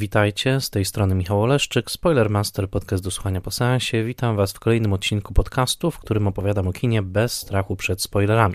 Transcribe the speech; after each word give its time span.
Witajcie, 0.00 0.60
z 0.60 0.70
tej 0.70 0.84
strony 0.84 1.14
Michał 1.14 1.42
Oleszczyk, 1.42 1.90
Spoilermaster, 1.90 2.70
podcast 2.70 3.04
do 3.04 3.10
słuchania 3.10 3.40
po 3.40 3.50
seansie. 3.50 4.04
Witam 4.04 4.36
Was 4.36 4.52
w 4.52 4.60
kolejnym 4.60 4.92
odcinku 4.92 5.34
podcastu, 5.34 5.90
w 5.90 5.98
którym 5.98 6.26
opowiadam 6.26 6.68
o 6.68 6.72
kinie 6.72 7.02
bez 7.02 7.32
strachu 7.32 7.76
przed 7.76 8.02
spoilerami. 8.02 8.54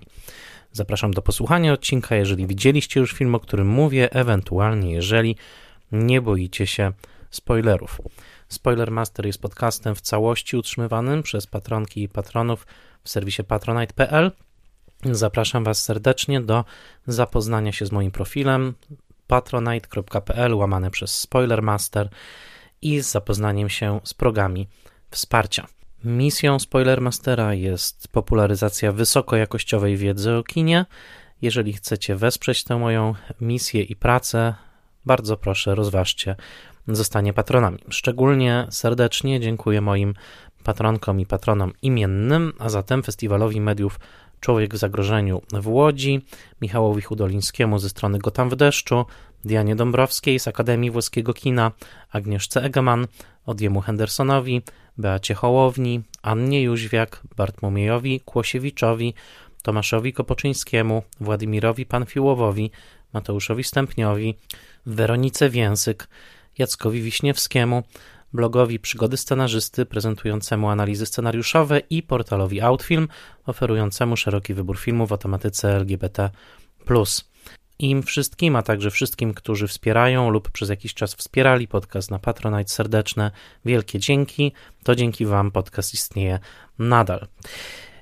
Zapraszam 0.71 1.11
do 1.11 1.21
posłuchania 1.21 1.73
odcinka, 1.73 2.15
jeżeli 2.15 2.47
widzieliście 2.47 2.99
już 2.99 3.13
film, 3.13 3.35
o 3.35 3.39
którym 3.39 3.67
mówię, 3.67 4.13
ewentualnie 4.13 4.91
jeżeli 4.91 5.35
nie 5.91 6.21
boicie 6.21 6.67
się 6.67 6.91
spoilerów. 7.29 8.01
Spoilermaster 8.49 9.25
jest 9.25 9.41
podcastem 9.41 9.95
w 9.95 10.01
całości 10.01 10.57
utrzymywanym 10.57 11.23
przez 11.23 11.47
patronki 11.47 12.03
i 12.03 12.09
patronów 12.09 12.67
w 13.03 13.09
serwisie 13.09 13.43
patronite.pl. 13.43 14.31
Zapraszam 15.11 15.63
Was 15.63 15.83
serdecznie 15.83 16.41
do 16.41 16.65
zapoznania 17.07 17.71
się 17.71 17.85
z 17.85 17.91
moim 17.91 18.11
profilem 18.11 18.73
patronite.pl 19.27 20.55
łamane 20.55 20.91
przez 20.91 21.19
Spoilermaster 21.19 22.09
i 22.81 23.01
z 23.01 23.11
zapoznaniem 23.11 23.69
się 23.69 23.99
z 24.03 24.13
progami 24.13 24.67
wsparcia. 25.11 25.67
Misją 26.03 26.59
Spoilermastera 26.59 27.53
jest 27.53 28.07
popularyzacja 28.07 28.91
wysokojakościowej 28.91 29.97
wiedzy 29.97 30.33
o 30.33 30.43
kinie. 30.43 30.85
Jeżeli 31.41 31.73
chcecie 31.73 32.15
wesprzeć 32.15 32.63
tę 32.63 32.77
moją 32.77 33.15
misję 33.41 33.81
i 33.81 33.95
pracę, 33.95 34.53
bardzo 35.05 35.37
proszę, 35.37 35.75
rozważcie 35.75 36.35
zostanie 36.87 37.33
patronami. 37.33 37.79
Szczególnie 37.89 38.67
serdecznie 38.69 39.39
dziękuję 39.39 39.81
moim 39.81 40.13
patronkom 40.63 41.19
i 41.19 41.25
patronom 41.25 41.73
imiennym, 41.81 42.53
a 42.59 42.69
zatem 42.69 43.03
Festiwalowi 43.03 43.61
Mediów 43.61 43.99
Człowiek 44.45 44.73
w 44.73 44.77
zagrożeniu 44.77 45.41
w 45.53 45.67
Łodzi, 45.67 46.21
Michałowi 46.61 47.01
Hudolińskiemu 47.01 47.79
ze 47.79 47.89
strony 47.89 48.19
Gotam 48.19 48.49
w 48.49 48.55
deszczu, 48.55 49.05
Dianie 49.45 49.75
Dąbrowskiej 49.75 50.39
z 50.39 50.47
Akademii 50.47 50.91
Włoskiego 50.91 51.33
Kina, 51.33 51.71
Agnieszce 52.11 52.63
Egeman, 52.63 53.07
Odjemu 53.45 53.81
Hendersonowi, 53.81 54.61
Beacie 54.97 55.33
Hołowni, 55.33 56.01
Annie 56.21 56.63
Jóźwiak, 56.63 57.21
Bartłomiejowi 57.35 58.19
Kłosiewiczowi, 58.19 59.13
Tomaszowi 59.63 60.13
Kopoczyńskiemu, 60.13 61.03
Władimirowi 61.19 61.85
Panfiłowowi, 61.85 62.71
Mateuszowi 63.13 63.63
Stępniowi, 63.63 64.35
Weronice 64.85 65.49
Więsyk, 65.49 66.07
Jackowi 66.57 67.01
Wiśniewskiemu, 67.01 67.83
blogowi 68.35 68.79
Przygody 68.79 69.17
Scenarzysty 69.17 69.85
prezentującemu 69.85 70.69
analizy 70.69 71.05
scenariuszowe 71.05 71.79
i 71.79 72.03
portalowi 72.03 72.61
Outfilm 72.61 73.07
oferującemu 73.45 74.17
szeroki 74.17 74.53
wybór 74.53 74.77
filmów 74.77 75.11
o 75.11 75.17
tematyce 75.17 75.75
LGBT. 75.75 76.29
Im 77.79 78.03
wszystkim, 78.03 78.55
a 78.55 78.61
także 78.61 78.91
wszystkim, 78.91 79.33
którzy 79.33 79.67
wspierają 79.67 80.29
lub 80.29 80.51
przez 80.51 80.69
jakiś 80.69 80.93
czas 80.93 81.15
wspierali 81.15 81.67
podcast 81.67 82.11
na 82.11 82.19
Patronite 82.19 82.71
serdeczne, 82.71 83.31
wielkie 83.65 83.99
dzięki. 83.99 84.51
To 84.83 84.95
dzięki 84.95 85.25
Wam 85.25 85.51
podcast 85.51 85.93
istnieje 85.93 86.39
nadal. 86.79 87.27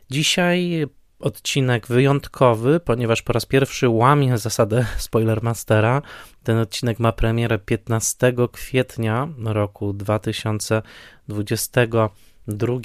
Dzisiaj 0.10 0.86
odcinek 1.24 1.88
wyjątkowy, 1.88 2.80
ponieważ 2.80 3.22
po 3.22 3.34
raz 3.34 3.46
pierwszy 3.46 3.90
łamie 3.90 4.38
zasadę 4.38 4.86
Spoilermastera. 4.98 6.02
Ten 6.44 6.58
odcinek 6.58 7.00
ma 7.00 7.12
premierę 7.12 7.60
15 7.60 8.34
kwietnia 8.52 9.28
roku 9.44 9.94
2022, 9.94 12.80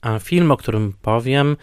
a 0.00 0.18
film, 0.18 0.50
o 0.50 0.56
którym 0.56 0.92
powiem, 1.02 1.56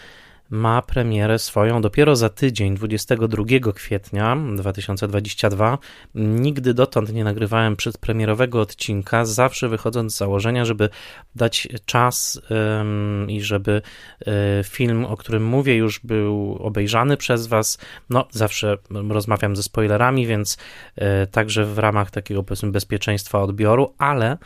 ma 0.54 0.82
premierę 0.82 1.40
swoją 1.40 1.82
dopiero 1.82 2.16
za 2.16 2.30
tydzień, 2.30 2.76
22 2.76 3.44
kwietnia 3.76 4.38
2022. 4.56 5.78
Nigdy 6.16 6.74
dotąd 6.74 7.14
nie 7.14 7.24
nagrywałem 7.24 7.76
przedpremierowego 7.76 8.62
odcinka, 8.62 9.26
zawsze 9.26 9.70
wychodząc 9.70 10.16
z 10.16 10.18
założenia, 10.18 10.66
żeby 10.66 10.90
dać 11.36 11.68
czas 11.86 12.42
ym, 12.82 13.30
i 13.30 13.42
żeby 13.42 13.82
y, 14.22 14.64
film, 14.64 15.06
o 15.06 15.18
którym 15.18 15.46
mówię, 15.46 15.76
już 15.76 16.00
był 16.00 16.58
obejrzany 16.62 17.18
przez 17.18 17.48
Was. 17.48 17.78
No, 18.10 18.28
zawsze 18.32 18.78
rozmawiam 19.10 19.56
ze 19.56 19.64
spoilerami, 19.64 20.28
więc 20.28 20.58
y, 20.98 21.28
także 21.28 21.66
w 21.66 21.80
ramach 21.80 22.12
takiego 22.12 22.44
powiedzmy 22.44 22.72
bezpieczeństwa 22.72 23.42
odbioru, 23.42 23.94
ale 23.98 24.38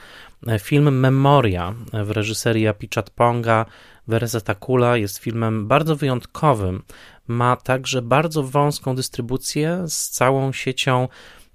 film 0.59 0.99
Memoria 0.99 1.73
w 1.93 2.11
reżyserii 2.11 2.67
Apichat 2.67 3.09
Ponga 3.09 3.65
Verzeta 4.07 4.55
Kula 4.55 4.97
jest 4.97 5.17
filmem 5.17 5.67
bardzo 5.67 5.95
wyjątkowym. 5.95 6.83
Ma 7.27 7.55
także 7.55 8.01
bardzo 8.01 8.43
wąską 8.43 8.95
dystrybucję 8.95 9.83
z 9.87 10.09
całą 10.09 10.51
siecią 10.51 11.07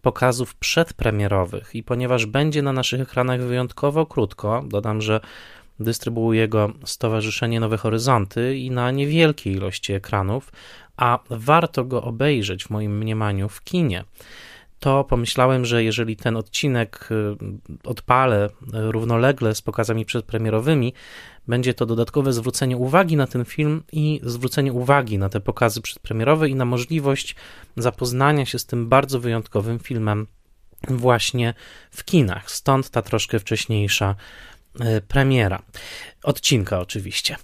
pokazów 0.02 0.54
przedpremierowych 0.54 1.74
i 1.74 1.82
ponieważ 1.82 2.26
będzie 2.26 2.62
na 2.62 2.72
naszych 2.72 3.00
ekranach 3.00 3.40
wyjątkowo 3.40 4.06
krótko, 4.06 4.64
dodam, 4.68 5.02
że 5.02 5.20
dystrybuuje 5.80 6.48
go 6.48 6.72
Stowarzyszenie 6.84 7.60
Nowe 7.60 7.76
Horyzonty 7.76 8.56
i 8.58 8.70
na 8.70 8.90
niewielkiej 8.90 9.52
ilości 9.52 9.92
ekranów, 9.92 10.52
a 10.96 11.18
warto 11.30 11.84
go 11.84 12.02
obejrzeć 12.02 12.64
w 12.64 12.70
moim 12.70 12.98
mniemaniu 12.98 13.48
w 13.48 13.64
kinie 13.64 14.04
to 14.82 15.04
pomyślałem, 15.04 15.64
że 15.64 15.84
jeżeli 15.84 16.16
ten 16.16 16.36
odcinek 16.36 17.08
y, 17.10 17.36
odpalę 17.84 18.48
równolegle 18.72 19.54
z 19.54 19.62
pokazami 19.62 20.04
przedpremierowymi, 20.04 20.94
będzie 21.48 21.74
to 21.74 21.86
dodatkowe 21.86 22.32
zwrócenie 22.32 22.76
uwagi 22.76 23.16
na 23.16 23.26
ten 23.26 23.44
film 23.44 23.82
i 23.92 24.20
zwrócenie 24.22 24.72
uwagi 24.72 25.18
na 25.18 25.28
te 25.28 25.40
pokazy 25.40 25.80
przedpremierowe 25.80 26.48
i 26.48 26.54
na 26.54 26.64
możliwość 26.64 27.36
zapoznania 27.76 28.46
się 28.46 28.58
z 28.58 28.66
tym 28.66 28.88
bardzo 28.88 29.20
wyjątkowym 29.20 29.78
filmem 29.78 30.26
właśnie 30.88 31.54
w 31.90 32.04
kinach. 32.04 32.50
Stąd 32.50 32.90
ta 32.90 33.02
troszkę 33.02 33.38
wcześniejsza 33.38 34.14
y, 34.80 35.00
premiera. 35.08 35.62
Odcinka 36.22 36.80
oczywiście. 36.80 37.36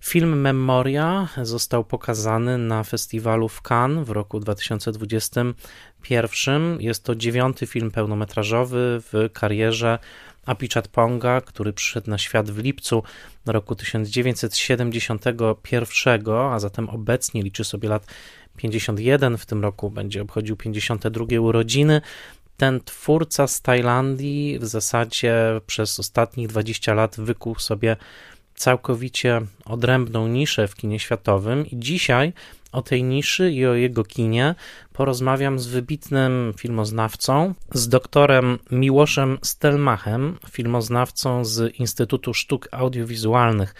Film 0.00 0.40
Memoria 0.40 1.28
został 1.42 1.84
pokazany 1.84 2.58
na 2.58 2.84
festiwalu 2.84 3.48
w 3.48 3.62
Cannes 3.62 4.06
w 4.06 4.10
roku 4.10 4.40
2021. 4.40 6.80
Jest 6.80 7.04
to 7.04 7.14
dziewiąty 7.14 7.66
film 7.66 7.90
pełnometrażowy 7.90 9.02
w 9.12 9.30
karierze 9.32 9.98
Apichat 10.50 10.88
Ponga, 10.88 11.40
który 11.40 11.72
przyszedł 11.72 12.10
na 12.10 12.18
świat 12.18 12.50
w 12.50 12.58
lipcu 12.58 13.02
roku 13.46 13.74
1971, 13.74 16.34
a 16.34 16.58
zatem 16.58 16.88
obecnie 16.88 17.42
liczy 17.42 17.64
sobie 17.64 17.88
lat 17.88 18.06
51. 18.56 19.38
W 19.38 19.46
tym 19.46 19.62
roku 19.62 19.90
będzie 19.90 20.22
obchodził 20.22 20.56
52 20.56 21.40
urodziny. 21.40 22.00
Ten 22.56 22.80
twórca 22.84 23.46
z 23.46 23.62
Tajlandii 23.62 24.58
w 24.58 24.64
zasadzie 24.64 25.34
przez 25.66 26.00
ostatnich 26.00 26.48
20 26.48 26.94
lat 26.94 27.16
wykuł 27.18 27.58
sobie 27.58 27.96
całkowicie 28.54 29.40
odrębną 29.64 30.28
niszę 30.28 30.68
w 30.68 30.74
kinie 30.74 30.98
światowym 30.98 31.66
i 31.66 31.78
dzisiaj 31.78 32.32
o 32.72 32.82
tej 32.82 33.04
niszy 33.04 33.50
i 33.50 33.66
o 33.66 33.74
jego 33.74 34.04
kinie 34.04 34.54
porozmawiam 34.92 35.58
z 35.58 35.66
wybitnym 35.66 36.54
filmoznawcą, 36.56 37.54
z 37.72 37.88
doktorem 37.88 38.58
Miłoszem 38.70 39.38
Stelmachem, 39.42 40.38
filmoznawcą 40.50 41.44
z 41.44 41.74
Instytutu 41.74 42.34
Sztuk 42.34 42.68
Audiowizualnych 42.70 43.74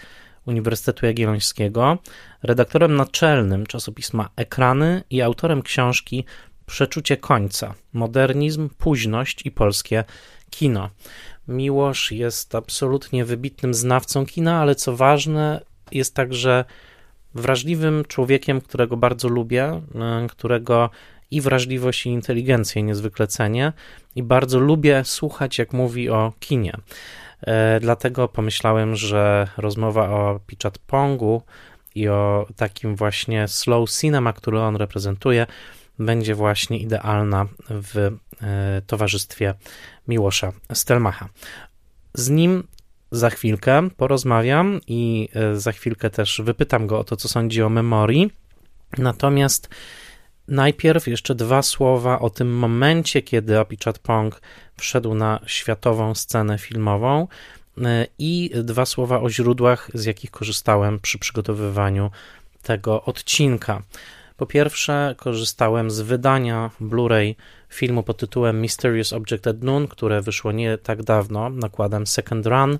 Uniwersytetu 0.45 1.05
Jagiellońskiego, 1.05 1.97
redaktorem 2.43 2.95
naczelnym 2.95 3.65
czasopisma 3.65 4.29
Ekrany 4.35 5.03
i 5.09 5.21
autorem 5.21 5.61
książki 5.61 6.25
Przeczucie 6.65 7.17
końca: 7.17 7.73
modernizm, 7.93 8.69
późność 8.77 9.45
i 9.45 9.51
polskie 9.51 10.03
kino. 10.49 10.89
Miłosz 11.47 12.11
jest 12.11 12.55
absolutnie 12.55 13.25
wybitnym 13.25 13.73
znawcą 13.73 14.25
kina, 14.25 14.61
ale 14.61 14.75
co 14.75 14.95
ważne, 14.95 15.61
jest 15.91 16.15
także 16.15 16.65
wrażliwym 17.35 18.03
człowiekiem, 18.07 18.61
którego 18.61 18.97
bardzo 18.97 19.27
lubię, 19.27 19.63
e, 19.63 19.81
którego 20.29 20.89
i 21.31 21.41
wrażliwość, 21.41 22.05
i 22.05 22.09
inteligencję 22.09 22.83
niezwykle 22.83 23.27
cenię 23.27 23.73
i 24.15 24.23
bardzo 24.23 24.59
lubię 24.59 25.03
słuchać, 25.05 25.57
jak 25.57 25.73
mówi 25.73 26.09
o 26.09 26.33
kinie. 26.39 26.73
E, 27.41 27.79
dlatego 27.79 28.27
pomyślałem, 28.27 28.95
że 28.95 29.47
rozmowa 29.57 30.09
o 30.09 30.39
Pichat 30.47 30.77
Pongu 30.77 31.41
i 31.95 32.07
o 32.07 32.47
takim 32.55 32.95
właśnie 32.95 33.47
slow 33.47 33.91
cinema, 33.91 34.33
który 34.33 34.59
on 34.59 34.75
reprezentuje, 34.75 35.47
będzie 35.99 36.35
właśnie 36.35 36.77
idealna 36.77 37.45
w 37.69 37.97
e, 37.97 38.81
towarzystwie 38.87 39.53
Miłosza 40.07 40.51
Stelmacha. 40.73 41.29
Z 42.13 42.29
nim 42.29 42.63
za 43.11 43.29
chwilkę 43.29 43.89
porozmawiam 43.97 44.79
i 44.87 45.29
e, 45.33 45.55
za 45.55 45.71
chwilkę 45.71 46.09
też 46.09 46.41
wypytam 46.43 46.87
go 46.87 46.99
o 46.99 47.03
to, 47.03 47.15
co 47.15 47.29
sądzi 47.29 47.61
o 47.61 47.69
memorii. 47.69 48.31
Natomiast 48.97 49.69
najpierw 50.47 51.07
jeszcze 51.07 51.35
dwa 51.35 51.61
słowa 51.61 52.19
o 52.19 52.29
tym 52.29 52.57
momencie, 52.57 53.21
kiedy 53.21 53.59
Apichat 53.59 53.99
Pong 53.99 54.41
wszedł 54.77 55.13
na 55.13 55.39
światową 55.45 56.15
scenę 56.15 56.57
filmową 56.57 57.27
e, 57.77 58.07
i 58.19 58.51
dwa 58.63 58.85
słowa 58.85 59.21
o 59.21 59.29
źródłach, 59.29 59.89
z 59.93 60.05
jakich 60.05 60.31
korzystałem 60.31 60.99
przy 60.99 61.19
przygotowywaniu 61.19 62.11
tego 62.61 63.03
odcinka. 63.03 63.81
Po 64.41 64.45
pierwsze, 64.45 65.15
korzystałem 65.17 65.91
z 65.91 66.01
wydania 66.01 66.71
Blu-ray 66.79 67.35
filmu 67.69 68.03
pod 68.03 68.17
tytułem 68.17 68.59
Mysterious 68.59 69.13
Object 69.13 69.47
at 69.47 69.63
Noon, 69.63 69.87
które 69.87 70.21
wyszło 70.21 70.51
nie 70.51 70.77
tak 70.77 71.03
dawno 71.03 71.49
nakładem 71.49 72.07
Second 72.07 72.45
Run. 72.45 72.79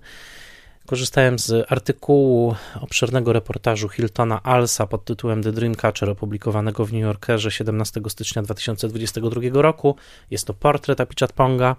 Korzystałem 0.86 1.40
z 1.40 1.72
artykułu 1.72 2.56
obszernego 2.82 3.34
reportażu 3.34 3.90
Hiltona 3.90 4.44
Alsa 4.44 4.88
pod 4.88 5.06
tytułem 5.06 5.44
The 5.44 5.52
Dreamcatcher, 5.52 6.10
opublikowanego 6.10 6.86
w 6.86 6.94
New 6.94 7.02
Yorkerze 7.02 7.52
17 7.52 8.02
stycznia 8.08 8.42
2022 8.42 9.42
roku. 9.62 9.96
Jest 10.32 10.48
to 10.48 10.54
portret 10.54 11.02
Apichat 11.02 11.34
Ponga, 11.34 11.76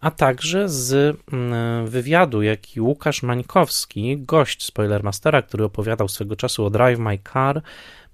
a 0.00 0.10
także 0.10 0.68
z 0.68 1.16
mm, 1.32 1.86
wywiadu, 1.86 2.42
jaki 2.42 2.80
Łukasz 2.80 3.22
Mańkowski, 3.22 4.16
gość 4.18 4.64
Spoilermastera, 4.64 5.42
który 5.42 5.64
opowiadał 5.64 6.08
swego 6.08 6.36
czasu 6.36 6.64
o 6.64 6.70
Drive 6.70 6.98
My 6.98 7.18
Car, 7.32 7.62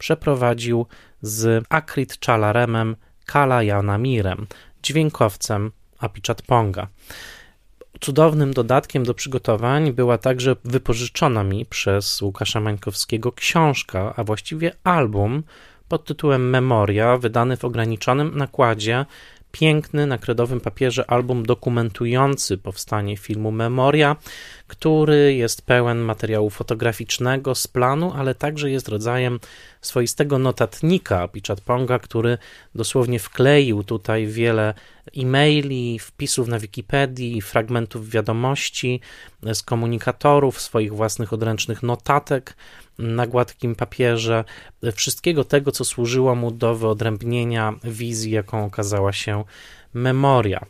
przeprowadził 0.04 0.86
z 1.22 1.64
Akrit 1.68 2.18
Chalaremem 2.26 2.96
Kala 3.26 3.62
Janamirem, 3.62 4.46
dźwiękowcem 4.82 5.72
Apichat 5.98 6.42
Ponga. 6.42 6.88
Cudownym 8.00 8.54
dodatkiem 8.54 9.04
do 9.04 9.14
przygotowań 9.14 9.92
była 9.92 10.18
także 10.18 10.56
wypożyczona 10.64 11.44
mi 11.44 11.66
przez 11.66 12.22
Łukasza 12.22 12.60
Mańkowskiego 12.60 13.32
książka, 13.32 14.14
a 14.16 14.24
właściwie 14.24 14.72
album 14.84 15.42
pod 15.88 16.04
tytułem 16.04 16.50
Memoria, 16.50 17.16
wydany 17.16 17.56
w 17.56 17.64
ograniczonym 17.64 18.38
nakładzie 18.38 19.06
piękny 19.54 20.06
na 20.06 20.18
kredowym 20.18 20.60
papierze 20.60 21.10
album 21.10 21.46
dokumentujący 21.46 22.58
powstanie 22.58 23.16
filmu 23.16 23.50
Memoria, 23.50 24.16
który 24.66 25.34
jest 25.34 25.62
pełen 25.62 25.98
materiału 25.98 26.50
fotograficznego 26.50 27.54
z 27.54 27.66
planu, 27.66 28.12
ale 28.16 28.34
także 28.34 28.70
jest 28.70 28.88
rodzajem 28.88 29.40
swoistego 29.80 30.38
notatnika 30.38 31.28
Pichatponga, 31.28 31.98
który 31.98 32.38
dosłownie 32.74 33.18
wkleił 33.18 33.84
tutaj 33.84 34.26
wiele 34.26 34.74
e-maili, 35.16 35.98
wpisów 35.98 36.48
na 36.48 36.58
Wikipedii, 36.58 37.42
fragmentów 37.42 38.10
wiadomości 38.10 39.00
z 39.52 39.62
komunikatorów, 39.62 40.60
swoich 40.60 40.94
własnych 40.94 41.32
odręcznych 41.32 41.82
notatek 41.82 42.56
na 42.99 43.26
gładkim 43.26 43.75
papierze, 43.75 44.44
wszystkiego 44.94 45.44
tego, 45.44 45.73
co 45.73 45.85
służyło 45.85 46.35
mu 46.35 46.50
do 46.50 46.75
wyodrębnienia 46.75 47.75
wizji, 47.85 48.31
jaką 48.32 48.64
okazała 48.64 49.12
się 49.12 49.44
Memoria. 49.94 50.67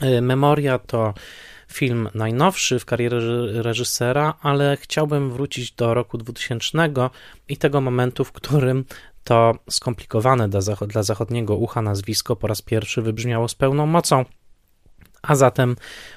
E, 0.00 0.20
Memoria 0.20 0.78
to 0.78 1.14
film 1.72 2.08
najnowszy 2.14 2.78
w 2.78 2.84
karierze 2.84 3.62
reżysera, 3.62 4.34
ale 4.42 4.76
chciałbym 4.80 5.30
wrócić 5.30 5.72
do 5.72 5.94
roku 5.94 6.18
2000 6.18 7.10
i 7.48 7.56
tego 7.56 7.80
momentu, 7.80 8.24
w 8.24 8.32
którym 8.32 8.84
to 9.24 9.54
skomplikowane 9.70 10.48
dla, 10.48 10.60
zachod 10.60 10.90
dla 10.90 11.02
zachodniego 11.02 11.56
ucha 11.56 11.82
nazwisko 11.82 12.36
po 12.36 12.46
raz 12.46 12.62
pierwszy 12.62 13.02
wybrzmiało 13.02 13.48
z 13.48 13.54
pełną 13.54 13.86
mocą, 13.86 14.24
a 15.22 15.34
zatem 15.34 15.76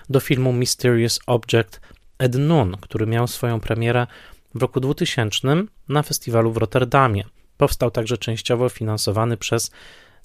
do 0.09 0.19
filmu 0.19 0.53
Mysterious 0.53 1.19
Object 1.27 1.81
at 2.17 2.35
Noon, 2.35 2.77
który 2.81 3.07
miał 3.07 3.27
swoją 3.27 3.59
premierę 3.59 4.07
w 4.55 4.61
roku 4.61 4.79
2000 4.79 5.63
na 5.89 6.03
festiwalu 6.03 6.51
w 6.51 6.57
Rotterdamie. 6.57 7.23
Powstał 7.57 7.91
także 7.91 8.17
częściowo 8.17 8.69
finansowany 8.69 9.37
przez 9.37 9.71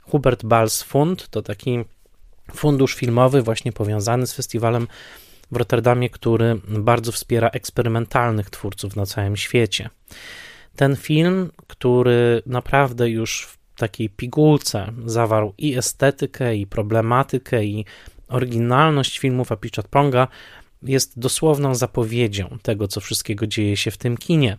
Hubert 0.03 0.45
Bals 0.45 0.83
Fund, 0.83 1.29
to 1.29 1.43
taki 1.43 1.85
fundusz 2.55 2.95
filmowy 2.95 3.43
właśnie 3.43 3.73
powiązany 3.73 4.27
z 4.27 4.35
festiwalem 4.35 4.89
w 5.51 5.57
Rotterdamie, 5.57 6.11
który 6.11 6.61
bardzo 6.69 7.13
wspiera 7.13 7.49
eksperymentalnych 7.49 8.51
twórców 8.51 8.97
na 8.97 9.07
całym 9.07 9.37
świecie. 9.37 9.91
Ten 10.77 10.97
film, 10.97 11.51
który 11.67 12.43
naprawdę 12.47 13.11
już 13.11 13.47
w 13.47 13.59
takiej 13.77 14.11
pigułce 14.11 14.93
zawarł 15.07 15.55
i 15.59 15.77
estetykę, 15.77 16.57
i 16.57 16.67
problematykę, 16.67 17.65
i 17.65 17.85
oryginalność 18.29 19.19
filmów 19.19 19.53
Apichat 19.53 19.89
Ponga, 19.89 20.29
jest 20.83 21.19
dosłowną 21.19 21.75
zapowiedzią 21.75 22.59
tego, 22.63 22.89
co 22.89 23.01
wszystkiego 23.01 23.47
dzieje 23.47 23.77
się 23.77 23.91
w 23.91 23.99
tym 23.99 24.17
kinie. 24.17 24.59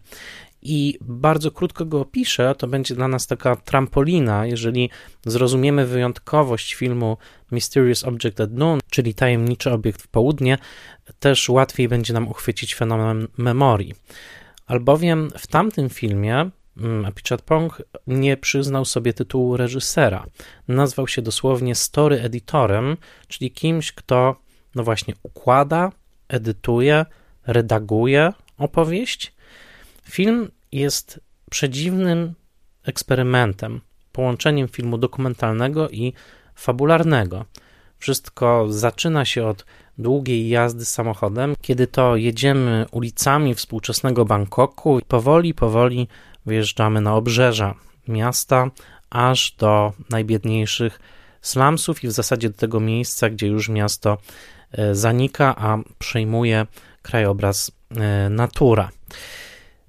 I 0.62 0.98
bardzo 1.02 1.52
krótko 1.52 1.86
go 1.86 2.02
opiszę, 2.02 2.56
to 2.58 2.68
będzie 2.68 2.96
dla 2.96 3.08
nas 3.08 3.28
taka 3.28 3.56
trampolina, 3.56 4.46
jeżeli 4.46 4.90
zrozumiemy 5.26 5.86
wyjątkowość 5.86 6.74
filmu 6.74 7.18
Mysterious 7.52 8.04
Object 8.04 8.40
at 8.40 8.52
Noon, 8.52 8.80
czyli 8.90 9.14
tajemniczy 9.14 9.72
obiekt 9.72 10.02
w 10.02 10.08
południe, 10.08 10.58
też 11.20 11.50
łatwiej 11.50 11.88
będzie 11.88 12.14
nam 12.14 12.28
uchwycić 12.28 12.76
fenomen 12.76 13.28
memorii. 13.38 13.94
Albowiem 14.68 15.32
w 15.38 15.48
tamtym 15.48 15.90
filmie 15.90 16.50
mm, 16.78 17.06
Apichat 17.06 17.42
Pong 17.42 17.82
nie 18.08 18.38
przyznał 18.38 18.86
sobie 18.86 19.14
tytułu 19.14 19.58
reżysera. 19.58 20.26
Nazwał 20.68 21.08
się 21.08 21.22
dosłownie 21.22 21.76
story 21.76 22.22
editorem, 22.22 22.98
czyli 23.28 23.52
kimś, 23.52 23.92
kto 23.92 24.36
no 24.76 24.84
właśnie 24.84 25.14
układa, 25.24 25.92
edytuje, 26.32 27.06
redaguje 27.48 28.34
opowieść. 28.58 29.34
Film 30.04 30.52
jest 30.72 31.20
przedziwnym 31.50 32.34
eksperymentem, 32.84 33.82
połączeniem 34.12 34.68
filmu 34.68 34.98
dokumentalnego 34.98 35.90
i 35.90 36.14
fabularnego. 36.56 37.46
Wszystko 37.98 38.66
zaczyna 38.70 39.26
się 39.26 39.48
od 39.48 39.66
długiej 39.98 40.50
jazdy 40.50 40.86
samochodem, 40.86 41.56
kiedy 41.62 41.88
to 41.88 42.16
jedziemy 42.16 42.86
ulicami 42.92 43.56
współczesnego 43.56 44.26
Bangkoku 44.26 45.00
i 45.00 45.02
powoli, 45.02 45.54
powoli 45.54 46.08
wyjeżdżamy 46.46 47.02
na 47.02 47.16
obrzeża 47.16 47.76
miasta, 48.08 48.70
aż 49.10 49.52
do 49.52 49.94
najbiedniejszych 50.10 51.00
slumsów 51.42 52.04
i 52.04 52.08
w 52.08 52.12
zasadzie 52.12 52.50
do 52.50 52.58
tego 52.58 52.80
miejsca, 52.80 53.30
gdzie 53.30 53.48
już 53.48 53.70
miasto 53.70 54.18
zanika, 54.92 55.56
a 55.58 55.78
przejmuje 56.00 56.66
krajobraz 57.02 57.72
e, 57.96 58.30
natura. 58.30 58.90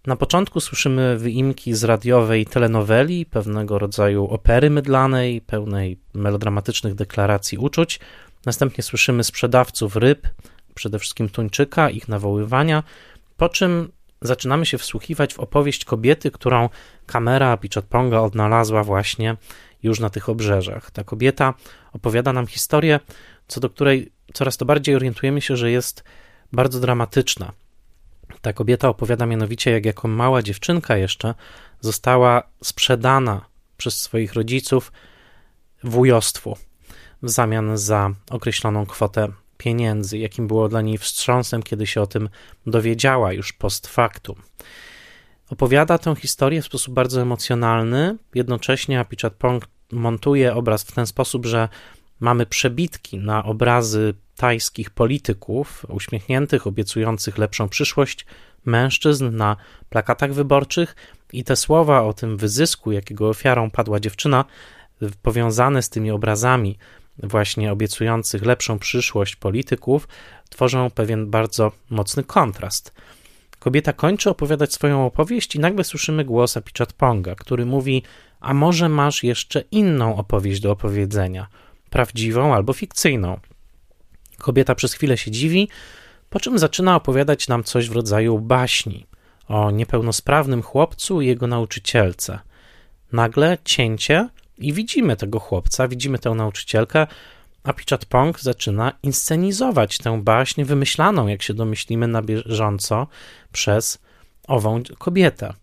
Na 0.07 0.17
początku 0.17 0.61
słyszymy 0.61 1.19
wyimki 1.19 1.75
z 1.75 1.85
radiowej 1.85 2.47
telenoweli, 2.47 3.27
pewnego 3.27 3.79
rodzaju 3.79 4.27
opery 4.29 4.71
mydlanej, 4.71 5.41
pełnej 5.41 5.99
melodramatycznych 6.15 6.95
deklaracji 6.95 7.59
uczuć. 7.59 8.01
Następnie 8.47 8.85
słyszymy 8.85 9.25
sprzedawców 9.25 9.97
ryb, 9.97 10.29
przede 10.75 10.99
wszystkim 10.99 11.29
tuńczyka, 11.29 11.91
ich 11.91 12.09
nawoływania, 12.09 12.83
po 13.37 13.49
czym 13.49 13.93
zaczynamy 14.23 14.67
się 14.67 14.79
wsłuchiwać 14.79 15.35
w 15.35 15.41
opowieść 15.41 15.85
kobiety, 15.85 16.31
którą 16.31 16.69
kamera 17.07 17.57
Pichotponga 17.57 18.21
odnalazła 18.21 18.85
właśnie 18.85 19.37
już 19.83 20.01
na 20.01 20.11
tych 20.11 20.29
obrzeżach. 20.29 20.91
Ta 20.91 21.05
kobieta 21.05 21.55
opowiada 21.93 22.33
nam 22.33 22.47
historię, 22.47 23.01
co 23.49 23.61
do 23.61 23.71
której 23.71 24.13
coraz 24.33 24.57
to 24.57 24.65
bardziej 24.65 24.97
orientujemy 24.97 25.41
się, 25.41 25.57
że 25.57 25.71
jest 25.71 26.05
bardzo 26.53 26.81
dramatyczna. 26.81 27.53
Ta 28.41 28.53
kobieta 28.53 28.89
opowiada 28.89 29.27
mianowicie, 29.27 29.71
jak 29.71 29.85
jako 29.85 30.09
mała 30.09 30.43
dziewczynka 30.43 30.97
jeszcze 30.97 31.35
została 31.81 32.43
sprzedana 32.63 33.45
przez 33.77 34.01
swoich 34.01 34.35
rodziców 34.35 34.93
wujostwu 35.85 36.57
w 37.23 37.31
zamian 37.31 37.79
za 37.79 38.11
określoną 38.31 38.87
kwotę 38.87 39.29
pieniędzy, 39.59 40.19
jakim 40.19 40.47
było 40.47 40.69
dla 40.69 40.81
niej 40.81 40.99
wstrząsem, 40.99 41.63
kiedy 41.63 41.87
się 41.87 42.01
o 42.01 42.07
tym 42.07 42.29
dowiedziała 42.67 43.33
już 43.33 43.53
post 43.53 43.87
factum. 43.87 44.37
Opowiada 45.51 45.99
tę 45.99 46.15
historię 46.17 46.63
w 46.63 46.67
sposób 46.67 46.95
bardzo 46.95 47.23
emocjonalny, 47.23 48.17
jednocześnie 48.35 49.01
Apichat 49.01 49.35
Pong 49.35 49.69
montuje 49.93 50.55
obraz 50.55 50.83
w 50.83 50.93
ten 50.93 51.07
sposób, 51.07 51.47
że 51.47 51.69
mamy 52.21 52.47
przebitki 52.47 53.19
na 53.19 53.45
obrazy 53.45 54.15
tajskich 54.37 54.91
polityków, 54.91 55.87
uśmiechniętych, 55.89 56.67
obiecujących 56.67 57.39
lepszą 57.39 57.69
przyszłość, 57.69 58.27
mężczyzn 58.65 59.37
na 59.37 59.57
plakatach 59.91 60.33
wyborczych 60.33 60.97
i 61.33 61.45
te 61.45 61.57
słowa 61.57 62.03
o 62.03 62.13
tym 62.13 62.37
wyzysku, 62.37 62.93
jakiego 62.93 63.29
ofiarą 63.29 63.71
padła 63.71 64.01
dziewczyna, 64.01 64.45
powiązane 65.23 65.83
z 65.83 65.89
tymi 65.91 66.11
obrazami 66.11 66.79
właśnie 67.19 67.73
obiecujących 67.73 68.45
lepszą 68.45 68.79
przyszłość 68.79 69.37
polityków, 69.37 70.09
tworzą 70.49 70.91
pewien 70.91 71.31
bardzo 71.31 71.73
mocny 71.91 72.25
kontrast. 72.25 72.95
Kobieta 73.59 73.93
kończy 73.93 74.31
opowiadać 74.31 74.73
swoją 74.73 75.07
opowieść 75.07 75.57
i 75.57 75.59
nagle 75.59 75.85
słyszymy 75.85 76.25
głos 76.25 76.57
Apichat 76.57 76.93
Ponga, 76.93 77.35
który 77.35 77.67
mówi: 77.67 78.03
A 78.41 78.55
może 78.55 78.89
masz 78.89 79.23
jeszcze 79.25 79.61
inną 79.71 80.17
opowieść 80.17 80.61
do 80.61 80.71
opowiedzenia, 80.71 81.47
prawdziwą 81.91 82.55
albo 82.55 82.73
fikcyjną? 82.73 83.41
Kobieta 84.43 84.75
przez 84.75 84.93
chwilę 84.93 85.17
się 85.17 85.31
dziwi, 85.31 85.69
po 86.31 86.41
czym 86.41 86.59
zaczyna 86.59 86.97
opowiadać 86.97 87.49
nam 87.49 87.65
coś 87.65 87.89
w 87.89 87.93
rodzaju 87.93 88.39
baśni 88.39 89.07
o 89.49 89.71
niepełnosprawnym 89.71 90.63
chłopcu 90.63 91.21
i 91.21 91.27
jego 91.27 91.47
nauczycielce. 91.47 92.39
Nagle 93.13 93.59
cięcie 93.65 94.29
i 94.59 94.73
widzimy 94.73 95.17
tego 95.17 95.39
chłopca, 95.39 95.89
widzimy 95.89 96.19
tę 96.19 96.31
nauczycielkę, 96.31 97.07
a 97.65 97.73
Pichat 97.73 98.05
Pong 98.05 98.41
zaczyna 98.41 98.93
inscenizować 99.03 99.99
tę 99.99 100.23
baśń 100.23 100.65
wymyślaną, 100.65 101.27
jak 101.27 101.43
się 101.43 101.55
domyślimy, 101.55 102.09
na 102.09 102.23
bieżąco 102.23 103.07
przez 103.53 103.99
ową 104.49 104.83
kobietę. 104.99 105.55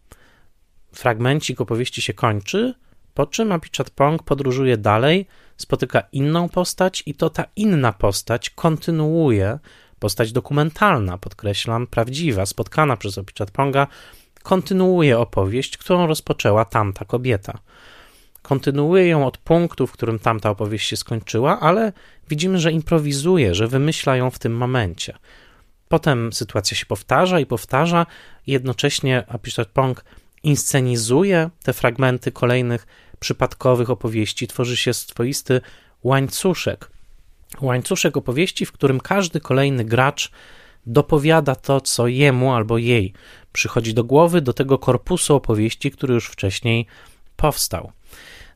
Fragmencik 0.93 1.61
opowieści 1.61 2.01
się 2.01 2.13
kończy, 2.13 2.73
Po 3.13 3.25
czym 3.25 3.51
Apichat 3.51 3.89
Pong 3.89 4.23
podróżuje 4.23 4.77
dalej, 4.77 5.27
spotyka 5.59 6.03
inną 6.11 6.49
postać 6.49 7.03
i 7.05 7.13
to 7.13 7.29
ta 7.29 7.45
inna 7.55 7.93
postać 7.93 8.49
kontynuuje, 8.49 9.59
postać 9.99 10.31
dokumentalna, 10.31 11.17
podkreślam, 11.17 11.87
prawdziwa, 11.87 12.45
spotkana 12.45 12.97
przez 12.97 13.17
Apichat 13.17 13.51
Ponga, 13.51 13.87
kontynuuje 14.43 15.19
opowieść, 15.19 15.77
którą 15.77 16.07
rozpoczęła 16.07 16.65
tamta 16.65 17.05
kobieta. 17.05 17.59
Kontynuuje 18.41 19.07
ją 19.07 19.25
od 19.25 19.37
punktu, 19.37 19.87
w 19.87 19.91
którym 19.91 20.19
tamta 20.19 20.49
opowieść 20.49 20.89
się 20.89 20.97
skończyła, 20.97 21.59
ale 21.59 21.93
widzimy, 22.29 22.59
że 22.59 22.71
improwizuje, 22.71 23.55
że 23.55 23.67
wymyśla 23.67 24.15
ją 24.15 24.31
w 24.31 24.39
tym 24.39 24.57
momencie. 24.57 25.17
Potem 25.87 26.33
sytuacja 26.33 26.77
się 26.77 26.85
powtarza 26.85 27.39
i 27.39 27.45
powtarza, 27.45 28.05
jednocześnie 28.47 29.23
Apichat 29.27 29.67
Pong 29.67 30.03
inscenizuje 30.43 31.49
te 31.63 31.73
fragmenty 31.73 32.31
kolejnych 32.31 32.87
przypadkowych 33.19 33.89
opowieści, 33.89 34.47
tworzy 34.47 34.77
się 34.77 34.93
swoisty 34.93 35.61
łańcuszek. 36.03 36.91
Łańcuszek 37.61 38.17
opowieści, 38.17 38.65
w 38.65 38.71
którym 38.71 38.99
każdy 38.99 39.39
kolejny 39.39 39.85
gracz 39.85 40.31
dopowiada 40.85 41.55
to, 41.55 41.81
co 41.81 42.07
jemu 42.07 42.53
albo 42.53 42.77
jej 42.77 43.13
przychodzi 43.53 43.93
do 43.93 44.03
głowy, 44.03 44.41
do 44.41 44.53
tego 44.53 44.77
korpusu 44.77 45.35
opowieści, 45.35 45.91
który 45.91 46.13
już 46.13 46.25
wcześniej 46.25 46.85
powstał. 47.35 47.91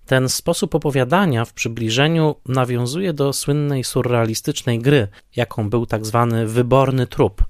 Ten 0.05 0.29
sposób 0.29 0.75
opowiadania 0.75 1.46
w 1.46 1.53
przybliżeniu 1.53 2.36
nawiązuje 2.46 3.13
do 3.13 3.34
słynnej 3.34 3.84
surrealistycznej 3.84 4.79
gry, 4.79 5.08
jaką 5.36 5.70
był 5.70 5.86
tak 5.86 6.05
zwany 6.05 6.48
wyborny 6.48 7.08
trup, 7.08 7.43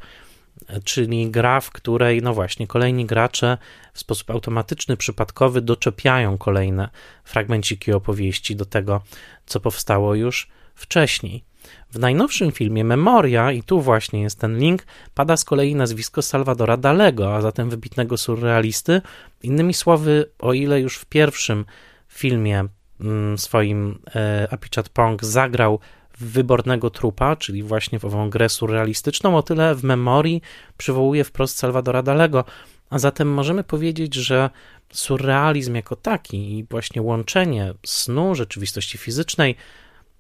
czyli 0.84 1.32
gra, 1.32 1.62
w 1.62 1.72
której, 1.72 2.22
no 2.22 2.34
właśnie, 2.34 2.68
kolejni 2.68 3.06
gracze 3.06 3.58
w 3.94 4.00
sposób 4.00 4.32
automatyczny, 4.32 4.98
przypadkowy 4.98 5.62
doczepiają 5.62 6.38
kolejne 6.38 6.90
fragmenciki 7.24 7.94
opowieści 7.94 8.56
do 8.56 8.66
tego, 8.66 9.02
co 9.46 9.60
powstało 9.60 10.16
już 10.16 10.48
wcześniej. 10.76 11.44
W 11.92 12.00
najnowszym 12.00 12.52
filmie 12.52 12.84
Memoria, 12.84 13.52
i 13.52 13.64
tu 13.64 13.82
właśnie 13.82 14.22
jest 14.22 14.40
ten 14.40 14.58
link, 14.58 14.86
pada 15.14 15.38
z 15.38 15.46
kolei 15.46 15.76
nazwisko 15.76 16.22
Salvadora 16.22 16.78
Dalego, 16.78 17.36
a 17.36 17.42
zatem 17.42 17.70
wybitnego 17.70 18.18
surrealisty. 18.18 19.02
Innymi 19.44 19.74
słowy, 19.74 20.30
o 20.40 20.54
ile 20.54 20.82
już 20.82 20.98
w 20.98 21.06
pierwszym 21.06 21.66
filmie 22.08 22.66
mm, 23.02 23.38
swoim 23.38 24.00
e, 24.16 24.48
Apichat 24.52 24.90
Pong 24.90 25.26
zagrał 25.26 25.80
wybornego 26.24 26.90
trupa, 26.90 27.36
czyli 27.36 27.64
właśnie 27.64 28.00
w 28.00 28.06
ową 28.06 28.30
grę 28.30 28.50
surrealistyczną, 28.50 29.38
o 29.38 29.44
tyle 29.44 29.76
w 29.76 29.84
memorii 29.84 30.42
przywołuje 30.78 31.24
wprost 31.24 31.58
Salvadora 31.58 32.04
Dalego, 32.04 32.46
a 32.90 33.00
zatem 33.00 33.34
możemy 33.34 33.64
powiedzieć, 33.64 34.16
że 34.16 34.50
surrealizm 34.94 35.76
jako 35.76 35.96
taki 35.96 36.58
i 36.58 36.64
właśnie 36.64 37.02
łączenie 37.02 37.74
snu, 37.86 38.36
rzeczywistości 38.36 38.98
fizycznej, 38.98 39.56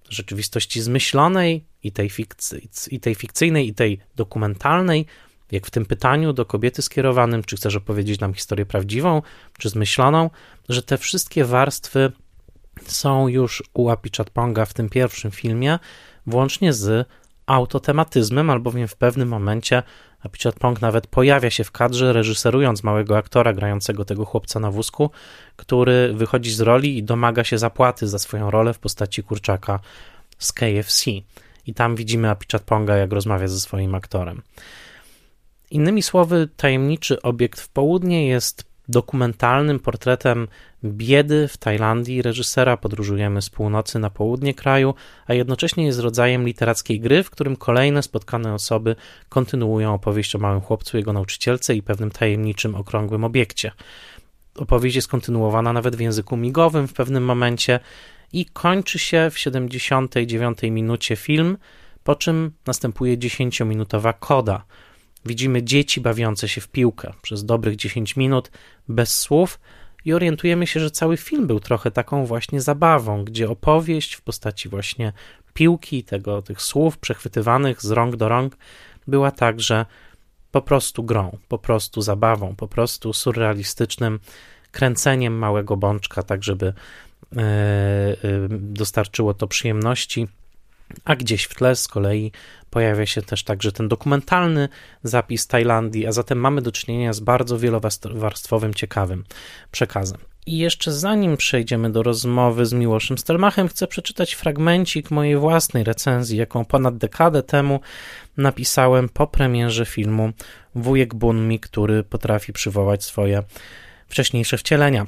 rzeczywistości 0.09 0.81
zmyślonej 0.81 1.65
i 1.83 1.91
tej, 1.91 2.09
fikcy, 2.09 2.61
i 2.91 2.99
tej 2.99 3.15
fikcyjnej, 3.15 3.67
i 3.67 3.73
tej 3.73 3.99
dokumentalnej, 4.15 5.05
jak 5.51 5.67
w 5.67 5.71
tym 5.71 5.85
pytaniu 5.85 6.33
do 6.33 6.45
kobiety 6.45 6.81
skierowanym, 6.81 7.43
czy 7.43 7.55
chcesz 7.55 7.75
opowiedzieć 7.75 8.19
nam 8.19 8.33
historię 8.33 8.65
prawdziwą, 8.65 9.21
czy 9.57 9.69
zmyśloną, 9.69 10.29
że 10.69 10.83
te 10.83 10.97
wszystkie 10.97 11.45
warstwy 11.45 12.11
są 12.91 13.27
już 13.27 13.63
u 13.73 13.89
Apichatponga 13.89 14.65
w 14.65 14.73
tym 14.73 14.89
pierwszym 14.89 15.31
filmie, 15.31 15.79
włącznie 16.27 16.73
z 16.73 17.07
autotematyzmem, 17.45 18.49
albowiem 18.49 18.87
w 18.87 18.95
pewnym 18.95 19.27
momencie 19.27 19.83
Apichatpong 20.23 20.81
nawet 20.81 21.07
pojawia 21.07 21.49
się 21.49 21.63
w 21.63 21.71
kadrze, 21.71 22.13
reżyserując 22.13 22.83
małego 22.83 23.17
aktora 23.17 23.53
grającego 23.53 24.05
tego 24.05 24.25
chłopca 24.25 24.59
na 24.59 24.71
wózku, 24.71 25.11
który 25.55 26.13
wychodzi 26.13 26.51
z 26.51 26.61
roli 26.61 26.97
i 26.97 27.03
domaga 27.03 27.43
się 27.43 27.57
zapłaty 27.57 28.07
za 28.07 28.19
swoją 28.19 28.51
rolę 28.51 28.73
w 28.73 28.79
postaci 28.79 29.23
kurczaka 29.23 29.79
z 30.39 30.53
KFC. 30.53 31.11
I 31.67 31.73
tam 31.73 31.95
widzimy 31.95 32.29
Apichatponga, 32.29 32.95
jak 32.95 33.11
rozmawia 33.11 33.47
ze 33.47 33.59
swoim 33.59 33.95
aktorem. 33.95 34.41
Innymi 35.71 36.03
słowy, 36.03 36.49
tajemniczy 36.57 37.21
obiekt 37.21 37.59
w 37.61 37.69
południe 37.69 38.27
jest 38.27 38.72
dokumentalnym 38.89 39.79
portretem 39.79 40.47
biedy 40.83 41.47
w 41.47 41.57
Tajlandii 41.57 42.21
reżysera. 42.21 42.77
Podróżujemy 42.77 43.41
z 43.41 43.49
północy 43.49 43.99
na 43.99 44.09
południe 44.09 44.53
kraju, 44.53 44.93
a 45.27 45.33
jednocześnie 45.33 45.85
jest 45.85 45.99
rodzajem 45.99 46.45
literackiej 46.45 46.99
gry, 46.99 47.23
w 47.23 47.29
którym 47.29 47.55
kolejne 47.55 48.03
spotkane 48.03 48.53
osoby 48.53 48.95
kontynuują 49.29 49.93
opowieść 49.93 50.35
o 50.35 50.39
małym 50.39 50.61
chłopcu, 50.61 50.97
jego 50.97 51.13
nauczycielce 51.13 51.75
i 51.75 51.83
pewnym 51.83 52.11
tajemniczym, 52.11 52.75
okrągłym 52.75 53.23
obiekcie. 53.23 53.71
Opowieść 54.55 54.95
jest 54.95 55.07
kontynuowana 55.07 55.73
nawet 55.73 55.95
w 55.95 55.99
języku 55.99 56.37
migowym 56.37 56.87
w 56.87 56.93
pewnym 56.93 57.25
momencie 57.25 57.79
i 58.33 58.45
kończy 58.45 58.99
się 58.99 59.29
w 59.31 59.39
79 59.39 60.57
minucie 60.63 61.15
film, 61.15 61.57
po 62.03 62.15
czym 62.15 62.51
następuje 62.67 63.17
10-minutowa 63.17 64.13
koda– 64.19 64.63
Widzimy 65.25 65.63
dzieci 65.63 66.01
bawiące 66.01 66.47
się 66.47 66.61
w 66.61 66.67
piłkę 66.67 67.13
przez 67.21 67.45
dobrych 67.45 67.75
10 67.75 68.15
minut 68.15 68.51
bez 68.87 69.19
słów 69.19 69.59
i 70.05 70.13
orientujemy 70.13 70.67
się, 70.67 70.79
że 70.79 70.91
cały 70.91 71.17
film 71.17 71.47
był 71.47 71.59
trochę 71.59 71.91
taką 71.91 72.25
właśnie 72.25 72.61
zabawą, 72.61 73.23
gdzie 73.23 73.49
opowieść 73.49 74.13
w 74.13 74.21
postaci 74.21 74.69
właśnie 74.69 75.13
piłki, 75.53 76.03
tego, 76.03 76.41
tych 76.41 76.61
słów 76.61 76.97
przechwytywanych 76.97 77.81
z 77.81 77.91
rąk 77.91 78.15
do 78.15 78.29
rąk 78.29 78.57
była 79.07 79.31
także 79.31 79.85
po 80.51 80.61
prostu 80.61 81.03
grą, 81.03 81.37
po 81.47 81.57
prostu 81.57 82.01
zabawą, 82.01 82.55
po 82.55 82.67
prostu 82.67 83.13
surrealistycznym 83.13 84.19
kręceniem 84.71 85.37
małego 85.37 85.77
bączka, 85.77 86.23
tak 86.23 86.43
żeby 86.43 86.65
e, 86.65 86.73
e, 87.41 88.15
dostarczyło 88.49 89.33
to 89.33 89.47
przyjemności 89.47 90.27
a 91.05 91.15
gdzieś 91.15 91.43
w 91.43 91.55
tle 91.55 91.75
z 91.75 91.87
kolei 91.87 92.31
pojawia 92.69 93.05
się 93.05 93.21
też 93.21 93.43
także 93.43 93.71
ten 93.71 93.87
dokumentalny 93.87 94.69
zapis 95.03 95.47
Tajlandii, 95.47 96.07
a 96.07 96.11
zatem 96.11 96.39
mamy 96.39 96.61
do 96.61 96.71
czynienia 96.71 97.13
z 97.13 97.19
bardzo 97.19 97.59
wielowarstwowym, 97.59 98.73
ciekawym 98.73 99.23
przekazem. 99.71 100.17
I 100.45 100.57
jeszcze 100.57 100.91
zanim 100.91 101.37
przejdziemy 101.37 101.91
do 101.91 102.03
rozmowy 102.03 102.65
z 102.65 102.73
Miłoszem 102.73 103.17
Stelmachem, 103.17 103.67
chcę 103.67 103.87
przeczytać 103.87 104.33
fragmencik 104.33 105.11
mojej 105.11 105.37
własnej 105.37 105.83
recenzji, 105.83 106.37
jaką 106.37 106.65
ponad 106.65 106.97
dekadę 106.97 107.43
temu 107.43 107.79
napisałem 108.37 109.09
po 109.09 109.27
premierze 109.27 109.85
filmu 109.85 110.31
Wujek 110.75 111.15
Bunmi, 111.15 111.59
który 111.59 112.03
potrafi 112.03 112.53
przywołać 112.53 113.03
swoje 113.03 113.43
wcześniejsze 114.07 114.57
wcielenia. 114.57 115.07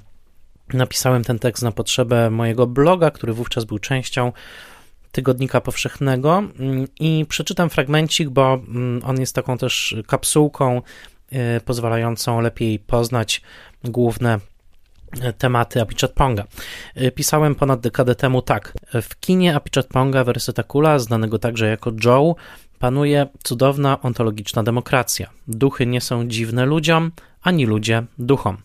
Napisałem 0.74 1.24
ten 1.24 1.40
tekst 1.40 1.64
na 1.64 1.72
potrzebę 1.72 2.30
mojego 2.30 2.68
bloga, 2.68 3.12
który 3.12 3.34
wówczas 3.34 3.66
był 3.66 3.80
częścią 3.80 4.32
Tygodnika 5.16 5.62
Powszechnego 5.62 6.44
mm, 6.60 6.88
i 7.00 7.26
przeczytam 7.30 7.70
fragmencik, 7.70 8.30
bo 8.30 8.54
mm, 8.54 9.02
on 9.06 9.20
jest 9.20 9.36
taką 9.36 9.58
też 9.58 9.96
kapsułką 10.08 10.82
y, 11.58 11.62
pozwalającą 11.66 12.42
lepiej 12.42 12.80
poznać 12.80 13.42
główne 13.84 14.40
y, 15.30 15.34
tematy 15.34 15.82
Apichat 15.82 16.12
Ponga. 16.12 16.44
Y, 17.02 17.12
pisałem 17.12 17.56
ponad 17.56 17.80
dekadę 17.80 18.16
temu 18.16 18.42
tak. 18.42 18.74
W 19.02 19.20
kinie 19.20 19.56
Apichat 19.56 19.88
Ponga 19.88 20.26
znanego 20.98 21.40
także 21.40 21.70
jako 21.70 21.92
Joe, 22.06 22.36
panuje 22.80 23.28
cudowna 23.44 24.02
ontologiczna 24.02 24.64
demokracja. 24.64 25.30
Duchy 25.48 25.86
nie 25.86 26.02
są 26.02 26.28
dziwne 26.28 26.66
ludziom, 26.66 27.12
ani 27.42 27.66
ludzie 27.66 28.04
duchom. 28.18 28.58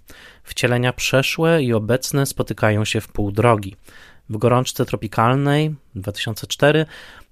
Wcielenia 0.43 0.93
przeszłe 0.93 1.63
i 1.63 1.73
obecne 1.73 2.27
spotykają 2.27 2.85
się 2.85 3.01
w 3.01 3.09
pół 3.09 3.33
drogi. 3.33 3.77
W 4.31 4.37
gorączce 4.39 4.87
tropikalnej 4.87 5.75
2004 5.95 6.87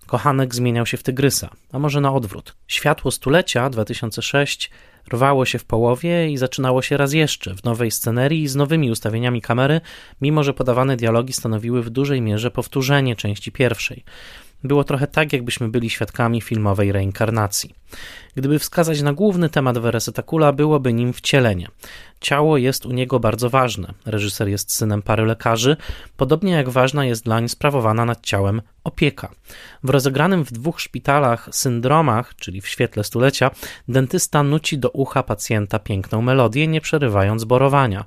kochanek 0.06 0.54
zmieniał 0.54 0.86
się 0.86 0.96
w 0.96 1.02
tygrysa, 1.02 1.50
a 1.72 1.78
może 1.78 2.00
na 2.00 2.14
odwrót. 2.14 2.54
Światło 2.66 3.10
stulecia 3.10 3.70
2006 3.70 4.70
rwało 5.08 5.44
się 5.44 5.58
w 5.58 5.64
połowie 5.64 6.30
i 6.30 6.36
zaczynało 6.36 6.82
się 6.82 6.96
raz 6.96 7.12
jeszcze 7.12 7.54
w 7.54 7.64
nowej 7.64 7.90
scenerii 7.90 8.48
z 8.48 8.56
nowymi 8.56 8.90
ustawieniami 8.90 9.42
kamery, 9.42 9.80
mimo 10.20 10.42
że 10.42 10.54
podawane 10.54 10.96
dialogi 10.96 11.32
stanowiły 11.32 11.82
w 11.82 11.90
dużej 11.90 12.20
mierze 12.20 12.50
powtórzenie 12.50 13.16
części 13.16 13.52
pierwszej. 13.52 14.04
Było 14.64 14.84
trochę 14.84 15.06
tak, 15.06 15.32
jakbyśmy 15.32 15.68
byli 15.68 15.90
świadkami 15.90 16.40
filmowej 16.40 16.92
reinkarnacji. 16.92 17.74
Gdyby 18.34 18.58
wskazać 18.58 19.02
na 19.02 19.12
główny 19.12 19.48
temat 19.48 19.78
Veresetakula, 19.78 20.52
byłoby 20.52 20.92
nim 20.92 21.12
wcielenie. 21.12 21.68
Ciało 22.20 22.56
jest 22.56 22.86
u 22.86 22.92
niego 22.92 23.20
bardzo 23.20 23.50
ważne. 23.50 23.94
Reżyser 24.06 24.48
jest 24.48 24.72
synem 24.72 25.02
pary 25.02 25.26
lekarzy, 25.26 25.76
podobnie 26.16 26.52
jak 26.52 26.68
ważna 26.68 27.04
jest 27.04 27.24
dlań 27.24 27.48
sprawowana 27.48 28.04
nad 28.04 28.26
ciałem 28.26 28.62
opieka. 28.84 29.30
W 29.82 29.90
rozegranym 29.90 30.44
w 30.44 30.52
dwóch 30.52 30.80
szpitalach 30.80 31.48
syndromach, 31.52 32.36
czyli 32.36 32.60
w 32.60 32.68
świetle 32.68 33.04
stulecia, 33.04 33.50
dentysta 33.88 34.42
nuci 34.42 34.78
do 34.78 34.90
ucha 34.90 35.22
pacjenta 35.22 35.78
piękną 35.78 36.22
melodię, 36.22 36.66
nie 36.66 36.80
przerywając 36.80 37.44
borowania. 37.44 38.04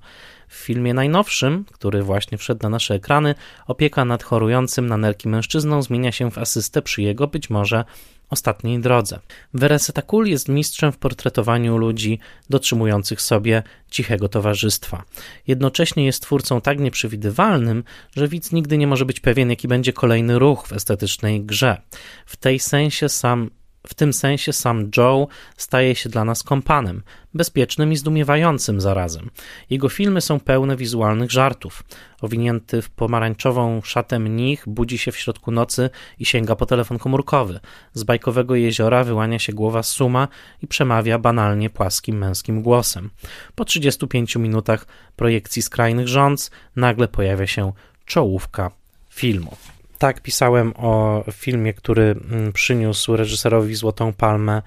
W 0.52 0.56
filmie 0.56 0.94
najnowszym, 0.94 1.66
który 1.72 2.04
właśnie 2.04 2.38
wszedł 2.38 2.64
na 2.64 2.70
nasze 2.70 2.94
ekrany, 2.94 3.36
opieka 3.68 4.06
nad 4.06 4.24
chorującym 4.24 4.88
na 4.88 4.98
nerki 4.98 5.30
mężczyzną 5.30 5.82
zmienia 5.82 6.12
się 6.12 6.32
w 6.32 6.38
asystę 6.38 6.82
przy 6.82 7.02
jego 7.02 7.28
być 7.28 7.50
może 7.50 7.86
ostatniej 8.30 8.80
drodze. 8.80 9.20
Veresetakul 9.54 10.28
jest 10.28 10.50
mistrzem 10.50 10.92
w 10.92 10.98
portretowaniu 10.98 11.78
ludzi 11.78 12.20
dotrzymujących 12.50 13.22
sobie 13.22 13.64
cichego 13.92 14.30
towarzystwa. 14.30 15.04
Jednocześnie 15.48 16.06
jest 16.06 16.22
twórcą 16.22 16.62
tak 16.62 16.80
nieprzewidywalnym, 16.80 17.84
że 18.16 18.28
widz 18.28 18.52
nigdy 18.52 18.78
nie 18.78 18.88
może 18.88 19.06
być 19.06 19.20
pewien, 19.20 19.50
jaki 19.50 19.68
będzie 19.68 19.94
kolejny 19.94 20.40
ruch 20.40 20.68
w 20.68 20.74
estetycznej 20.74 21.42
grze. 21.42 21.82
W 22.26 22.38
tej 22.38 22.60
sensie 22.60 23.10
sam 23.10 23.50
w 23.88 23.94
tym 23.94 24.14
sensie 24.14 24.54
sam 24.54 24.92
Joe 24.98 25.28
staje 25.58 25.96
się 25.96 26.10
dla 26.10 26.26
nas 26.26 26.44
kompanem, 26.44 27.04
bezpiecznym 27.34 27.92
i 27.92 27.98
zdumiewającym 27.98 28.82
zarazem. 28.82 29.30
Jego 29.70 29.90
filmy 29.90 30.22
są 30.22 30.40
pełne 30.40 30.76
wizualnych 30.76 31.32
żartów. 31.32 31.84
Owinięty 32.22 32.82
w 32.82 32.90
pomarańczową 32.90 33.82
szatę 33.84 34.20
mnich 34.20 34.64
budzi 34.68 34.98
się 34.98 35.12
w 35.12 35.18
środku 35.18 35.52
nocy 35.52 35.90
i 36.20 36.26
sięga 36.26 36.56
po 36.56 36.66
telefon 36.66 37.00
komórkowy. 37.00 37.60
Z 37.94 38.04
bajkowego 38.04 38.56
jeziora 38.56 39.04
wyłania 39.04 39.40
się 39.40 39.54
głowa 39.54 39.84
Suma 39.84 40.28
i 40.62 40.68
przemawia 40.68 41.20
banalnie 41.20 41.70
płaskim 41.70 42.18
męskim 42.18 42.62
głosem. 42.62 43.10
Po 43.56 43.66
35 43.66 44.36
minutach 44.36 44.86
projekcji 45.16 45.62
skrajnych 45.62 46.08
rządz 46.08 46.52
nagle 46.76 47.08
pojawia 47.08 47.48
się 47.48 47.74
czołówka 48.06 48.72
filmu. 49.10 49.58
Tak, 50.02 50.22
pisałem 50.22 50.74
o 50.78 51.24
filmie, 51.32 51.74
który 51.74 52.04
mm, 52.04 52.54
przyniósł 52.54 53.16
reżyserowi 53.16 53.76
Złotą 53.76 54.14
Palmę 54.14 54.62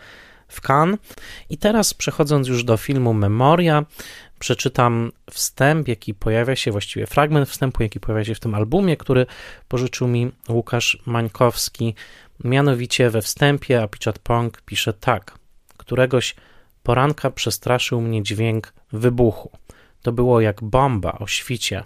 w 0.48 0.60
Cannes. 0.60 1.00
I 1.50 1.58
teraz 1.58 1.94
przechodząc 1.94 2.48
już 2.48 2.64
do 2.64 2.76
filmu 2.76 3.14
Memoria, 3.14 3.84
przeczytam 4.38 5.12
wstęp, 5.30 5.88
jaki 5.88 6.14
pojawia 6.14 6.56
się, 6.56 6.72
właściwie 6.72 7.06
fragment 7.06 7.48
wstępu, 7.48 7.82
jaki 7.82 8.00
pojawia 8.00 8.24
się 8.24 8.34
w 8.34 8.40
tym 8.40 8.54
albumie, 8.54 8.96
który 8.96 9.26
pożyczył 9.68 10.08
mi 10.08 10.32
Łukasz 10.48 10.98
Mańkowski. 11.06 11.94
Mianowicie 12.44 13.10
we 13.10 13.22
wstępie 13.22 13.82
Apichat 13.82 14.18
Pong 14.18 14.62
pisze 14.66 14.92
tak. 14.92 15.38
Któregoś 15.76 16.34
poranka 16.82 17.30
przestraszył 17.30 18.00
mnie 18.00 18.22
dźwięk 18.22 18.72
wybuchu. 18.92 19.50
To 20.02 20.12
było 20.12 20.40
jak 20.40 20.62
bomba 20.62 21.12
o 21.12 21.26
świcie, 21.26 21.84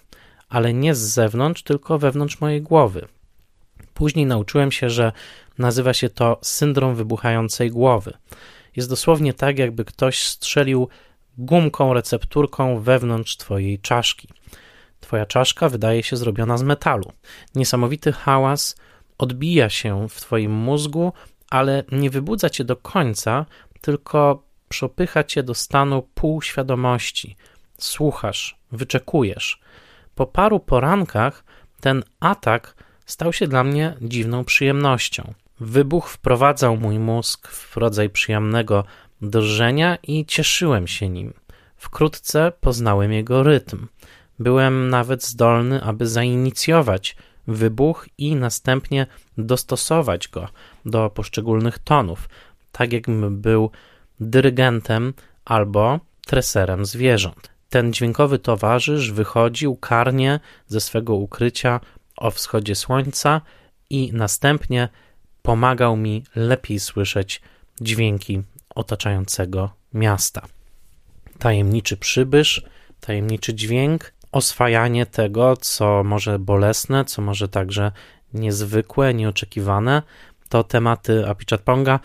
ale 0.48 0.74
nie 0.74 0.94
z 0.94 0.98
zewnątrz, 0.98 1.62
tylko 1.62 1.98
wewnątrz 1.98 2.40
mojej 2.40 2.62
głowy. 2.62 3.08
Później 3.98 4.26
nauczyłem 4.26 4.72
się, 4.72 4.90
że 4.90 5.12
nazywa 5.58 5.94
się 5.94 6.08
to 6.08 6.38
syndrom 6.42 6.94
wybuchającej 6.94 7.70
głowy. 7.70 8.12
Jest 8.76 8.88
dosłownie 8.88 9.34
tak, 9.34 9.58
jakby 9.58 9.84
ktoś 9.84 10.24
strzelił 10.24 10.88
gumką, 11.38 11.94
recepturką 11.94 12.80
wewnątrz 12.80 13.36
twojej 13.36 13.78
czaszki. 13.78 14.28
Twoja 15.00 15.26
czaszka 15.26 15.68
wydaje 15.68 16.02
się 16.02 16.16
zrobiona 16.16 16.58
z 16.58 16.62
metalu. 16.62 17.12
Niesamowity 17.54 18.12
hałas 18.12 18.76
odbija 19.18 19.68
się 19.68 20.08
w 20.08 20.20
twoim 20.20 20.52
mózgu, 20.52 21.12
ale 21.50 21.84
nie 21.92 22.10
wybudza 22.10 22.50
cię 22.50 22.64
do 22.64 22.76
końca, 22.76 23.46
tylko 23.80 24.42
przepycha 24.68 25.24
cię 25.24 25.42
do 25.42 25.54
stanu 25.54 26.02
półświadomości. 26.14 27.36
Słuchasz, 27.78 28.58
wyczekujesz. 28.72 29.60
Po 30.14 30.26
paru 30.26 30.60
porankach 30.60 31.44
ten 31.80 32.04
atak 32.20 32.74
stał 33.08 33.32
się 33.32 33.46
dla 33.46 33.64
mnie 33.64 33.94
dziwną 34.00 34.44
przyjemnością. 34.44 35.34
Wybuch 35.60 36.08
wprowadzał 36.08 36.76
mój 36.76 36.98
mózg 36.98 37.48
w 37.48 37.76
rodzaj 37.76 38.10
przyjemnego 38.10 38.84
drżenia 39.22 39.98
i 40.02 40.26
cieszyłem 40.26 40.86
się 40.86 41.08
nim. 41.08 41.32
Wkrótce 41.76 42.52
poznałem 42.60 43.12
jego 43.12 43.42
rytm. 43.42 43.86
Byłem 44.38 44.90
nawet 44.90 45.24
zdolny, 45.24 45.82
aby 45.82 46.06
zainicjować 46.06 47.16
wybuch 47.46 48.08
i 48.18 48.36
następnie 48.36 49.06
dostosować 49.38 50.28
go 50.28 50.48
do 50.84 51.10
poszczególnych 51.10 51.78
tonów, 51.78 52.28
tak 52.72 52.92
jakbym 52.92 53.40
był 53.40 53.70
dyrygentem 54.20 55.14
albo 55.44 56.00
treserem 56.26 56.84
zwierząt. 56.84 57.50
Ten 57.68 57.92
dźwiękowy 57.92 58.38
towarzysz 58.38 59.12
wychodził 59.12 59.76
karnie 59.76 60.40
ze 60.66 60.80
swego 60.80 61.14
ukrycia 61.14 61.80
o 62.18 62.30
wschodzie 62.30 62.74
słońca 62.74 63.40
i 63.90 64.10
następnie 64.12 64.88
pomagał 65.42 65.96
mi 65.96 66.24
lepiej 66.36 66.80
słyszeć 66.80 67.40
dźwięki 67.80 68.42
otaczającego 68.74 69.70
miasta. 69.94 70.42
Tajemniczy 71.38 71.96
przybysz, 71.96 72.62
tajemniczy 73.00 73.54
dźwięk, 73.54 74.12
oswajanie 74.32 75.06
tego, 75.06 75.56
co 75.56 76.04
może 76.04 76.38
bolesne, 76.38 77.04
co 77.04 77.22
może 77.22 77.48
także 77.48 77.92
niezwykłe, 78.34 79.14
nieoczekiwane, 79.14 80.02
to 80.48 80.64
tematy 80.64 81.28
Apichatponga. 81.28 82.00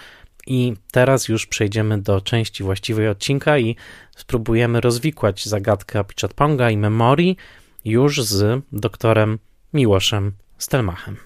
I 0.48 0.74
teraz 0.92 1.28
już 1.28 1.46
przejdziemy 1.46 2.02
do 2.02 2.22
części 2.22 2.64
właściwej 2.64 3.08
odcinka 3.08 3.58
i 3.58 3.76
spróbujemy 4.16 4.82
rozwikłać 4.82 5.46
zagadkę 5.46 6.00
Apichatponga 6.00 6.70
i 6.70 6.78
memorii 6.78 7.38
już 7.86 8.24
z 8.24 8.64
doktorem 8.72 9.40
Miłoszem 9.74 10.32
Stelmachem. 10.58 11.18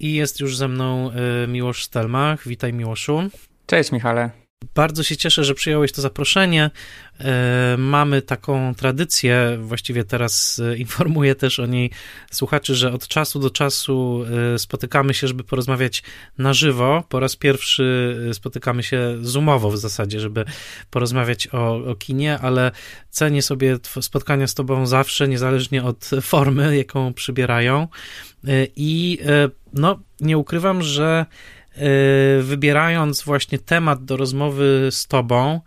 I 0.00 0.14
jest 0.14 0.40
już 0.40 0.56
ze 0.56 0.68
mną 0.68 1.10
y, 1.44 1.48
Miłosz 1.48 1.84
Stelmach. 1.84 2.48
Witaj 2.48 2.72
Miłoszu. 2.72 3.22
Cześć 3.66 3.92
Michale. 3.92 4.47
Bardzo 4.78 5.02
się 5.02 5.16
cieszę, 5.16 5.44
że 5.44 5.54
przyjąłeś 5.54 5.92
to 5.92 6.02
zaproszenie. 6.02 6.70
E, 7.20 7.76
mamy 7.78 8.22
taką 8.22 8.74
tradycję, 8.74 9.58
właściwie 9.60 10.04
teraz 10.04 10.60
e, 10.72 10.76
informuję 10.84 11.34
też 11.34 11.58
o 11.58 11.66
niej 11.66 11.90
słuchaczy, 12.30 12.74
że 12.74 12.92
od 12.92 13.08
czasu 13.08 13.38
do 13.38 13.50
czasu 13.50 14.24
e, 14.54 14.58
spotykamy 14.58 15.14
się, 15.14 15.28
żeby 15.28 15.44
porozmawiać 15.44 16.02
na 16.38 16.52
żywo. 16.54 17.04
Po 17.08 17.20
raz 17.20 17.36
pierwszy 17.36 18.16
spotykamy 18.32 18.82
się 18.82 19.18
zoomowo 19.20 19.70
w 19.70 19.78
zasadzie, 19.78 20.20
żeby 20.20 20.44
porozmawiać 20.90 21.48
o, 21.52 21.74
o 21.74 21.94
kinie, 21.94 22.38
ale 22.38 22.70
cenię 23.10 23.42
sobie 23.42 23.78
spotkania 24.00 24.46
z 24.46 24.54
Tobą 24.54 24.86
zawsze, 24.86 25.28
niezależnie 25.28 25.84
od 25.84 26.10
formy, 26.22 26.76
jaką 26.76 27.14
przybierają. 27.14 27.88
I 28.76 29.18
no, 29.72 29.98
nie 30.20 30.38
ukrywam, 30.38 30.82
że 30.82 31.26
wybierając 32.42 33.22
właśnie 33.22 33.58
temat 33.58 34.04
do 34.04 34.16
rozmowy 34.16 34.88
z 34.90 35.06
Tobą, 35.06 35.60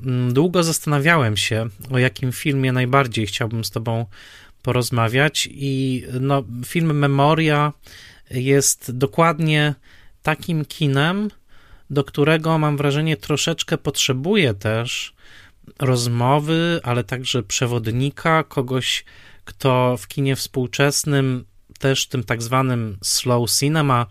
mm, 0.00 0.32
długo 0.34 0.62
zastanawiałem 0.62 1.36
się, 1.36 1.68
o 1.90 1.98
jakim 1.98 2.32
filmie 2.32 2.72
najbardziej 2.72 3.26
chciałbym 3.26 3.64
z 3.64 3.70
Tobą 3.70 4.06
porozmawiać. 4.62 5.48
I 5.50 6.04
no, 6.20 6.42
film 6.66 6.98
Memoria 6.98 7.72
jest 8.30 8.96
dokładnie 8.96 9.74
takim 10.22 10.64
kinem, 10.64 11.30
do 11.90 12.04
którego 12.04 12.58
mam 12.58 12.76
wrażenie 12.76 13.16
troszeczkę 13.16 13.78
potrzebuję 13.78 14.54
też 14.54 15.14
rozmowy, 15.78 16.80
ale 16.82 17.04
także 17.04 17.42
przewodnika, 17.42 18.44
kogoś, 18.44 19.04
kto 19.44 19.96
w 19.96 20.08
kinie 20.08 20.36
współczesnym, 20.36 21.44
też 21.78 22.06
tym 22.06 22.24
tak 22.24 22.42
zwanym 22.42 22.98
slow 23.02 23.50
cinema, 23.50 24.06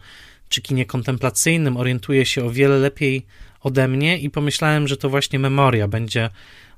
czy 0.49 0.61
kinie 0.61 0.85
kontemplacyjnym 0.85 1.77
orientuje 1.77 2.25
się 2.25 2.45
o 2.45 2.49
wiele 2.49 2.77
lepiej 2.77 3.25
ode 3.61 3.87
mnie 3.87 4.17
i 4.17 4.29
pomyślałem, 4.29 4.87
że 4.87 4.97
to 4.97 5.09
właśnie 5.09 5.39
memoria 5.39 5.87
będzie 5.87 6.29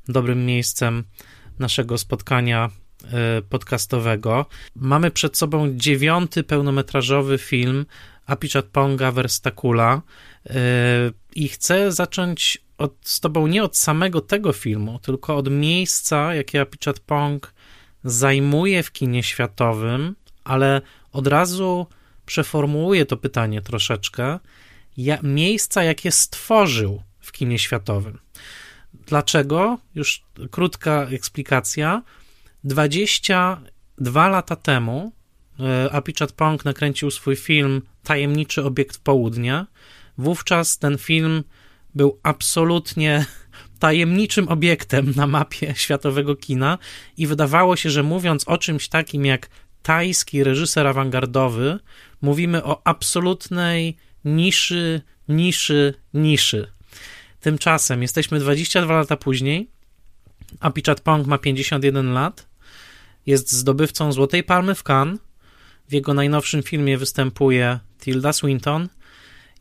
dobrym 0.07 0.45
miejscem 0.45 1.03
naszego 1.59 1.97
spotkania 1.97 2.69
e, 3.03 3.41
podcastowego. 3.41 4.45
Mamy 4.75 5.11
przed 5.11 5.37
sobą 5.37 5.73
dziewiąty 5.75 6.43
pełnometrażowy 6.43 7.37
film 7.37 7.85
Apichat 8.25 8.65
Ponga 8.65 9.11
Verstakula 9.11 10.01
e, 10.49 10.53
i 11.35 11.49
chcę 11.49 11.91
zacząć 11.91 12.57
od, 12.77 12.93
z 13.01 13.19
tobą 13.19 13.47
nie 13.47 13.63
od 13.63 13.77
samego 13.77 14.21
tego 14.21 14.53
filmu, 14.53 14.99
tylko 14.99 15.35
od 15.35 15.51
miejsca, 15.51 16.35
jakie 16.35 16.61
Apichat 16.61 16.99
Pong 16.99 17.53
zajmuje 18.03 18.83
w 18.83 18.91
kinie 18.91 19.23
światowym, 19.23 20.15
ale 20.43 20.81
od 21.11 21.27
razu 21.27 21.87
przeformułuję 22.31 23.05
to 23.05 23.17
pytanie 23.17 23.61
troszeczkę, 23.61 24.39
ja, 24.97 25.19
miejsca, 25.23 25.83
jakie 25.83 26.11
stworzył 26.11 27.03
w 27.19 27.31
kinie 27.31 27.59
światowym. 27.59 28.19
Dlaczego? 28.93 29.77
Już 29.95 30.23
krótka 30.51 31.07
eksplikacja. 31.11 32.01
22 32.63 34.29
lata 34.29 34.55
temu 34.55 35.11
e, 35.59 35.91
Apichat 35.91 36.31
Pong 36.31 36.65
nakręcił 36.65 37.11
swój 37.11 37.35
film 37.35 37.81
Tajemniczy 38.03 38.63
obiekt 38.63 38.97
południa. 38.97 39.67
Wówczas 40.17 40.77
ten 40.77 40.97
film 40.97 41.43
był 41.95 42.19
absolutnie 42.23 43.25
tajemniczym 43.79 44.49
obiektem 44.49 45.13
na 45.15 45.27
mapie 45.27 45.73
światowego 45.83 46.35
kina 46.35 46.77
i 47.17 47.27
wydawało 47.27 47.75
się, 47.75 47.89
że 47.89 48.03
mówiąc 48.03 48.47
o 48.47 48.57
czymś 48.57 48.87
takim 48.87 49.25
jak 49.25 49.49
tajski 49.81 50.43
reżyser 50.43 50.87
awangardowy, 50.87 51.79
mówimy 52.21 52.63
o 52.63 52.81
absolutnej 52.87 53.97
niszy, 54.25 55.01
niszy, 55.27 55.93
niszy. 56.13 56.71
Tymczasem 57.39 58.01
jesteśmy 58.01 58.39
22 58.39 58.93
lata 58.93 59.17
później, 59.17 59.69
a 60.59 60.71
Pichat 60.71 61.01
Pong 61.01 61.27
ma 61.27 61.37
51 61.37 62.13
lat, 62.13 62.47
jest 63.25 63.51
zdobywcą 63.51 64.11
Złotej 64.11 64.43
Palmy 64.43 64.75
w 64.75 64.83
Cannes, 64.83 65.19
w 65.89 65.93
jego 65.93 66.13
najnowszym 66.13 66.63
filmie 66.63 66.97
występuje 66.97 67.79
Tilda 67.99 68.33
Swinton 68.33 68.89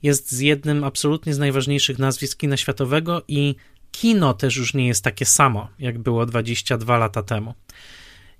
jest 0.02 0.32
z 0.32 0.40
jednym 0.40 0.84
absolutnie 0.84 1.34
z 1.34 1.38
najważniejszych 1.38 1.98
nazwisk 1.98 2.38
kina 2.38 2.56
światowego 2.56 3.22
i 3.28 3.54
kino 3.92 4.34
też 4.34 4.56
już 4.56 4.74
nie 4.74 4.86
jest 4.86 5.04
takie 5.04 5.24
samo, 5.24 5.68
jak 5.78 5.98
było 5.98 6.26
22 6.26 6.98
lata 6.98 7.22
temu. 7.22 7.54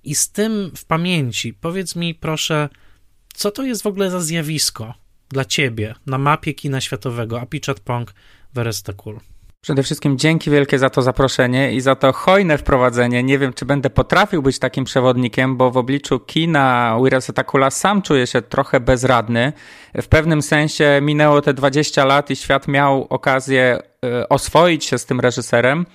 I 0.05 0.15
z 0.15 0.31
tym 0.31 0.71
w 0.77 0.85
pamięci, 0.85 1.55
powiedz 1.55 1.97
mi 1.97 2.15
proszę, 2.15 2.69
co 3.35 3.51
to 3.51 3.62
jest 3.62 3.83
w 3.83 3.87
ogóle 3.87 4.11
za 4.11 4.21
zjawisko 4.21 4.95
dla 5.29 5.45
ciebie 5.45 5.95
na 6.07 6.19
mapie 6.19 6.55
kina 6.55 6.81
światowego 6.81 7.40
Apichat 7.40 7.81
Pong 7.81 8.14
Veresta 8.55 8.93
Cool? 8.93 9.21
Przede 9.62 9.83
wszystkim 9.83 10.19
dzięki 10.19 10.51
wielkie 10.51 10.79
za 10.79 10.90
to 10.90 11.03
zaproszenie 11.03 11.73
i 11.73 11.81
za 11.81 11.95
to 11.95 12.12
hojne 12.12 12.59
wprowadzenie. 12.59 13.23
Nie 13.23 13.38
wiem, 13.38 13.53
czy 13.53 13.64
będę 13.64 13.90
potrafił 13.90 14.43
być 14.43 14.59
takim 14.59 14.85
przewodnikiem, 14.85 15.57
bo 15.57 15.71
w 15.71 15.77
obliczu 15.77 16.21
kina 16.21 16.97
Wirasa 17.05 17.45
Kula 17.45 17.71
sam 17.71 18.03
czuję 18.03 18.27
się 18.27 18.43
trochę 18.43 18.81
bezradny. 18.81 19.53
W 20.03 20.09
pewnym 20.09 20.43
sensie 20.43 20.99
minęło 21.03 21.43
te 21.43 21.55
20 21.55 22.05
lat 22.05 22.31
i 22.31 22.37
świat 22.37 22.69
miał 22.69 23.07
okazję 23.11 23.79
e, 24.05 24.29
oswoić 24.29 24.85
się 24.85 24.99
z 24.99 25.07
tym 25.07 25.21
reżyserem 25.21 25.87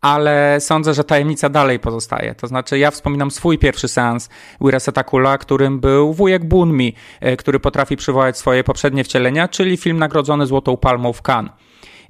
ale 0.00 0.56
sądzę, 0.60 0.94
że 0.94 1.04
tajemnica 1.04 1.48
dalej 1.48 1.78
pozostaje. 1.78 2.34
To 2.34 2.46
znaczy, 2.46 2.78
ja 2.78 2.90
wspominam 2.90 3.30
swój 3.30 3.58
pierwszy 3.58 3.88
seans 3.88 4.28
Wiraseta 4.60 5.04
Kula, 5.04 5.38
którym 5.38 5.80
był 5.80 6.14
wujek 6.14 6.44
Bunmi, 6.44 6.94
e, 7.20 7.36
który 7.36 7.60
potrafi 7.60 7.96
przywołać 7.96 8.38
swoje 8.38 8.64
poprzednie 8.64 9.04
wcielenia, 9.04 9.48
czyli 9.48 9.76
film 9.76 9.98
nagrodzony 9.98 10.46
Złotą 10.46 10.76
Palmą 10.76 11.12
w 11.12 11.22
Cannes. 11.22 11.52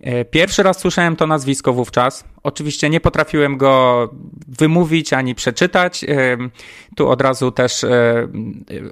E, 0.01 0.25
pierwszy 0.25 0.63
raz 0.63 0.79
słyszałem 0.79 1.17
to 1.17 1.27
nazwisko 1.27 1.73
wówczas. 1.73 2.25
Oczywiście 2.43 2.91
nie 2.91 3.01
potrafiłem 3.01 3.57
go 3.57 4.11
wymówić 4.49 5.13
ani 5.13 5.35
przeczytać. 5.35 6.05
E, 6.05 6.09
tu 6.97 7.09
od 7.09 7.21
razu 7.21 7.53
też 7.53 7.85
e, 7.85 8.29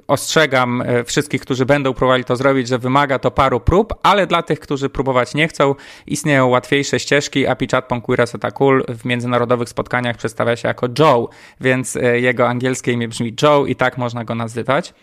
ostrzegam 0.07 0.83
wszystkich, 1.05 1.41
którzy 1.41 1.65
będą 1.65 1.93
próbowali 1.93 2.23
to 2.23 2.35
zrobić, 2.35 2.67
że 2.67 2.79
wymaga 2.79 3.19
to 3.19 3.31
paru 3.31 3.59
prób, 3.59 3.93
ale 4.03 4.27
dla 4.27 4.41
tych, 4.41 4.59
którzy 4.59 4.89
próbować 4.89 5.33
nie 5.33 5.47
chcą, 5.47 5.75
istnieją 6.07 6.47
łatwiejsze 6.47 6.99
ścieżki. 6.99 7.47
Apichat 7.47 7.87
Ponquira 7.87 8.25
Setakul 8.25 8.83
w 8.89 9.05
międzynarodowych 9.05 9.69
spotkaniach 9.69 10.17
przedstawia 10.17 10.55
się 10.55 10.67
jako 10.67 10.87
Joe, 10.99 11.29
więc 11.61 11.97
jego 12.13 12.47
angielskie 12.47 12.91
imię 12.91 13.07
brzmi 13.07 13.35
Joe 13.41 13.65
i 13.65 13.75
tak 13.75 13.97
można 13.97 14.23
go 14.23 14.35
nazywać. 14.35 14.93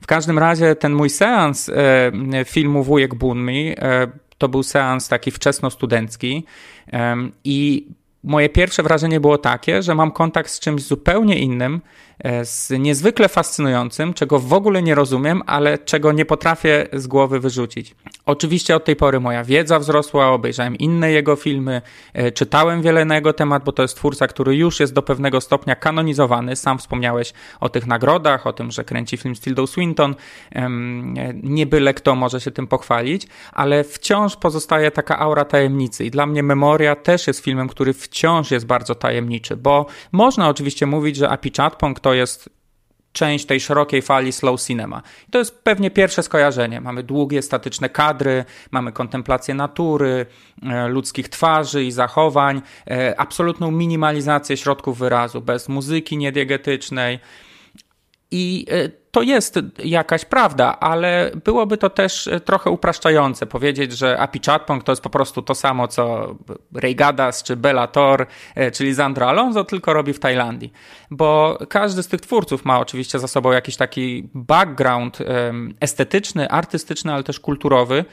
W 0.00 0.06
każdym 0.06 0.38
razie 0.38 0.74
ten 0.74 0.92
mój 0.92 1.10
seans 1.10 1.70
filmu 2.44 2.82
Wujek 2.82 3.14
Bunmi 3.14 3.74
to 4.38 4.48
był 4.48 4.62
seans 4.62 5.08
taki 5.08 5.30
wczesnostudencki. 5.30 6.44
I 7.44 7.86
moje 8.24 8.48
pierwsze 8.48 8.82
wrażenie 8.82 9.20
było 9.20 9.38
takie, 9.38 9.82
że 9.82 9.94
mam 9.94 10.10
kontakt 10.10 10.50
z 10.50 10.60
czymś 10.60 10.82
zupełnie 10.82 11.38
innym, 11.38 11.80
z 12.42 12.70
niezwykle 12.70 13.28
fascynującym, 13.28 14.14
czego 14.14 14.38
w 14.38 14.52
ogóle 14.52 14.82
nie 14.82 14.94
rozumiem, 14.94 15.42
ale 15.46 15.78
czego 15.78 16.12
nie 16.12 16.24
potrafię 16.24 16.88
z 16.92 17.06
głowy 17.06 17.40
wyrzucić. 17.40 17.94
Oczywiście 18.26 18.76
od 18.76 18.84
tej 18.84 18.96
pory 18.96 19.20
moja 19.20 19.44
wiedza 19.44 19.78
wzrosła, 19.78 20.28
obejrzałem 20.30 20.76
inne 20.76 21.12
jego 21.12 21.36
filmy, 21.36 21.82
e, 22.14 22.32
czytałem 22.32 22.82
wiele 22.82 23.04
na 23.04 23.14
jego 23.14 23.32
temat, 23.32 23.64
bo 23.64 23.72
to 23.72 23.82
jest 23.82 23.96
twórca, 23.96 24.26
który 24.26 24.56
już 24.56 24.80
jest 24.80 24.92
do 24.92 25.02
pewnego 25.02 25.40
stopnia 25.40 25.74
kanonizowany. 25.74 26.56
Sam 26.56 26.78
wspomniałeś 26.78 27.32
o 27.60 27.68
tych 27.68 27.86
nagrodach, 27.86 28.46
o 28.46 28.52
tym, 28.52 28.70
że 28.70 28.84
kręci 28.84 29.16
film 29.16 29.36
z 29.36 29.40
Tildą 29.40 29.66
Swinton. 29.66 30.14
Nie 31.42 31.66
byle 31.66 31.94
kto 31.94 32.14
może 32.14 32.40
się 32.40 32.50
tym 32.50 32.66
pochwalić, 32.66 33.26
ale 33.52 33.84
wciąż 33.84 34.36
pozostaje 34.36 34.90
taka 34.90 35.18
aura 35.18 35.44
tajemnicy 35.44 36.04
i 36.04 36.10
dla 36.10 36.26
mnie 36.26 36.42
Memoria 36.42 36.96
też 36.96 37.26
jest 37.26 37.40
filmem, 37.40 37.68
który 37.68 37.92
wciąż 37.92 38.50
jest 38.50 38.66
bardzo 38.66 38.94
tajemniczy, 38.94 39.56
bo 39.56 39.86
można 40.12 40.48
oczywiście 40.48 40.86
mówić, 40.86 41.16
że 41.16 41.28
Apichatpong 41.28 42.00
to 42.06 42.14
jest 42.14 42.50
część 43.12 43.46
tej 43.46 43.60
szerokiej 43.60 44.02
fali 44.02 44.32
slow 44.32 44.62
cinema. 44.62 45.02
I 45.28 45.30
to 45.30 45.38
jest 45.38 45.64
pewnie 45.64 45.90
pierwsze 45.90 46.22
skojarzenie. 46.22 46.80
Mamy 46.80 47.02
długie, 47.02 47.42
statyczne 47.42 47.88
kadry, 47.88 48.44
mamy 48.70 48.92
kontemplację 48.92 49.54
natury, 49.54 50.26
e, 50.62 50.88
ludzkich 50.88 51.28
twarzy 51.28 51.84
i 51.84 51.92
zachowań, 51.92 52.62
e, 52.90 53.20
absolutną 53.20 53.70
minimalizację 53.70 54.56
środków 54.56 54.98
wyrazu, 54.98 55.40
bez 55.40 55.68
muzyki 55.68 56.16
niediegetycznej. 56.16 57.18
I 58.30 58.66
e, 58.70 58.88
to 59.10 59.22
jest 59.22 59.58
jakaś 59.78 60.24
prawda, 60.24 60.80
ale 60.80 61.30
byłoby 61.44 61.76
to 61.76 61.90
też 61.90 62.28
trochę 62.44 62.70
upraszczające 62.70 63.46
powiedzieć, 63.46 63.92
że 63.92 64.18
Api 64.18 64.40
Chatpong 64.46 64.84
to 64.84 64.92
jest 64.92 65.02
po 65.02 65.10
prostu 65.10 65.42
to 65.42 65.54
samo, 65.54 65.88
co 65.88 66.34
Ray 66.74 66.94
Gadas 66.94 67.42
czy 67.42 67.56
Bellator, 67.56 68.26
e, 68.54 68.70
czyli 68.70 68.94
Zandro 68.94 69.28
Alonso, 69.28 69.64
tylko 69.64 69.92
robi 69.92 70.12
w 70.12 70.20
Tajlandii. 70.20 70.72
Bo 71.10 71.58
każdy 71.68 72.02
z 72.02 72.08
tych 72.08 72.20
twórców 72.20 72.64
ma 72.64 72.80
oczywiście 72.80 73.18
za 73.18 73.28
sobą 73.28 73.52
jakiś 73.52 73.76
taki 73.76 74.28
background 74.34 75.18
estetyczny, 75.80 76.48
artystyczny, 76.48 77.12
ale 77.12 77.24
też 77.24 77.40
kulturowy, 77.40 78.04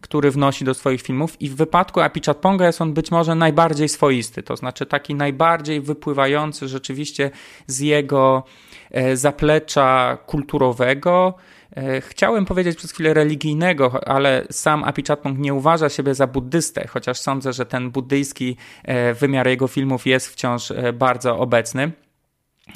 który 0.00 0.30
wnosi 0.30 0.64
do 0.64 0.74
swoich 0.74 1.02
filmów 1.02 1.42
i 1.42 1.50
w 1.50 1.56
wypadku 1.56 2.00
Apichatponga 2.00 2.66
jest 2.66 2.80
on 2.80 2.92
być 2.92 3.10
może 3.10 3.34
najbardziej 3.34 3.88
swoisty, 3.88 4.42
to 4.42 4.56
znaczy 4.56 4.86
taki 4.86 5.14
najbardziej 5.14 5.80
wypływający 5.80 6.68
rzeczywiście 6.68 7.30
z 7.66 7.80
jego 7.80 8.42
e, 8.46 8.73
zaplecza 9.14 10.18
kulturowego, 10.26 11.34
e, 11.76 12.00
Chciałem 12.00 12.44
powiedzieć 12.44 12.76
przez 12.76 12.92
chwilę 12.92 13.14
religijnego, 13.14 14.08
ale 14.08 14.44
sam 14.50 14.84
Apichatpong 14.84 15.38
nie 15.38 15.54
uważa 15.54 15.88
siebie 15.88 16.14
za 16.14 16.26
buddystę, 16.26 16.86
chociaż 16.88 17.18
sądzę, 17.18 17.52
że 17.52 17.66
ten 17.66 17.90
buddyjski 17.90 18.56
e, 18.84 19.14
wymiar 19.14 19.48
jego 19.48 19.68
filmów 19.68 20.06
jest 20.06 20.28
wciąż 20.28 20.72
bardzo 20.92 21.38
obecny. 21.38 21.92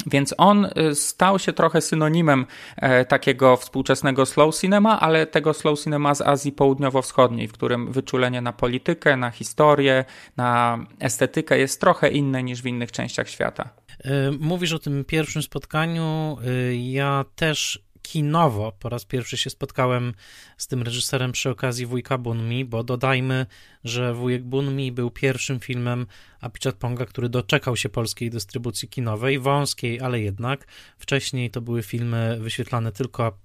Więc 0.07 0.35
on 0.37 0.67
stał 0.93 1.39
się 1.39 1.53
trochę 1.53 1.81
synonimem 1.81 2.45
e, 2.77 3.05
takiego 3.05 3.57
współczesnego 3.57 4.25
slow 4.25 4.55
cinema, 4.55 4.99
ale 4.99 5.27
tego 5.27 5.53
slow 5.53 5.79
cinema 5.79 6.15
z 6.15 6.21
Azji 6.21 6.51
Południowo-Wschodniej, 6.51 7.47
w 7.47 7.53
którym 7.53 7.91
wyczulenie 7.91 8.41
na 8.41 8.53
politykę, 8.53 9.17
na 9.17 9.31
historię, 9.31 10.05
na 10.37 10.79
estetykę 10.99 11.59
jest 11.59 11.81
trochę 11.81 12.09
inne 12.09 12.43
niż 12.43 12.61
w 12.61 12.65
innych 12.65 12.91
częściach 12.91 13.29
świata. 13.29 13.69
Y, 14.05 14.31
mówisz 14.39 14.73
o 14.73 14.79
tym 14.79 15.05
pierwszym 15.05 15.43
spotkaniu. 15.43 16.37
Y, 16.47 16.77
ja 16.77 17.25
też 17.35 17.83
kinowo 18.09 18.71
po 18.79 18.89
raz 18.89 19.05
pierwszy 19.05 19.37
się 19.37 19.49
spotkałem 19.49 20.13
z 20.57 20.67
tym 20.67 20.83
reżyserem 20.83 21.31
przy 21.31 21.49
okazji 21.49 21.85
Wujka 21.85 22.17
Bunmi, 22.17 22.65
bo 22.65 22.83
dodajmy, 22.83 23.45
że 23.83 24.13
Wujek 24.13 24.43
Bunmi 24.43 24.91
był 24.91 25.11
pierwszym 25.11 25.59
filmem 25.59 26.05
Apichatponga, 26.41 27.05
który 27.05 27.29
doczekał 27.29 27.77
się 27.77 27.89
polskiej 27.89 28.29
dystrybucji 28.29 28.87
kinowej, 28.87 29.39
wąskiej, 29.39 29.99
ale 29.99 30.19
jednak. 30.19 30.67
Wcześniej 30.97 31.51
to 31.51 31.61
były 31.61 31.83
filmy 31.83 32.37
wyświetlane 32.39 32.91
tylko 32.91 33.37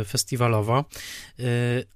y, 0.00 0.04
festiwalowo, 0.04 0.84
y, 1.40 1.44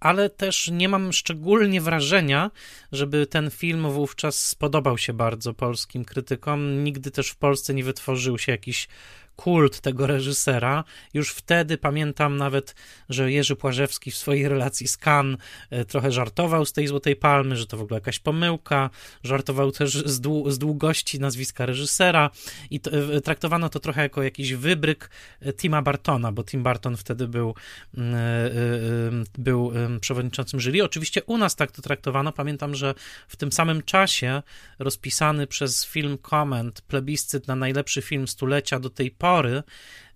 ale 0.01 0.31
też 0.31 0.69
nie 0.73 0.89
mam 0.89 1.13
szczególnie 1.13 1.81
wrażenia, 1.81 2.51
żeby 2.93 3.27
ten 3.27 3.51
film 3.51 3.91
wówczas 3.91 4.49
spodobał 4.49 4.99
się 4.99 5.13
bardzo 5.13 5.55
polskim 5.55 6.05
krytykom. 6.05 6.85
Nigdy 6.85 7.11
też 7.11 7.29
w 7.29 7.37
Polsce 7.37 7.75
nie 7.75 7.85
wytworzył 7.85 8.39
się 8.39 8.53
jakiś 8.53 8.89
kult 9.37 9.81
tego 9.81 10.07
reżysera. 10.07 10.85
Już 11.15 11.31
wtedy 11.31 11.79
pamiętam 11.79 12.37
nawet, 12.37 12.75
że 13.09 13.33
Jerzy 13.33 13.57
Płażewski 13.57 14.11
w 14.11 14.17
swojej 14.17 14.49
relacji 14.49 14.89
z 14.89 14.99
Cannes 15.07 15.39
e, 15.71 15.85
trochę 15.85 16.13
żartował 16.13 16.65
z 16.65 16.73
tej 16.73 16.87
Złotej 16.87 17.17
Palmy, 17.17 17.57
że 17.57 17.67
to 17.67 17.77
w 17.77 17.81
ogóle 17.81 17.97
jakaś 17.97 18.19
pomyłka. 18.19 18.91
Żartował 19.25 19.73
też 19.73 19.93
z, 19.93 20.21
dłu 20.21 20.51
z 20.51 20.59
długości 20.59 21.21
nazwiska 21.21 21.67
reżysera 21.67 22.31
i 22.71 22.81
to, 22.81 22.91
e, 22.91 23.21
traktowano 23.21 23.69
to 23.69 23.81
trochę 23.81 24.03
jako 24.03 24.23
jakiś 24.23 24.55
wybryk 24.55 25.11
e, 25.41 25.53
Tima 25.53 25.83
Bartona, 25.83 26.33
bo 26.33 26.45
Tim 26.45 26.63
Barton 26.63 26.97
wtedy 26.97 27.29
był, 27.29 27.55
mm, 27.95 29.25
był 29.39 29.73
przewodniczącym 30.01 30.61
jury. 30.61 30.85
Oczywiście 30.85 31.23
u 31.23 31.39
nas 31.39 31.57
tak 31.57 31.73
to 31.73 31.83
traktowano. 31.83 32.33
Pamiętam, 32.33 32.75
że 32.75 32.95
w 33.29 33.37
tym 33.37 33.53
samym 33.53 33.83
czasie 33.83 34.43
rozpisany 34.79 35.47
przez 35.47 35.87
film 35.87 36.19
Comment 36.31 36.81
plebiscyt 36.81 37.49
na 37.49 37.57
najlepszy 37.57 38.03
film 38.03 38.29
stulecia 38.29 38.81
do 38.81 38.91
tej 38.91 39.11
pory 39.11 39.24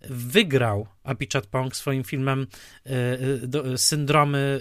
wygrał 0.03 0.87
Apichat 1.05 1.47
Pong 1.47 1.77
swoim 1.77 2.05
filmem 2.05 2.47
y, 2.87 2.91
y, 3.75 3.79
Syndromy 3.79 4.61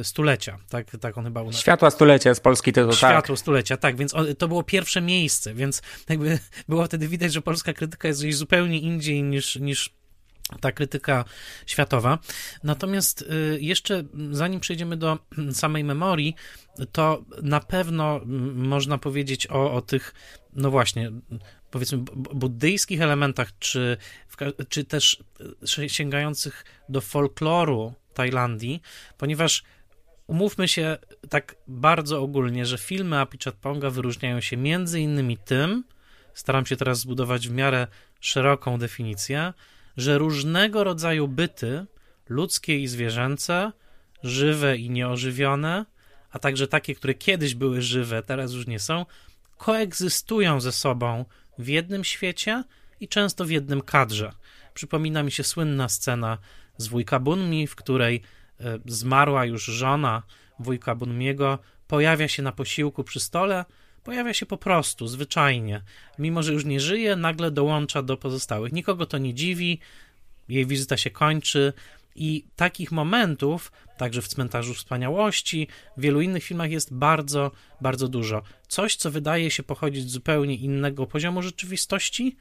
y, 0.00 0.04
Stulecia, 0.04 0.58
tak, 0.68 0.90
tak 1.00 1.18
on 1.18 1.24
chyba 1.24 1.42
u 1.42 1.46
nas. 1.46 1.60
Światła 1.60 1.90
Stulecia 1.90 2.30
jest 2.30 2.42
polski 2.42 2.72
tytuł, 2.72 2.90
tak. 2.90 2.98
Światło 2.98 3.34
tak. 3.34 3.40
Stulecia, 3.40 3.76
tak, 3.76 3.96
więc 3.96 4.14
to 4.38 4.48
było 4.48 4.62
pierwsze 4.62 5.00
miejsce, 5.00 5.54
więc 5.54 5.82
jakby 6.08 6.38
było 6.68 6.84
wtedy 6.84 7.08
widać, 7.08 7.32
że 7.32 7.42
polska 7.42 7.72
krytyka 7.72 8.08
jest 8.08 8.20
gdzieś 8.20 8.36
zupełnie 8.36 8.78
indziej 8.78 9.22
niż, 9.22 9.56
niż 9.56 9.94
ta 10.60 10.72
krytyka 10.72 11.24
światowa. 11.66 12.18
Natomiast 12.64 13.24
jeszcze 13.58 14.04
zanim 14.30 14.60
przejdziemy 14.60 14.96
do 14.96 15.18
samej 15.52 15.84
memorii, 15.84 16.34
to 16.92 17.24
na 17.42 17.60
pewno 17.60 18.20
można 18.54 18.98
powiedzieć 18.98 19.46
o, 19.50 19.72
o 19.72 19.82
tych, 19.82 20.14
no 20.52 20.70
właśnie, 20.70 21.10
powiedzmy 21.74 21.98
buddyjskich 22.34 23.00
elementach, 23.00 23.58
czy, 23.58 23.96
czy 24.68 24.84
też 24.84 25.24
e, 25.78 25.88
sięgających 25.88 26.64
do 26.88 27.00
folkloru 27.00 27.92
Tajlandii, 28.14 28.82
ponieważ 29.18 29.62
umówmy 30.26 30.68
się 30.68 30.96
tak 31.28 31.56
bardzo 31.66 32.22
ogólnie, 32.22 32.66
że 32.66 32.78
filmy 32.78 33.18
Apichatponga 33.20 33.90
wyróżniają 33.90 34.40
się 34.40 34.56
między 34.56 35.00
innymi 35.00 35.38
tym, 35.38 35.84
staram 36.34 36.66
się 36.66 36.76
teraz 36.76 36.98
zbudować 36.98 37.48
w 37.48 37.52
miarę 37.52 37.86
szeroką 38.20 38.78
definicję, 38.78 39.52
że 39.96 40.18
różnego 40.18 40.84
rodzaju 40.84 41.28
byty, 41.28 41.86
ludzkie 42.28 42.78
i 42.78 42.86
zwierzęce, 42.86 43.72
żywe 44.22 44.76
i 44.76 44.90
nieożywione, 44.90 45.86
a 46.30 46.38
także 46.38 46.68
takie, 46.68 46.94
które 46.94 47.14
kiedyś 47.14 47.54
były 47.54 47.82
żywe, 47.82 48.22
teraz 48.22 48.52
już 48.52 48.66
nie 48.66 48.78
są, 48.78 49.06
koegzystują 49.56 50.60
ze 50.60 50.72
sobą 50.72 51.24
w 51.58 51.68
jednym 51.68 52.04
świecie 52.04 52.64
i 53.00 53.08
często 53.08 53.44
w 53.44 53.50
jednym 53.50 53.80
kadrze. 53.80 54.32
Przypomina 54.74 55.22
mi 55.22 55.32
się 55.32 55.44
słynna 55.44 55.88
scena 55.88 56.38
z 56.76 56.86
wujka 56.86 57.20
Bunmi, 57.20 57.66
w 57.66 57.76
której 57.76 58.22
e, 58.60 58.78
zmarła 58.86 59.44
już 59.44 59.64
żona 59.64 60.22
wujka 60.58 60.94
Bunmiego 60.94 61.58
pojawia 61.86 62.28
się 62.28 62.42
na 62.42 62.52
posiłku 62.52 63.04
przy 63.04 63.20
stole, 63.20 63.64
pojawia 64.04 64.34
się 64.34 64.46
po 64.46 64.56
prostu, 64.56 65.06
zwyczajnie. 65.06 65.82
Mimo, 66.18 66.42
że 66.42 66.52
już 66.52 66.64
nie 66.64 66.80
żyje, 66.80 67.16
nagle 67.16 67.50
dołącza 67.50 68.02
do 68.02 68.16
pozostałych. 68.16 68.72
Nikogo 68.72 69.06
to 69.06 69.18
nie 69.18 69.34
dziwi, 69.34 69.80
jej 70.48 70.66
wizyta 70.66 70.96
się 70.96 71.10
kończy 71.10 71.72
i 72.14 72.44
takich 72.56 72.92
momentów, 72.92 73.72
także 73.96 74.22
w 74.22 74.28
Cmentarzu 74.28 74.74
Wspaniałości, 74.74 75.68
w 75.96 76.00
wielu 76.00 76.20
innych 76.20 76.44
filmach 76.44 76.70
jest 76.70 76.94
bardzo, 76.94 77.50
bardzo 77.80 78.08
dużo. 78.08 78.42
Coś, 78.74 78.96
co 78.96 79.10
wydaje 79.10 79.50
się 79.50 79.62
pochodzić 79.62 80.08
z 80.08 80.12
zupełnie 80.12 80.54
innego 80.54 81.06
poziomu 81.06 81.42
rzeczywistości, 81.42 82.36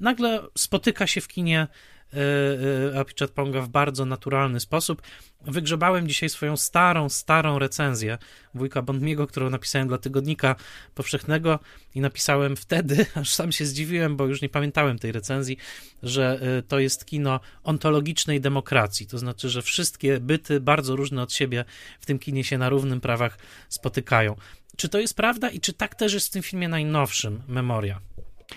nagle 0.00 0.42
spotyka 0.54 1.06
się 1.06 1.20
w 1.20 1.28
kinie 1.28 1.66
E, 2.14 2.94
e, 2.94 3.00
Apichat 3.00 3.30
Ponga 3.30 3.60
w 3.60 3.68
bardzo 3.68 4.04
naturalny 4.04 4.60
sposób. 4.60 5.02
Wygrzebałem 5.40 6.08
dzisiaj 6.08 6.28
swoją 6.28 6.56
starą, 6.56 7.08
starą 7.08 7.58
recenzję 7.58 8.18
wujka 8.54 8.82
Bondmiego, 8.82 9.26
którą 9.26 9.50
napisałem 9.50 9.88
dla 9.88 9.98
Tygodnika 9.98 10.56
Powszechnego 10.94 11.58
i 11.94 12.00
napisałem 12.00 12.56
wtedy, 12.56 13.06
aż 13.14 13.34
sam 13.34 13.52
się 13.52 13.66
zdziwiłem, 13.66 14.16
bo 14.16 14.26
już 14.26 14.42
nie 14.42 14.48
pamiętałem 14.48 14.98
tej 14.98 15.12
recenzji, 15.12 15.56
że 16.02 16.40
e, 16.58 16.62
to 16.62 16.78
jest 16.78 17.04
kino 17.04 17.40
ontologicznej 17.62 18.40
demokracji, 18.40 19.06
to 19.06 19.18
znaczy, 19.18 19.48
że 19.48 19.62
wszystkie 19.62 20.20
byty 20.20 20.60
bardzo 20.60 20.96
różne 20.96 21.22
od 21.22 21.32
siebie 21.32 21.64
w 22.00 22.06
tym 22.06 22.18
kinie 22.18 22.44
się 22.44 22.58
na 22.58 22.68
równym 22.68 23.00
prawach 23.00 23.38
spotykają. 23.68 24.36
Czy 24.80 24.88
to 24.88 24.98
jest 24.98 25.14
prawda 25.14 25.50
i 25.50 25.60
czy 25.60 25.72
tak 25.72 25.94
też 25.94 26.12
jest 26.12 26.28
w 26.28 26.30
tym 26.30 26.42
filmie 26.42 26.68
najnowszym, 26.68 27.42
Memoria? 27.48 28.00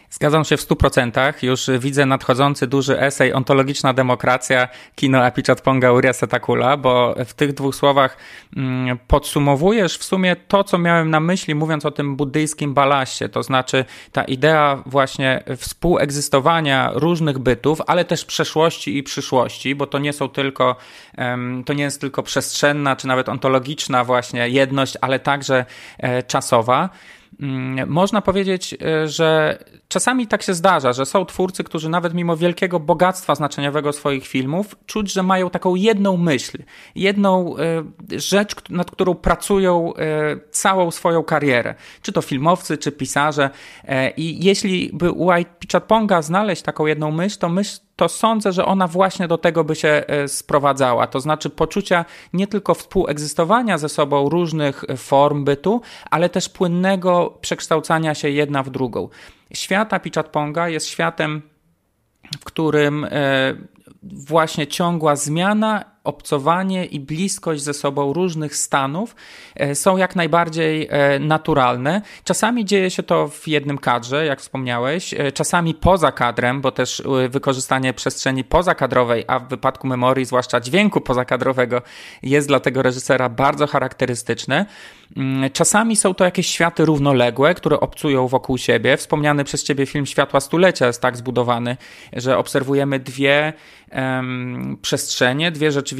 Zgadzam 0.10 0.46
się 0.46 0.58
w 0.58 0.62
100%. 0.62 1.44
Już 1.44 1.70
widzę 1.80 2.06
nadchodzący 2.06 2.68
duży 2.68 3.00
esej 3.00 3.34
Ontologiczna 3.34 3.94
demokracja, 3.94 4.68
kino 4.96 5.26
Apichatponga 5.26 5.92
Uria 5.92 6.14
Setakula, 6.14 6.78
bo 6.78 7.16
w 7.26 7.34
tych 7.34 7.54
dwóch 7.54 7.76
słowach 7.76 8.18
mm, 8.58 8.98
podsumowujesz 9.08 9.98
w 9.98 10.04
sumie 10.04 10.36
to, 10.36 10.64
co 10.64 10.78
miałem 10.78 11.10
na 11.10 11.20
myśli, 11.20 11.56
mówiąc 11.56 11.86
o 11.86 11.92
tym 11.92 12.16
buddyjskim 12.16 12.74
balaście. 12.74 13.30
To 13.30 13.44
znaczy 13.44 13.86
ta 14.12 14.24
idea 14.24 14.84
właśnie 14.86 15.44
współegzystowania 15.58 16.92
różnych 16.94 17.40
bytów, 17.40 17.82
ale 17.88 18.06
też 18.06 18.26
przeszłości 18.26 18.98
i 18.98 19.04
przyszłości, 19.04 19.76
bo 19.76 19.88
to 19.88 20.00
nie 20.00 20.14
są 20.14 20.30
tylko, 20.30 20.76
to 21.66 21.74
nie 21.74 21.84
jest 21.84 22.02
tylko 22.02 22.24
przestrzenna, 22.24 22.96
czy 22.96 23.08
nawet 23.08 23.30
ontologiczna 23.30 24.04
właśnie 24.04 24.50
jedność, 24.50 24.98
ale 25.02 25.20
także 25.20 25.66
e, 25.98 26.24
czasowa. 26.24 26.90
Mm, 27.44 27.90
można 27.90 28.22
powiedzieć, 28.22 28.76
e, 28.82 29.08
że 29.08 29.58
czasami 29.88 30.28
tak 30.28 30.44
się 30.44 30.54
zdarza, 30.54 30.94
że 30.94 31.06
są 31.06 31.26
twórcy, 31.26 31.64
którzy 31.64 31.90
nawet 31.90 32.14
mimo 32.14 32.38
wielkiego 32.38 32.80
bogactwa 32.80 33.36
znaczeniowego 33.36 33.94
swoich 33.94 34.28
filmów, 34.28 34.76
czuć, 34.86 35.14
że 35.14 35.24
mają 35.24 35.50
taką 35.50 35.76
jedną 35.76 36.18
myśl, 36.18 36.58
jedną 36.96 37.58
e, 37.58 38.20
rzecz, 38.20 38.56
nad 38.70 38.92
którą 38.92 39.16
pracują 39.16 39.94
e, 39.94 40.38
całą 40.52 40.92
swoją 40.92 41.24
karierę. 41.24 41.76
Czy 42.02 42.12
to 42.12 42.22
filmowcy, 42.22 42.78
czy 42.78 42.92
pisarze. 42.92 43.50
I 44.18 44.46
jeśli 44.46 44.90
by 44.94 45.12
u 45.12 45.30
Pichatponga 45.60 46.22
znaleźć 46.22 46.62
taką 46.62 46.86
jedną 46.86 47.12
myśl, 47.12 47.38
to 47.40 47.50
myśl 47.50 47.80
to 47.96 48.10
sądzę, 48.10 48.52
że 48.52 48.66
ona 48.66 48.88
właśnie 48.88 49.28
do 49.28 49.38
tego 49.38 49.64
by 49.64 49.76
się 49.76 50.04
e, 50.08 50.28
sprowadzała. 50.28 51.08
To 51.08 51.20
znaczy 51.20 51.50
poczucia 51.50 52.06
nie 52.34 52.48
tylko 52.48 52.74
współegzystowania 52.74 53.78
ze 53.78 53.90
sobą 53.90 54.30
różnych 54.30 54.84
e, 54.88 54.98
form 54.98 55.44
bytu, 55.44 55.82
ale 56.12 56.30
też 56.30 56.50
płynnego 56.50 57.38
przekształcania 57.42 58.16
się 58.16 58.30
jedna 58.30 58.64
w 58.64 58.70
drugą. 58.70 59.10
Świat 59.54 59.94
Apichatponga 59.94 60.70
jest 60.70 60.88
światem, 60.88 61.42
w 62.40 62.44
którym 62.44 63.04
e, 63.04 63.10
właśnie 64.04 64.68
ciągła 64.68 65.16
zmiana 65.16 65.93
obcowanie 66.04 66.86
i 66.86 67.00
bliskość 67.00 67.64
ze 67.64 67.74
sobą 67.74 68.14
różnych 68.14 68.56
stanów 68.56 69.16
e, 69.56 69.76
są 69.76 69.98
jak 69.98 70.16
najbardziej 70.16 70.88
e, 70.90 71.20
naturalne. 71.20 72.02
Czasami 72.24 72.66
dzieje 72.66 72.92
się 72.92 73.04
to 73.04 73.28
w 73.28 73.48
jednym 73.48 73.78
kadrze, 73.78 74.26
jak 74.26 74.42
wspomniałeś, 74.42 75.14
e, 75.14 75.32
czasami 75.32 75.74
poza 75.74 76.12
kadrem, 76.12 76.62
bo 76.62 76.72
też 76.72 77.04
wykorzystanie 77.30 77.94
przestrzeni 77.94 78.44
pozakadrowej, 78.44 79.24
a 79.28 79.40
w 79.40 79.48
wypadku 79.48 79.88
memorii, 79.88 80.26
zwłaszcza 80.26 80.60
dźwięku 80.60 81.02
pozakadrowego, 81.02 81.82
jest 82.24 82.48
dla 82.48 82.60
tego 82.60 82.82
reżysera 82.82 83.30
bardzo 83.30 83.68
charakterystyczne. 83.68 84.66
Mm, 85.18 85.52
czasami 85.52 85.96
są 85.96 86.14
to 86.14 86.26
jakieś 86.26 86.48
światy 86.48 86.86
równoległe, 86.86 87.54
które 87.54 87.80
obcują 87.80 88.28
wokół 88.28 88.58
siebie. 88.58 88.98
Wspomniany 88.98 89.44
przez 89.44 89.64
ciebie 89.64 89.86
film 89.86 90.06
Światła 90.06 90.40
Stulecia 90.40 90.88
jest 90.88 91.02
tak 91.02 91.18
zbudowany, 91.18 91.78
że 92.14 92.38
obserwujemy 92.38 93.00
dwie 93.00 93.54
um, 93.92 94.78
przestrzenie, 94.82 95.52
dwie 95.52 95.72
rzeczywistości, 95.72 95.93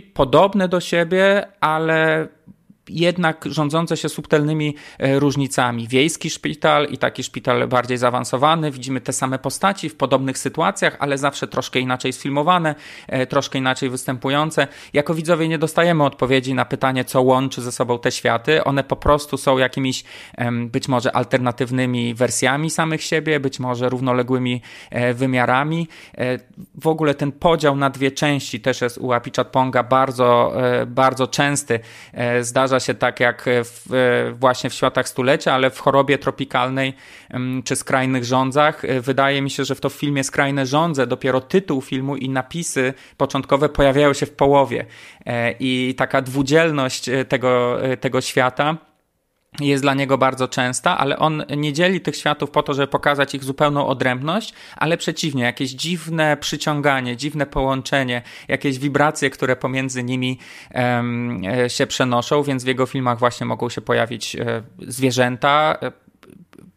podobne 0.00 0.68
do 0.68 0.80
siebie, 0.80 1.46
ale 1.60 2.28
jednak 2.88 3.44
rządzące 3.46 3.96
się 3.96 4.08
subtelnymi 4.08 4.76
e, 4.98 5.18
różnicami. 5.18 5.88
Wiejski 5.88 6.30
szpital 6.30 6.86
i 6.90 6.98
taki 6.98 7.22
szpital 7.22 7.68
bardziej 7.68 7.98
zaawansowany, 7.98 8.70
widzimy 8.70 9.00
te 9.00 9.12
same 9.12 9.38
postaci 9.38 9.88
w 9.88 9.96
podobnych 9.96 10.38
sytuacjach, 10.38 10.96
ale 10.98 11.18
zawsze 11.18 11.48
troszkę 11.48 11.80
inaczej 11.80 12.12
sfilmowane, 12.12 12.74
e, 13.08 13.26
troszkę 13.26 13.58
inaczej 13.58 13.90
występujące. 13.90 14.68
Jako 14.92 15.14
widzowie 15.14 15.48
nie 15.48 15.58
dostajemy 15.58 16.04
odpowiedzi 16.04 16.54
na 16.54 16.64
pytanie, 16.64 17.04
co 17.04 17.22
łączy 17.22 17.62
ze 17.62 17.72
sobą 17.72 17.98
te 17.98 18.12
światy. 18.12 18.64
One 18.64 18.84
po 18.84 18.96
prostu 18.96 19.36
są 19.36 19.58
jakimiś 19.58 20.04
być 20.66 20.88
może 20.88 21.16
alternatywnymi 21.16 22.14
wersjami 22.14 22.70
samych 22.70 23.02
siebie, 23.02 23.40
być 23.40 23.60
może 23.60 23.88
równoległymi 23.88 24.62
e, 24.90 25.14
wymiarami. 25.14 25.88
W 26.74 26.86
ogóle 26.86 27.14
ten 27.14 27.32
podział 27.32 27.76
na 27.76 27.90
dwie 27.90 28.10
części 28.10 28.60
też 28.60 28.80
jest 28.80 28.98
u 28.98 29.12
Apichatponga 29.12 29.82
bardzo, 29.82 30.52
bardzo 30.86 31.26
częsty. 31.26 31.80
Zdarza 32.40 32.69
się 32.78 32.94
tak 32.94 33.20
jak 33.20 33.44
w, 33.46 34.34
właśnie 34.38 34.70
w 34.70 34.74
światach 34.74 35.08
stulecia, 35.08 35.54
ale 35.54 35.70
w 35.70 35.78
chorobie 35.78 36.18
tropikalnej 36.18 36.94
czy 37.64 37.76
skrajnych 37.76 38.24
rządzach. 38.24 38.84
E, 38.84 39.00
wydaje 39.00 39.42
mi 39.42 39.50
się, 39.50 39.64
że 39.64 39.74
w 39.74 39.80
to 39.80 39.88
filmie 39.88 40.24
Skrajne 40.24 40.66
rządze 40.66 41.06
dopiero 41.06 41.40
tytuł 41.40 41.80
filmu 41.80 42.16
i 42.16 42.28
napisy 42.28 42.94
początkowe 43.16 43.68
pojawiają 43.68 44.12
się 44.12 44.26
w 44.26 44.32
połowie. 44.32 44.86
E, 45.26 45.54
I 45.60 45.94
taka 45.94 46.22
dwudzielność 46.22 47.08
e, 47.08 47.24
tego, 47.24 47.78
tego 48.00 48.20
świata 48.20 48.89
jest 49.60 49.84
dla 49.84 49.94
niego 49.94 50.18
bardzo 50.18 50.48
częsta, 50.48 50.98
ale 50.98 51.18
on 51.18 51.44
nie 51.56 51.72
dzieli 51.72 52.00
tych 52.00 52.16
światów 52.16 52.50
po 52.50 52.62
to, 52.62 52.74
żeby 52.74 52.86
pokazać 52.88 53.34
ich 53.34 53.44
zupełną 53.44 53.86
odrębność, 53.86 54.54
ale 54.76 54.96
przeciwnie, 54.96 55.42
jakieś 55.42 55.70
dziwne 55.70 56.36
przyciąganie, 56.36 57.16
dziwne 57.16 57.46
połączenie, 57.46 58.22
jakieś 58.48 58.78
wibracje, 58.78 59.30
które 59.30 59.56
pomiędzy 59.56 60.02
nimi 60.02 60.38
um, 60.74 61.42
się 61.68 61.86
przenoszą, 61.86 62.42
więc 62.42 62.64
w 62.64 62.66
jego 62.66 62.86
filmach 62.86 63.18
właśnie 63.18 63.46
mogą 63.46 63.68
się 63.68 63.80
pojawić 63.80 64.36
e, 64.36 64.62
zwierzęta, 64.78 65.78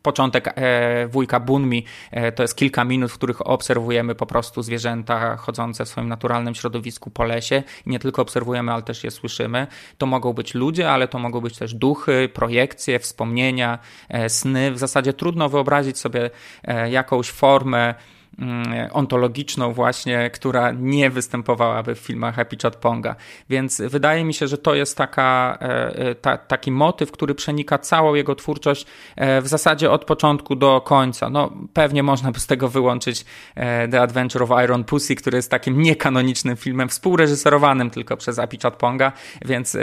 początek 0.03 0.53
e, 0.55 1.07
wujka 1.07 1.39
Bunmi 1.39 1.85
e, 2.11 2.31
to 2.31 2.43
jest 2.43 2.55
kilka 2.55 2.83
minut, 2.83 3.11
w 3.11 3.13
których 3.13 3.47
obserwujemy 3.47 4.15
po 4.15 4.25
prostu 4.25 4.61
zwierzęta 4.61 5.37
chodzące 5.37 5.85
w 5.85 5.89
swoim 5.89 6.09
naturalnym 6.09 6.55
środowisku 6.55 7.11
po 7.11 7.23
lesie. 7.23 7.63
I 7.85 7.89
nie 7.89 7.99
tylko 7.99 8.21
obserwujemy, 8.21 8.71
ale 8.71 8.81
też 8.81 9.03
je 9.03 9.11
słyszymy. 9.11 9.67
To 9.97 10.05
mogą 10.05 10.33
być 10.33 10.53
ludzie, 10.53 10.91
ale 10.91 11.07
to 11.07 11.19
mogą 11.19 11.41
być 11.41 11.57
też 11.57 11.73
duchy, 11.73 12.29
projekcje, 12.33 12.99
wspomnienia, 12.99 13.79
e, 14.09 14.29
sny. 14.29 14.71
W 14.71 14.77
zasadzie 14.77 15.13
trudno 15.13 15.49
wyobrazić 15.49 15.99
sobie 15.99 16.29
jakąś 16.89 17.31
formę 17.31 17.95
ontologiczną 18.91 19.73
właśnie, 19.73 20.29
która 20.29 20.71
nie 20.71 21.09
występowałaby 21.09 21.95
w 21.95 21.99
filmach 21.99 22.35
Happy 22.35 22.57
Chat 22.61 22.75
Ponga. 22.75 23.15
Więc 23.49 23.81
wydaje 23.81 24.25
mi 24.25 24.33
się, 24.33 24.47
że 24.47 24.57
to 24.57 24.75
jest 24.75 24.97
taka, 24.97 25.57
e, 25.61 25.95
e, 25.95 26.15
ta, 26.15 26.37
taki 26.37 26.71
motyw, 26.71 27.11
który 27.11 27.35
przenika 27.35 27.77
całą 27.77 28.13
jego 28.13 28.35
twórczość 28.35 28.85
e, 29.15 29.41
w 29.41 29.47
zasadzie 29.47 29.91
od 29.91 30.05
początku 30.05 30.55
do 30.55 30.81
końca. 30.81 31.29
No, 31.29 31.51
pewnie 31.73 32.03
można 32.03 32.31
by 32.31 32.39
z 32.39 32.47
tego 32.47 32.69
wyłączyć 32.69 33.25
The 33.91 34.01
Adventure 34.01 34.43
of 34.43 34.49
Iron 34.63 34.83
Pussy, 34.83 35.15
który 35.15 35.37
jest 35.37 35.51
takim 35.51 35.81
niekanonicznym 35.81 36.57
filmem, 36.57 36.89
współreżyserowanym 36.89 37.89
tylko 37.89 38.17
przez 38.17 38.37
Happy 38.37 38.57
Chat 38.57 38.75
Ponga, 38.75 39.11
więc 39.45 39.77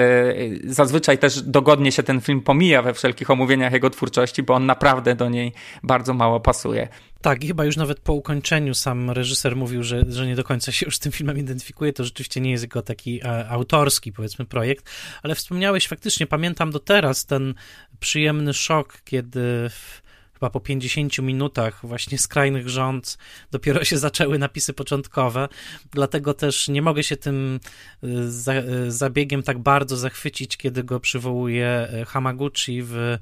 zazwyczaj 0.64 1.18
też 1.18 1.42
dogodnie 1.42 1.92
się 1.92 2.02
ten 2.02 2.20
film 2.20 2.40
pomija 2.40 2.82
we 2.82 2.94
wszelkich 2.94 3.30
omówieniach 3.30 3.72
jego 3.72 3.90
twórczości, 3.90 4.42
bo 4.42 4.54
on 4.54 4.66
naprawdę 4.66 5.14
do 5.14 5.28
niej 5.28 5.52
bardzo 5.82 6.14
mało 6.14 6.40
pasuje. 6.40 6.88
Tak, 7.22 7.44
i 7.44 7.46
chyba 7.46 7.64
już 7.64 7.76
nawet 7.76 8.00
po 8.00 8.12
ukończeniu 8.12 8.74
sam 8.74 9.10
reżyser 9.10 9.56
mówił, 9.56 9.82
że, 9.82 10.04
że 10.08 10.26
nie 10.26 10.36
do 10.36 10.44
końca 10.44 10.72
się 10.72 10.86
już 10.86 10.96
z 10.96 10.98
tym 10.98 11.12
filmem 11.12 11.38
identyfikuje. 11.38 11.92
To 11.92 12.04
rzeczywiście 12.04 12.40
nie 12.40 12.50
jest 12.50 12.64
jego 12.64 12.82
taki 12.82 13.20
e, 13.24 13.48
autorski, 13.48 14.12
powiedzmy, 14.12 14.44
projekt. 14.44 14.90
Ale 15.22 15.34
wspomniałeś 15.34 15.88
faktycznie, 15.88 16.26
pamiętam 16.26 16.70
do 16.70 16.80
teraz 16.80 17.26
ten 17.26 17.54
przyjemny 18.00 18.54
szok, 18.54 19.00
kiedy 19.04 19.70
w 19.70 19.99
chyba 20.40 20.50
po 20.50 20.60
50 20.60 21.18
minutach 21.18 21.80
właśnie 21.82 22.18
skrajnych 22.18 22.68
rząd 22.68 23.18
dopiero 23.50 23.84
się 23.84 23.98
zaczęły 23.98 24.38
napisy 24.38 24.72
początkowe, 24.72 25.48
dlatego 25.92 26.34
też 26.34 26.68
nie 26.68 26.82
mogę 26.82 27.02
się 27.02 27.16
tym 27.16 27.60
y, 28.04 28.30
za, 28.30 28.54
y, 28.54 28.92
zabiegiem 28.92 29.42
tak 29.42 29.58
bardzo 29.58 29.96
zachwycić, 29.96 30.56
kiedy 30.56 30.84
go 30.84 31.00
przywołuje 31.00 31.88
y, 32.02 32.04
Hamaguchi 32.04 32.82
w 32.82 33.18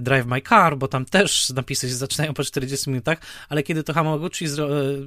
Drive 0.00 0.26
My 0.26 0.40
Car, 0.40 0.76
bo 0.76 0.88
tam 0.88 1.04
też 1.04 1.50
napisy 1.50 1.88
się 1.88 1.94
zaczynają 1.94 2.34
po 2.34 2.44
40 2.44 2.90
minutach, 2.90 3.18
ale 3.48 3.62
kiedy 3.62 3.82
to 3.82 3.92
Hamaguchi, 3.92 4.46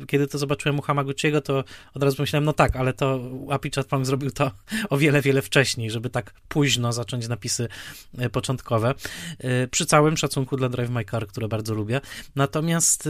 kiedy 0.08 0.28
to 0.28 0.38
zobaczyłem 0.38 0.80
u 0.80 0.82
Hamaguchiego, 0.82 1.42
to 1.42 1.64
od 1.94 2.04
razu 2.04 2.18
pomyślałem, 2.18 2.46
no 2.46 2.54
tak, 2.54 2.76
ale 2.76 2.94
to 2.94 3.20
Apichat 3.50 3.88
Pong 3.88 4.06
zrobił 4.06 4.32
to 4.32 4.52
o 4.90 4.98
wiele, 4.98 5.22
wiele 5.22 5.42
wcześniej, 5.42 5.92
żeby 5.92 6.10
tak 6.10 6.34
późno 6.48 6.94
zacząć 6.94 7.28
napisy 7.28 7.68
początkowe. 8.32 8.94
Przy 9.72 9.86
całym 9.86 10.18
szacunku 10.18 10.58
dla 10.58 10.70
Drive 10.70 10.90
My 10.90 11.06
Które 11.28 11.48
bardzo 11.48 11.74
lubię. 11.74 12.02
Natomiast 12.36 13.10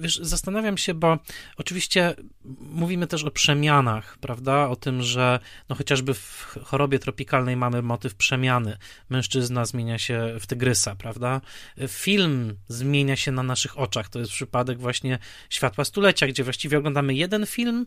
wiesz, 0.00 0.16
zastanawiam 0.22 0.78
się, 0.78 0.94
bo 0.94 1.18
oczywiście 1.56 2.14
mówimy 2.60 3.06
też 3.06 3.24
o 3.24 3.30
przemianach, 3.30 4.18
prawda? 4.18 4.68
O 4.68 4.76
tym, 4.76 5.02
że 5.02 5.40
no 5.68 5.76
chociażby 5.76 6.14
w 6.14 6.58
chorobie 6.64 6.98
tropikalnej 6.98 7.56
mamy 7.56 7.82
motyw 7.82 8.14
przemiany. 8.14 8.76
Mężczyzna 9.08 9.64
zmienia 9.64 9.98
się 9.98 10.36
w 10.40 10.46
tygrysa, 10.46 10.94
prawda? 10.94 11.40
Film 11.88 12.56
zmienia 12.68 13.16
się 13.16 13.32
na 13.32 13.42
naszych 13.42 13.78
oczach. 13.78 14.08
To 14.08 14.18
jest 14.18 14.32
przypadek 14.32 14.78
właśnie 14.78 15.18
Światła 15.50 15.84
Stulecia, 15.84 16.26
gdzie 16.26 16.44
właściwie 16.44 16.78
oglądamy 16.78 17.14
jeden 17.14 17.46
film, 17.46 17.86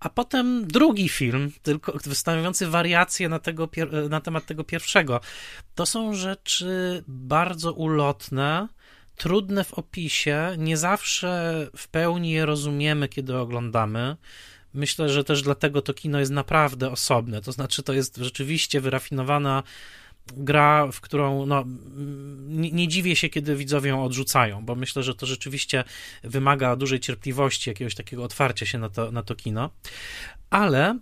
a 0.00 0.08
potem 0.08 0.66
drugi 0.66 1.08
film, 1.08 1.52
tylko 1.62 1.98
stanowiący 2.14 2.66
wariację 2.66 3.28
na, 3.28 3.38
tego, 3.38 3.68
na 4.10 4.20
temat 4.20 4.46
tego 4.46 4.64
pierwszego. 4.64 5.20
To 5.74 5.86
są 5.86 6.14
rzeczy 6.14 7.04
bardzo 7.08 7.72
ulotne, 7.72 8.68
trudne 9.18 9.64
w 9.64 9.74
opisie, 9.74 10.54
nie 10.58 10.76
zawsze 10.76 11.66
w 11.76 11.88
pełni 11.88 12.30
je 12.30 12.46
rozumiemy, 12.46 13.08
kiedy 13.08 13.36
oglądamy. 13.36 14.16
Myślę, 14.74 15.08
że 15.08 15.24
też 15.24 15.42
dlatego 15.42 15.82
to 15.82 15.94
kino 15.94 16.20
jest 16.20 16.32
naprawdę 16.32 16.90
osobne. 16.90 17.40
To 17.42 17.52
znaczy, 17.52 17.82
to 17.82 17.92
jest 17.92 18.16
rzeczywiście 18.16 18.80
wyrafinowana 18.80 19.62
gra, 20.36 20.86
w 20.92 21.00
którą 21.00 21.46
no, 21.46 21.64
nie, 22.48 22.70
nie, 22.70 22.88
dziwię 22.88 23.16
się, 23.16 23.28
kiedy 23.28 23.56
widzowie 23.56 23.90
ją 23.90 24.04
odrzucają, 24.04 24.64
bo 24.64 24.74
myślę, 24.74 25.02
że 25.02 25.14
to 25.14 25.26
rzeczywiście 25.26 25.84
wymaga 26.22 26.76
dużej 26.76 27.00
cierpliwości, 27.00 27.70
jakiegoś 27.70 27.94
takiego 27.94 28.24
otwarcia 28.24 28.66
się 28.66 28.78
na 28.78 28.88
to, 28.88 29.12
na 29.12 29.22
to 29.22 29.34
kino. 29.34 29.70
Ale 30.50 30.98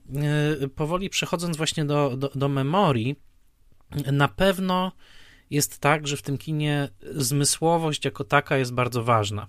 yy, 0.61 0.69
powoli 0.69 1.11
przechodząc 1.11 1.57
właśnie 1.57 1.85
do, 1.85 2.17
do, 2.17 2.31
do 2.35 2.49
memorii, 2.49 3.17
na 4.13 4.29
pewno 4.29 4.93
jest 5.51 5.79
tak, 5.79 6.09
że 6.09 6.17
w 6.17 6.23
tym 6.23 6.39
kinie 6.39 6.89
zmysłowość 7.15 8.05
jako 8.05 8.25
taka 8.25 8.57
jest 8.57 8.73
bardzo 8.73 9.03
ważna. 9.03 9.47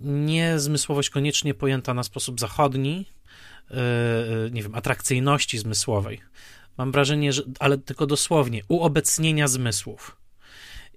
Nie 0.00 0.58
zmysłowość 0.58 1.10
koniecznie 1.10 1.54
pojęta 1.54 1.94
na 1.94 2.02
sposób 2.02 2.40
zachodni, 2.40 3.06
yy, 3.70 3.76
nie 4.52 4.62
wiem, 4.62 4.74
atrakcyjności 4.74 5.58
zmysłowej. 5.58 6.20
Mam 6.78 6.92
wrażenie, 6.92 7.32
że, 7.32 7.42
ale 7.58 7.78
tylko 7.78 8.06
dosłownie, 8.06 8.62
uobecnienia 8.68 9.48
zmysłów. 9.48 10.16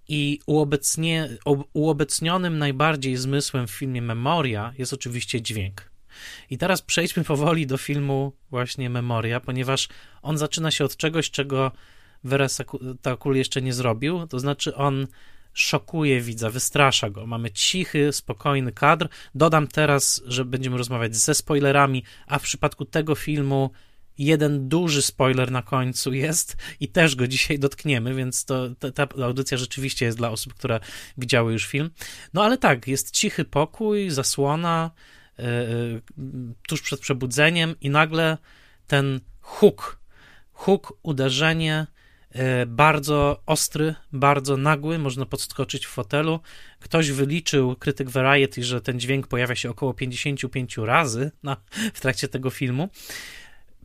I 0.07 0.39
uobecnie, 0.45 1.29
uobecnionym 1.73 2.57
najbardziej 2.57 3.17
zmysłem 3.17 3.67
w 3.67 3.71
filmie 3.71 4.01
Memoria 4.01 4.73
jest 4.77 4.93
oczywiście 4.93 5.41
dźwięk. 5.41 5.91
I 6.49 6.57
teraz 6.57 6.81
przejdźmy 6.81 7.23
powoli 7.23 7.67
do 7.67 7.77
filmu 7.77 8.33
właśnie 8.49 8.89
Memoria, 8.89 9.39
ponieważ 9.39 9.87
on 10.21 10.37
zaczyna 10.37 10.71
się 10.71 10.85
od 10.85 10.97
czegoś, 10.97 11.31
czego 11.31 11.71
Takul 13.01 13.35
jeszcze 13.35 13.61
nie 13.61 13.73
zrobił, 13.73 14.27
to 14.27 14.39
znaczy 14.39 14.75
on 14.75 15.07
szokuje 15.53 16.21
widza, 16.21 16.49
wystrasza 16.49 17.09
go. 17.09 17.25
Mamy 17.25 17.51
cichy, 17.51 18.13
spokojny 18.13 18.71
kadr. 18.71 19.07
Dodam 19.35 19.67
teraz, 19.67 20.21
że 20.25 20.45
będziemy 20.45 20.77
rozmawiać 20.77 21.15
ze 21.15 21.35
spoilerami, 21.35 22.03
a 22.27 22.39
w 22.39 22.43
przypadku 22.43 22.85
tego 22.85 23.15
filmu 23.15 23.69
jeden 24.17 24.69
duży 24.69 25.01
spoiler 25.01 25.51
na 25.51 25.61
końcu 25.61 26.13
jest 26.13 26.57
i 26.79 26.87
też 26.87 27.15
go 27.15 27.27
dzisiaj 27.27 27.59
dotkniemy, 27.59 28.13
więc 28.13 28.45
to, 28.45 28.69
ta, 28.75 28.91
ta 28.91 29.23
audycja 29.23 29.57
rzeczywiście 29.57 30.05
jest 30.05 30.17
dla 30.17 30.31
osób, 30.31 30.53
które 30.53 30.79
widziały 31.17 31.53
już 31.53 31.65
film. 31.65 31.89
No 32.33 32.43
ale 32.43 32.57
tak, 32.57 32.87
jest 32.87 33.11
cichy 33.11 33.45
pokój, 33.45 34.09
zasłona 34.09 34.91
yy, 35.37 35.45
tuż 36.67 36.81
przed 36.81 36.99
przebudzeniem 36.99 37.75
i 37.81 37.89
nagle 37.89 38.37
ten 38.87 39.19
huk, 39.41 39.99
huk, 40.51 40.99
uderzenie, 41.03 41.87
bardzo 42.67 43.41
ostry, 43.45 43.95
bardzo 44.13 44.57
nagły, 44.57 44.99
można 44.99 45.25
podskoczyć 45.25 45.85
w 45.85 45.89
fotelu. 45.89 46.39
Ktoś 46.79 47.11
wyliczył, 47.11 47.75
krytyk 47.75 48.09
Variety, 48.09 48.63
że 48.63 48.81
ten 48.81 48.99
dźwięk 48.99 49.27
pojawia 49.27 49.55
się 49.55 49.69
około 49.69 49.93
55 49.93 50.77
razy 50.77 51.31
na, 51.43 51.57
w 51.93 52.01
trakcie 52.01 52.27
tego 52.27 52.49
filmu. 52.49 52.89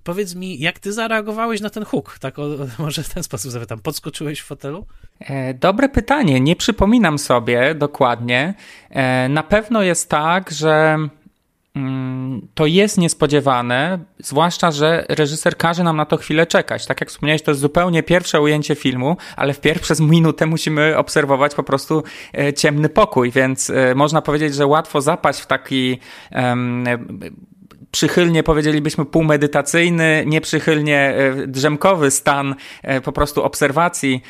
Powiedz 0.04 0.34
mi, 0.34 0.58
jak 0.58 0.78
ty 0.78 0.92
zareagowałeś 0.92 1.61
na 1.61 1.70
ten 1.70 1.84
huk? 1.84 2.18
Tak, 2.18 2.38
o, 2.38 2.48
może 2.78 3.02
w 3.02 3.14
ten 3.14 3.22
sposób 3.22 3.50
zapytam. 3.50 3.78
Podskoczyłeś 3.78 4.40
w 4.40 4.44
fotelu? 4.44 4.87
E, 5.20 5.54
dobre 5.54 5.88
pytanie. 5.88 6.40
Nie 6.40 6.56
przypominam 6.56 7.18
sobie 7.18 7.74
dokładnie. 7.74 8.54
E, 8.90 9.28
na 9.28 9.42
pewno 9.42 9.82
jest 9.82 10.08
tak, 10.08 10.50
że 10.50 10.98
Mm, 11.78 12.08
to 12.55 12.66
jest 12.66 12.98
niespodziewane, 12.98 13.98
zwłaszcza, 14.18 14.70
że 14.70 15.07
reżyser 15.09 15.57
każe 15.57 15.85
nam 15.85 15.96
na 15.96 16.07
to 16.07 16.16
chwilę 16.16 16.46
czekać. 16.46 16.87
Tak 16.87 17.01
jak 17.01 17.11
wspomniałeś, 17.11 17.42
to 17.42 17.51
jest 17.51 17.61
zupełnie 17.61 18.03
pierwsze 18.03 18.40
ujęcie 18.40 18.74
filmu, 18.74 19.16
ale 19.37 19.53
wpierw 19.55 19.83
przez 19.83 20.01
minutę 20.01 20.46
musimy 20.46 20.96
obserwować 20.96 21.55
po 21.55 21.62
prostu 21.62 22.03
e, 22.38 22.53
ciemny 22.53 22.88
pokój, 22.88 23.31
więc 23.31 23.70
e, 23.70 23.94
można 23.94 24.22
powiedzieć, 24.22 24.55
że 24.55 24.66
łatwo 24.66 25.01
zapaść 25.01 25.40
w 25.40 25.46
taki 25.46 25.98
um, 26.33 26.85
przychylnie 27.90 28.42
powiedzielibyśmy 28.42 29.05
półmedytacyjny, 29.05 30.24
nieprzychylnie 30.27 30.98
e, 30.98 31.46
drzemkowy 31.46 32.11
stan 32.11 32.55
e, 32.83 33.01
po 33.01 33.12
prostu 33.12 33.42
obserwacji 33.42 34.22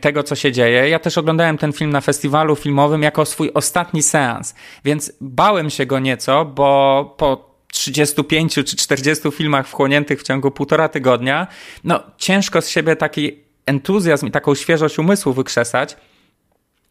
tego, 0.00 0.22
co 0.22 0.34
się 0.34 0.52
dzieje. 0.52 0.88
Ja 0.88 0.98
też 0.98 1.18
oglądałem 1.18 1.58
ten 1.58 1.72
film 1.72 1.90
na 1.90 2.00
festiwalu 2.00 2.56
filmowym 2.56 3.02
jako 3.02 3.24
swój 3.24 3.50
ostatni 3.54 4.02
seans, 4.02 4.54
więc 4.84 5.12
bałem 5.20 5.70
się 5.70 5.86
go 5.86 5.98
nieco, 5.98 6.44
bo 6.44 7.14
po 7.18 7.56
35 7.72 8.54
czy 8.54 8.64
40 8.64 9.30
filmach 9.30 9.68
wchłoniętych 9.68 10.20
w 10.20 10.22
ciągu 10.22 10.50
półtora 10.50 10.88
tygodnia, 10.88 11.46
no 11.84 12.00
ciężko 12.18 12.62
z 12.62 12.68
siebie 12.68 12.96
taki 12.96 13.38
entuzjazm 13.66 14.26
i 14.26 14.30
taką 14.30 14.54
świeżość 14.54 14.98
umysłu 14.98 15.32
wykrzesać. 15.32 15.96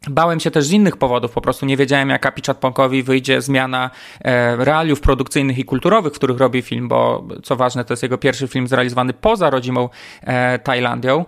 Bałem 0.09 0.39
się 0.39 0.51
też 0.51 0.65
z 0.65 0.71
innych 0.71 0.97
powodów, 0.97 1.31
po 1.31 1.41
prostu 1.41 1.65
nie 1.65 1.77
wiedziałem, 1.77 2.09
jak 2.09 2.25
Apichat 2.25 2.57
Ponkowi 2.57 3.03
wyjdzie 3.03 3.41
zmiana 3.41 3.89
e, 4.21 4.55
realiów 4.55 5.01
produkcyjnych 5.01 5.59
i 5.59 5.65
kulturowych, 5.65 6.13
w 6.13 6.15
których 6.15 6.37
robi 6.37 6.61
film, 6.61 6.87
bo 6.87 7.27
co 7.43 7.55
ważne, 7.55 7.85
to 7.85 7.93
jest 7.93 8.03
jego 8.03 8.17
pierwszy 8.17 8.47
film 8.47 8.67
zrealizowany 8.67 9.13
poza 9.13 9.49
rodzimą 9.49 9.89
e, 10.21 10.59
Tajlandią. 10.59 11.25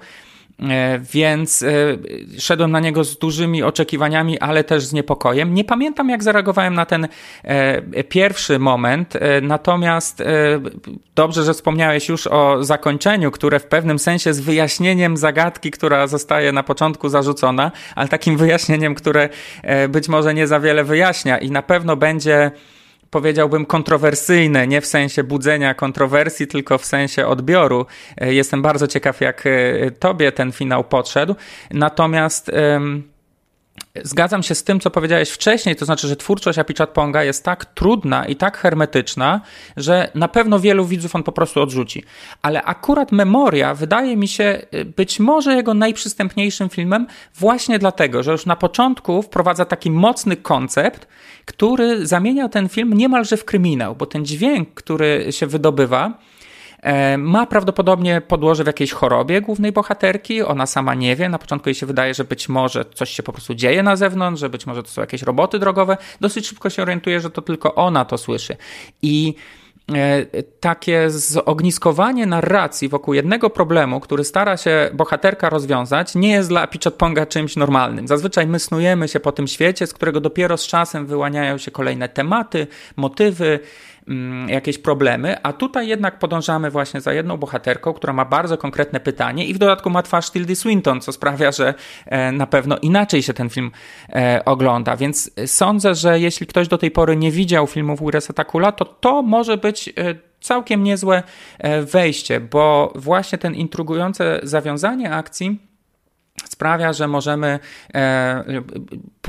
E, 0.62 1.00
więc 1.13 1.63
e, 1.63 1.70
szedłem 2.39 2.72
na 2.72 2.80
niego 2.80 3.04
z 3.04 3.17
dużymi 3.17 3.63
oczekiwaniami, 3.63 4.39
ale 4.39 4.63
też 4.63 4.86
z 4.86 4.93
niepokojem. 4.93 5.54
Nie 5.54 5.63
pamiętam, 5.63 6.10
jak 6.10 6.24
zareagowałem 6.24 6.74
na 6.74 6.86
ten 6.86 7.08
e, 7.43 8.04
pierwszy 8.04 8.60
moment, 8.60 9.13
natomiast 9.41 10.24
dobrze, 11.15 11.43
że 11.43 11.54
wspomniałeś 11.54 12.10
już 12.10 12.28
o 12.28 12.63
zakończeniu, 12.63 13.32
które 13.32 13.60
w 13.60 13.65
pewnym 13.65 14.00
sensie 14.00 14.34
z 14.34 14.39
wyjaśnieniem 14.39 15.17
zagadki, 15.17 15.72
która 15.72 16.08
zostaje 16.08 16.52
na 16.52 16.63
początku 16.63 17.10
zarzucona, 17.10 17.72
ale 17.96 18.08
takim 18.08 18.38
wyjaśnieniem, 18.38 18.96
które 18.96 19.30
być 19.89 20.08
może 20.08 20.34
nie 20.34 20.48
za 20.48 20.60
wiele 20.60 20.84
wyjaśnia 20.84 21.38
i 21.38 21.52
na 21.52 21.62
pewno 21.62 21.96
będzie 21.96 22.52
powiedziałbym, 23.10 23.65
kontrowersyjne, 23.65 24.67
nie 24.67 24.82
w 24.82 24.86
sensie 24.86 25.24
budzenia 25.24 25.74
kontrowersji, 25.74 26.48
tylko 26.48 26.78
w 26.78 26.86
sensie 26.86 27.28
odbioru. 27.28 27.86
E, 28.17 28.34
jestem 28.34 28.62
bardzo 28.62 28.88
ciekaw, 28.88 29.22
jak 29.22 29.43
e, 29.46 29.91
tobie 29.91 30.32
ten 30.32 30.52
finał 30.52 30.84
podszedł. 30.84 31.36
Natomiast. 31.72 32.52
Zgadzam 34.04 34.44
się 34.44 34.56
z 34.56 34.64
tym, 34.64 34.80
co 34.80 34.92
powiedziałeś 34.92 35.30
wcześniej, 35.30 35.76
to 35.76 35.86
znaczy, 35.86 36.08
że 36.08 36.15
twórczość 36.15 36.60
Apichatponga 36.60 37.24
jest 37.24 37.44
tak 37.44 37.65
trudna 37.65 38.26
i 38.26 38.36
tak 38.36 38.58
hermetyczna, 38.58 39.42
że 39.78 40.12
na 40.15 40.28
pewno 40.28 40.60
wielu 40.60 40.86
widzów 40.86 41.15
on 41.15 41.24
po 41.24 41.32
prostu 41.32 41.62
odrzuci. 41.62 42.04
Ale 42.42 42.63
akurat 42.63 43.12
Memoria 43.12 43.74
wydaje 43.74 44.17
mi 44.17 44.28
się 44.28 44.62
y, 44.74 44.86
być 44.86 45.19
może 45.19 45.56
jego 45.56 45.74
najprzystępniejszym 45.74 46.69
filmem 46.69 47.08
właśnie 47.36 47.80
dlatego, 47.80 48.24
że 48.24 48.32
już 48.32 48.46
na 48.46 48.56
początku 48.56 49.21
wprowadza 49.21 49.65
taki 49.65 49.92
mocny 49.92 50.36
koncept, 50.36 51.08
który 51.46 52.08
zamienia 52.08 52.50
ten 52.50 52.69
film 52.69 52.94
niemalże 52.94 53.38
w 53.38 53.46
kryminał, 53.46 53.96
bo 53.96 54.06
ten 54.06 54.26
dźwięk, 54.26 54.74
który 54.74 55.28
się 55.32 55.48
wydobywa, 55.48 56.17
ma 57.17 57.46
prawdopodobnie 57.46 58.21
podłoże 58.21 58.63
w 58.63 58.67
jakiejś 58.67 58.92
chorobie 58.92 59.42
głównej 59.42 59.71
bohaterki, 59.71 60.42
ona 60.42 60.65
sama 60.65 60.96
nie 60.96 61.15
wie. 61.15 61.29
Na 61.29 61.40
początku 61.40 61.69
jej 61.69 61.75
się 61.75 61.85
wydaje, 61.85 62.13
że 62.13 62.23
być 62.23 62.50
może 62.50 62.85
coś 62.85 63.10
się 63.10 63.23
po 63.23 63.31
prostu 63.31 63.56
dzieje 63.56 63.83
na 63.83 63.96
zewnątrz, 63.96 64.42
że 64.42 64.50
być 64.50 64.65
może 64.65 64.83
to 64.83 64.90
są 64.90 65.02
jakieś 65.02 65.21
roboty 65.21 65.60
drogowe. 65.60 65.98
Dosyć 66.21 66.48
szybko 66.48 66.69
się 66.69 66.81
orientuje, 66.81 67.19
że 67.19 67.29
to 67.29 67.42
tylko 67.42 67.75
ona 67.75 68.06
to 68.06 68.17
słyszy. 68.17 68.58
I 69.02 69.35
takie 70.60 71.10
zogniskowanie 71.10 72.25
narracji 72.25 72.90
wokół 72.90 73.13
jednego 73.13 73.50
problemu, 73.50 74.00
który 74.00 74.23
stara 74.23 74.58
się 74.58 74.90
bohaterka 74.94 75.50
rozwiązać, 75.50 76.15
nie 76.15 76.31
jest 76.31 76.50
dla 76.50 76.67
Pichatponga 76.67 77.25
czymś 77.25 77.56
normalnym. 77.56 78.08
Zazwyczaj 78.08 78.48
my 78.48 78.60
snujemy 78.60 79.08
się 79.08 79.19
po 79.19 79.31
tym 79.31 79.48
świecie, 79.48 79.88
z 79.88 79.94
którego 79.94 80.21
dopiero 80.21 80.58
z 80.58 80.67
czasem 80.67 81.06
wyłaniają 81.06 81.58
się 81.58 81.71
kolejne 81.71 82.10
tematy, 82.10 82.67
motywy, 82.96 83.60
jakieś 84.48 84.78
problemy, 84.78 85.44
a 85.44 85.54
tutaj 85.54 85.88
jednak 85.88 86.20
podążamy 86.20 86.72
właśnie 86.72 87.02
za 87.02 87.14
jedną 87.14 87.38
bohaterką, 87.38 87.94
która 87.94 88.14
ma 88.14 88.26
bardzo 88.26 88.58
konkretne 88.58 89.00
pytanie 89.00 89.46
i 89.46 89.54
w 89.54 89.58
dodatku 89.58 89.90
ma 89.90 90.04
twarz 90.04 90.32
Tildy 90.32 90.56
Swinton, 90.56 91.02
co 91.02 91.12
sprawia, 91.12 91.52
że 91.52 91.74
e, 92.06 92.32
na 92.32 92.48
pewno 92.48 92.78
inaczej 92.78 93.24
się 93.24 93.34
ten 93.34 93.50
film 93.50 93.72
e, 94.10 94.42
ogląda. 94.46 94.98
Więc 94.98 95.32
sądzę, 95.46 95.96
że 95.96 96.20
jeśli 96.20 96.48
ktoś 96.48 96.68
do 96.68 96.78
tej 96.78 96.92
pory 96.92 97.16
nie 97.16 97.32
widział 97.32 97.68
filmów 97.68 98.02
Uresa 98.02 98.34
Takula, 98.34 98.72
to 98.72 98.86
to 98.86 99.22
może 99.22 99.58
być 99.58 99.90
e, 99.90 99.92
całkiem 100.42 100.84
niezłe 100.84 101.24
wejście, 101.82 102.40
bo 102.40 102.94
właśnie 102.96 103.38
ten 103.38 103.56
intrygujące 103.56 104.40
zawiązanie 104.44 105.12
akcji 105.12 105.67
sprawia, 106.46 106.94
że 106.94 107.08
możemy, 107.08 107.60
e, 107.94 108.44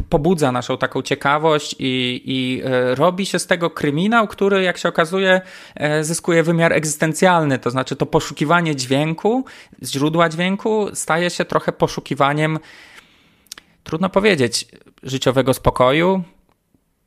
pobudza 0.09 0.53
naszą 0.53 0.79
taką 0.79 1.03
ciekawość 1.03 1.77
i, 1.79 2.23
i 2.25 2.63
e, 2.65 2.95
robi 2.95 3.27
się 3.27 3.39
z 3.39 3.47
tego 3.47 3.71
kryminał, 3.71 4.29
który 4.29 4.63
jak 4.63 4.79
się 4.79 4.89
okazuje 4.89 5.41
e, 5.75 6.05
zyskuje 6.05 6.43
wymiar 6.43 6.73
egzystencjalny, 6.73 7.59
to 7.59 7.71
znaczy 7.71 7.97
to 7.97 8.07
poszukiwanie 8.07 8.77
dźwięku, 8.77 9.45
źródła 9.83 10.29
dźwięku 10.29 10.89
staje 10.95 11.31
się 11.31 11.45
trochę 11.45 11.73
poszukiwaniem, 11.73 12.59
trudno 13.85 14.09
powiedzieć, 14.09 14.67
życiowego 15.03 15.55
spokoju, 15.55 16.23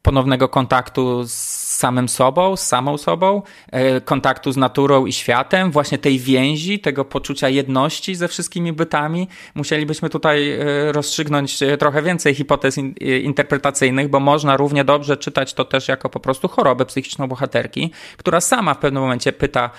ponownego 0.01 0.49
kontaktu 0.49 1.27
z 1.27 1.60
samym 1.81 2.09
sobą, 2.09 2.55
z 2.55 2.67
samą 2.67 2.97
sobą, 2.97 3.41
e, 3.71 4.01
kontaktu 4.01 4.51
z 4.51 4.57
naturą 4.57 5.05
i 5.05 5.13
światem, 5.13 5.71
właśnie 5.71 5.97
tej 5.97 6.19
więzi, 6.19 6.79
tego 6.79 7.05
poczucia 7.05 7.49
jedności 7.49 8.15
ze 8.15 8.27
wszystkimi 8.27 8.73
bytami. 8.73 9.27
Musielibyśmy 9.55 10.09
tutaj 10.09 10.51
e, 10.51 10.91
rozstrzygnąć 10.91 11.63
e, 11.63 11.77
trochę 11.77 12.01
więcej 12.01 12.35
hipotez 12.35 12.77
interpretacyjnych, 13.23 14.07
bo 14.07 14.19
można 14.19 14.57
równie 14.57 14.83
dobrze 14.83 15.17
czytać 15.17 15.53
to 15.53 15.65
też 15.65 15.87
jako 15.87 16.09
po 16.09 16.19
prostu 16.19 16.47
chorobę 16.47 16.85
psychiczną 16.85 17.27
bohaterki, 17.27 17.91
która 18.17 18.41
sama 18.41 18.73
w 18.73 18.77
pewnym 18.77 19.03
momencie 19.03 19.33
pyta 19.33 19.69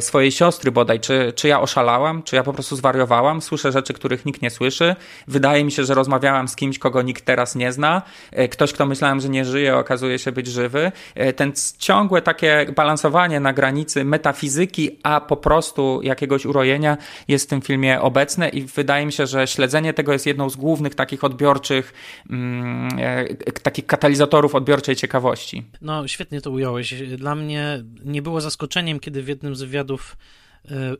swojej 0.00 0.32
siostry 0.32 0.72
bodaj, 0.72 1.00
czy, 1.00 1.32
czy 1.36 1.48
ja 1.48 1.60
oszalałam, 1.60 2.22
czy 2.22 2.36
ja 2.36 2.42
po 2.42 2.52
prostu 2.52 2.76
zwariowałam, 2.76 3.42
słyszę 3.42 3.72
rzeczy, 3.72 3.92
których 3.92 4.26
nikt 4.26 4.42
nie 4.42 4.50
słyszy, 4.50 4.96
wydaje 5.28 5.64
mi 5.64 5.72
się, 5.72 5.84
że 5.84 5.94
rozmawiałam 5.94 6.48
z 6.48 6.56
kimś, 6.56 6.78
kogo 6.78 7.02
nikt 7.02 7.24
teraz 7.24 7.54
nie 7.54 7.72
zna, 7.72 8.02
ktoś, 8.50 8.72
kto 8.72 8.86
myślałem, 8.86 9.20
że 9.20 9.28
nie 9.28 9.44
żyje, 9.44 9.76
okazuje 9.76 10.18
się 10.18 10.32
być 10.32 10.46
żywy 10.46 10.92
ten 11.32 11.52
ciągłe 11.78 12.22
takie 12.22 12.66
balansowanie 12.76 13.40
na 13.40 13.52
granicy 13.52 14.04
metafizyki, 14.04 14.98
a 15.02 15.20
po 15.20 15.36
prostu 15.36 16.00
jakiegoś 16.02 16.46
urojenia 16.46 16.96
jest 17.28 17.46
w 17.46 17.48
tym 17.48 17.62
filmie 17.62 18.00
obecne 18.00 18.48
i 18.48 18.62
wydaje 18.62 19.06
mi 19.06 19.12
się, 19.12 19.26
że 19.26 19.46
śledzenie 19.46 19.94
tego 19.94 20.12
jest 20.12 20.26
jedną 20.26 20.50
z 20.50 20.56
głównych 20.56 20.94
takich 20.94 21.24
odbiorczych, 21.24 21.92
mm, 22.30 22.88
e, 22.98 23.34
takich 23.52 23.86
katalizatorów 23.86 24.54
odbiorczej 24.54 24.96
ciekawości. 24.96 25.64
No, 25.80 26.08
świetnie 26.08 26.40
to 26.40 26.50
ująłeś. 26.50 26.94
Dla 27.16 27.34
mnie 27.34 27.84
nie 28.04 28.22
było 28.22 28.40
zaskoczeniem, 28.40 29.00
kiedy 29.00 29.22
w 29.22 29.28
jednym 29.28 29.54
z 29.54 29.62
wywiadów 29.62 30.16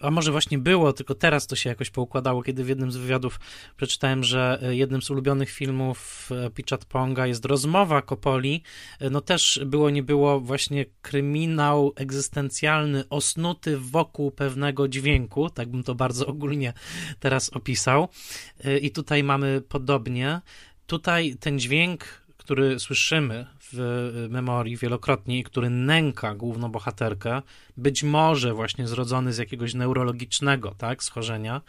a 0.01 0.11
może 0.11 0.33
właśnie 0.33 0.59
było, 0.59 0.93
tylko 0.93 1.15
teraz 1.15 1.47
to 1.47 1.57
się 1.57 1.69
jakoś 1.69 1.91
poukładało, 1.91 2.43
kiedy 2.43 2.65
w 2.65 2.69
jednym 2.69 2.93
z 2.93 2.97
wywiadów 2.97 3.41
przeczytałem, 3.77 4.25
że 4.25 4.59
e, 4.63 4.77
jednym 4.77 5.03
z 5.03 5.11
ulubionych 5.11 5.51
filmów 5.51 6.29
e, 6.31 6.51
Pichat 6.51 6.85
Ponga 6.85 7.27
jest 7.27 7.45
rozmowa 7.45 8.03
Kopoli. 8.03 8.63
E, 9.01 9.11
no 9.11 9.21
też 9.21 9.61
było, 9.67 9.91
nie 9.91 10.03
było 10.03 10.41
właśnie 10.41 10.85
kryminał 11.03 11.93
egzystencjalny 11.97 13.09
osnuty 13.09 13.79
wokół 13.79 14.31
pewnego 14.31 14.89
dźwięku, 14.89 15.51
tak 15.51 15.69
bym 15.69 15.83
to 15.83 15.95
bardzo 15.95 16.27
ogólnie 16.27 16.73
teraz 17.21 17.51
opisał. 17.51 18.09
I 18.83 18.91
tutaj 18.91 19.25
mamy 19.25 19.63
podobnie. 19.69 20.41
Tutaj 20.87 21.37
ten 21.41 21.59
dźwięk, 21.59 22.05
który 22.37 22.81
słyszymy 22.81 23.47
w 23.73 24.27
memorii 24.31 24.77
wielokrotnie 24.77 25.39
i 25.39 25.45
który 25.45 25.71
nęka 25.71 26.35
główną 26.35 26.69
bohaterkę, 26.69 27.43
być 27.77 28.03
może 28.03 28.55
właśnie 28.55 28.89
zrodzony 28.89 29.33
z 29.33 29.39
jakiegoś 29.39 29.75
neurologicznego, 29.75 30.75
tak, 30.79 31.03
schorzenia, 31.03 31.61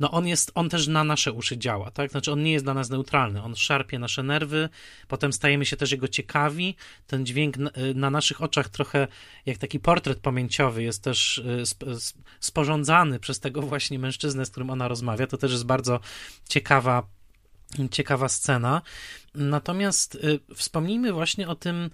no 0.00 0.10
on 0.10 0.26
jest, 0.26 0.52
on 0.54 0.68
też 0.68 0.88
na 0.88 1.04
nasze 1.04 1.32
uszy 1.32 1.58
działa, 1.58 1.90
tak, 1.90 2.10
znaczy 2.10 2.32
on 2.32 2.42
nie 2.42 2.52
jest 2.52 2.64
dla 2.64 2.74
nas 2.74 2.90
neutralny, 2.90 3.42
on 3.42 3.56
szarpie 3.56 3.98
nasze 3.98 4.22
nerwy, 4.22 4.68
potem 5.08 5.32
stajemy 5.32 5.66
się 5.66 5.76
też 5.76 5.92
jego 5.92 6.08
ciekawi, 6.08 6.76
ten 7.06 7.26
dźwięk 7.26 7.56
na 7.94 8.10
naszych 8.10 8.42
oczach 8.42 8.68
trochę 8.68 9.08
jak 9.46 9.58
taki 9.58 9.80
portret 9.80 10.18
pamięciowy 10.18 10.82
jest 10.82 11.04
też 11.04 11.38
y, 11.38 11.62
sporządzany 12.40 13.18
przez 13.18 13.40
tego 13.40 13.62
właśnie 13.62 13.98
mężczyznę, 13.98 14.46
z 14.46 14.50
którym 14.50 14.70
ona 14.70 14.88
rozmawia, 14.88 15.26
to 15.26 15.36
też 15.36 15.52
jest 15.52 15.66
bardzo 15.66 16.00
ciekawa 16.48 17.06
ciekawa 17.90 18.28
scena. 18.28 18.82
Natomiast 19.34 20.14
y, 20.14 20.40
wspomnijmy 20.54 21.12
właśnie 21.12 21.48
o 21.48 21.54
tym 21.54 21.90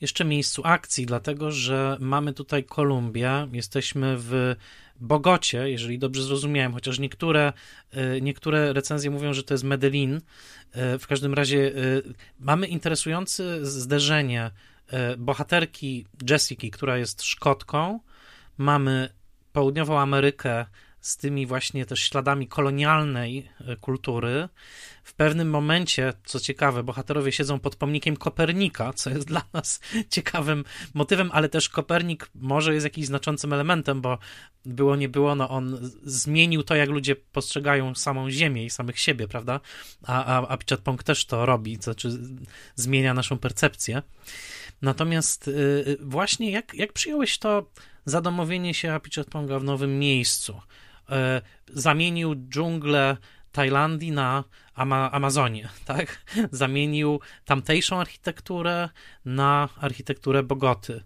jeszcze 0.00 0.24
miejscu 0.24 0.62
akcji, 0.64 1.06
dlatego 1.06 1.50
że 1.50 1.96
mamy 2.00 2.32
tutaj 2.32 2.64
Kolumbię, 2.64 3.48
jesteśmy 3.52 4.16
w 4.18 4.54
Bogocie, 5.00 5.70
jeżeli 5.70 5.98
dobrze 5.98 6.22
zrozumiałem, 6.22 6.72
chociaż 6.72 6.98
niektóre, 6.98 7.52
y, 8.16 8.20
niektóre 8.20 8.72
recenzje 8.72 9.10
mówią, 9.10 9.32
że 9.32 9.42
to 9.42 9.54
jest 9.54 9.64
Medellin. 9.64 10.14
Y, 10.14 10.20
w 10.98 11.06
każdym 11.06 11.34
razie 11.34 11.72
mamy 12.40 12.66
interesujące 12.66 13.66
zderzenie 13.66 14.50
bohaterki 15.18 16.06
Jessiki, 16.30 16.70
która 16.70 16.98
jest 16.98 17.22
Szkotką, 17.22 18.00
mamy 18.58 19.08
południową 19.52 19.98
Amerykę 19.98 20.66
z 21.00 21.16
tymi 21.16 21.46
właśnie 21.46 21.86
też 21.86 22.00
śladami 22.00 22.48
kolonialnej 22.48 23.50
kultury, 23.80 24.48
w 25.08 25.14
pewnym 25.14 25.50
momencie, 25.50 26.12
co 26.24 26.40
ciekawe, 26.40 26.82
bohaterowie 26.82 27.32
siedzą 27.32 27.60
pod 27.60 27.76
pomnikiem 27.76 28.16
Kopernika, 28.16 28.92
co 28.92 29.10
jest 29.10 29.26
dla 29.32 29.42
nas 29.52 29.80
ciekawym 30.10 30.64
motywem, 30.94 31.30
ale 31.32 31.48
też 31.48 31.68
Kopernik 31.68 32.30
może 32.34 32.74
jest 32.74 32.84
jakimś 32.84 33.06
znaczącym 33.06 33.52
elementem, 33.52 34.00
bo 34.00 34.18
było 34.64 34.96
nie 34.96 35.08
było, 35.08 35.34
no 35.34 35.48
on 35.48 35.90
zmienił 36.02 36.62
to, 36.62 36.74
jak 36.74 36.88
ludzie 36.88 37.16
postrzegają 37.16 37.94
samą 37.94 38.30
Ziemię 38.30 38.64
i 38.64 38.70
samych 38.70 38.98
siebie, 38.98 39.28
prawda? 39.28 39.60
A, 40.06 40.24
a, 40.24 40.48
a 40.48 40.56
Pichatpong 40.56 41.02
też 41.02 41.26
to 41.26 41.46
robi, 41.46 41.76
to 41.76 41.82
znaczy 41.82 42.10
zmienia 42.74 43.14
naszą 43.14 43.38
percepcję. 43.38 44.02
Natomiast 44.82 45.46
yy, 45.46 45.98
właśnie 46.00 46.50
jak, 46.50 46.74
jak 46.74 46.92
przyjąłeś 46.92 47.38
to 47.38 47.70
zadomowienie 48.04 48.74
się 48.74 48.92
Apichatponga 48.92 49.58
w 49.58 49.64
nowym 49.64 49.98
miejscu? 49.98 50.60
Yy, 51.08 51.16
zamienił 51.74 52.34
dżunglę 52.34 53.16
Tajlandii 53.52 54.12
na 54.12 54.44
Ama 54.74 55.12
Amazonię, 55.12 55.68
tak? 55.84 56.24
Zamienił 56.52 57.20
tamtejszą 57.44 58.00
architekturę 58.00 58.88
na 59.24 59.68
architekturę 59.80 60.42
Bogoty. 60.42 61.02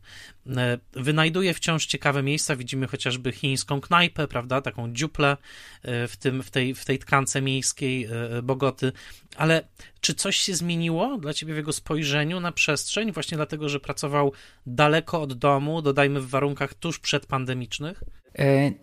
E, 0.46 0.78
wynajduje 0.92 1.55
wciąż 1.55 1.86
ciekawe 1.86 2.22
miejsca, 2.22 2.57
widzimy 2.57 2.86
chociażby 2.86 3.32
chińską 3.32 3.80
knajpę, 3.80 4.28
prawda, 4.28 4.61
taką 4.61 4.92
dziuplę 4.92 5.36
e, 5.82 6.09
w, 6.09 6.16
tym, 6.16 6.42
w, 6.42 6.50
tej, 6.50 6.74
w 6.74 6.84
tej 6.84 6.98
tkance 6.98 7.42
miejskiej 7.42 8.05
e, 8.05 8.42
Bogoty, 8.42 8.92
ale 9.36 9.68
czy 10.00 10.14
coś 10.14 10.36
się 10.36 10.55
zmieniło 10.55 11.18
dla 11.18 11.34
ciebie 11.34 11.55
w 11.55 11.57
jego 11.57 11.72
spojrzeniu 11.72 12.40
na 12.40 12.53
przestrzeń, 12.53 13.12
właśnie 13.12 13.36
dlatego, 13.36 13.68
że 13.68 13.80
pracował 13.80 14.32
daleko 14.66 15.22
od 15.22 15.32
domu, 15.32 15.82
dodajmy 15.82 16.20
w 16.20 16.28
warunkach 16.28 16.74
tuż 16.74 16.98
przedpandemicznych? 16.98 18.05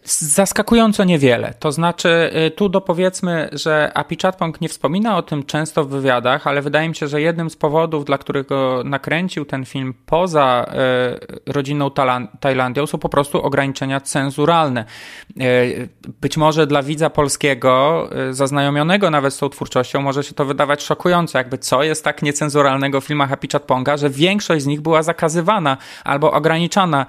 Zaskakująco 0.03 1.03
niewiele. 1.03 1.53
To 1.59 1.71
znaczy, 1.71 2.31
tu 2.55 2.69
dopowiedzmy, 2.69 3.49
że 3.51 3.91
Api 3.93 4.17
Chatpong 4.21 4.61
nie 4.61 4.69
wspomina 4.69 5.17
o 5.17 5.21
tym 5.21 5.43
często 5.43 5.85
w 5.85 5.89
wywiadach, 5.89 6.47
ale 6.47 6.61
wydaje 6.61 6.89
mi 6.89 6.95
się, 6.95 7.07
że 7.07 7.21
jednym 7.21 7.49
z 7.49 7.55
powodów, 7.55 8.05
dla 8.05 8.17
którego 8.17 8.81
nakręcił 8.85 9.45
ten 9.45 9.65
film 9.65 9.93
poza 10.05 10.65
e, 10.67 11.51
rodzinną 11.53 11.91
Tajlandią, 12.39 12.87
są 12.87 12.97
po 12.97 13.09
prostu 13.09 13.41
ograniczenia 13.41 14.01
cenzuralne. 14.01 14.85
E, 15.39 15.43
być 16.21 16.37
może 16.37 16.67
dla 16.67 16.83
widza 16.83 17.09
polskiego, 17.09 18.09
e, 18.29 18.33
zaznajomionego 18.33 19.09
nawet 19.09 19.33
z 19.33 19.37
tą 19.37 19.49
twórczością, 19.49 20.01
może 20.01 20.23
się 20.23 20.33
to 20.33 20.45
wydawać 20.45 20.83
szokujące, 20.83 21.37
jakby 21.37 21.57
co 21.57 21.83
jest 21.83 22.03
tak 22.03 22.21
niecenzuralnego 22.21 23.01
w 23.01 23.05
filmach 23.05 23.29
Happy 23.29 23.47
Chat 23.51 23.63
Ponga, 23.63 23.97
że 23.97 24.09
większość 24.09 24.63
z 24.63 24.67
nich 24.67 24.81
była 24.81 25.03
zakazywana 25.03 25.77
albo 26.03 26.31
ograniczana 26.31 27.05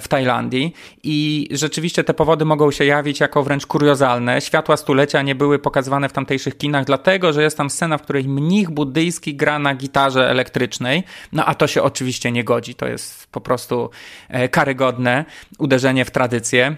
w 0.00 0.08
Tajlandii 0.08 0.74
i 1.02 1.48
rzeczywiście 1.70 2.04
te 2.04 2.14
powody 2.14 2.44
mogą 2.44 2.70
się 2.70 2.84
jawić 2.84 3.20
jako 3.20 3.42
wręcz 3.42 3.66
kuriozalne. 3.66 4.40
Światła 4.40 4.76
stulecia 4.76 5.22
nie 5.22 5.34
były 5.34 5.58
pokazywane 5.58 6.08
w 6.08 6.12
tamtejszych 6.12 6.58
kinach, 6.58 6.84
dlatego, 6.84 7.32
że 7.32 7.42
jest 7.42 7.56
tam 7.56 7.70
scena, 7.70 7.98
w 7.98 8.02
której 8.02 8.24
mnich 8.24 8.70
buddyjski 8.70 9.34
gra 9.34 9.58
na 9.58 9.74
gitarze 9.74 10.30
elektrycznej, 10.30 11.02
no 11.32 11.46
a 11.46 11.54
to 11.54 11.66
się 11.66 11.82
oczywiście 11.82 12.32
nie 12.32 12.44
godzi, 12.44 12.74
to 12.74 12.86
jest 12.86 13.26
po 13.26 13.40
prostu 13.40 13.90
e, 14.28 14.48
karygodne 14.48 15.24
uderzenie 15.58 16.04
w 16.04 16.10
tradycję. 16.10 16.76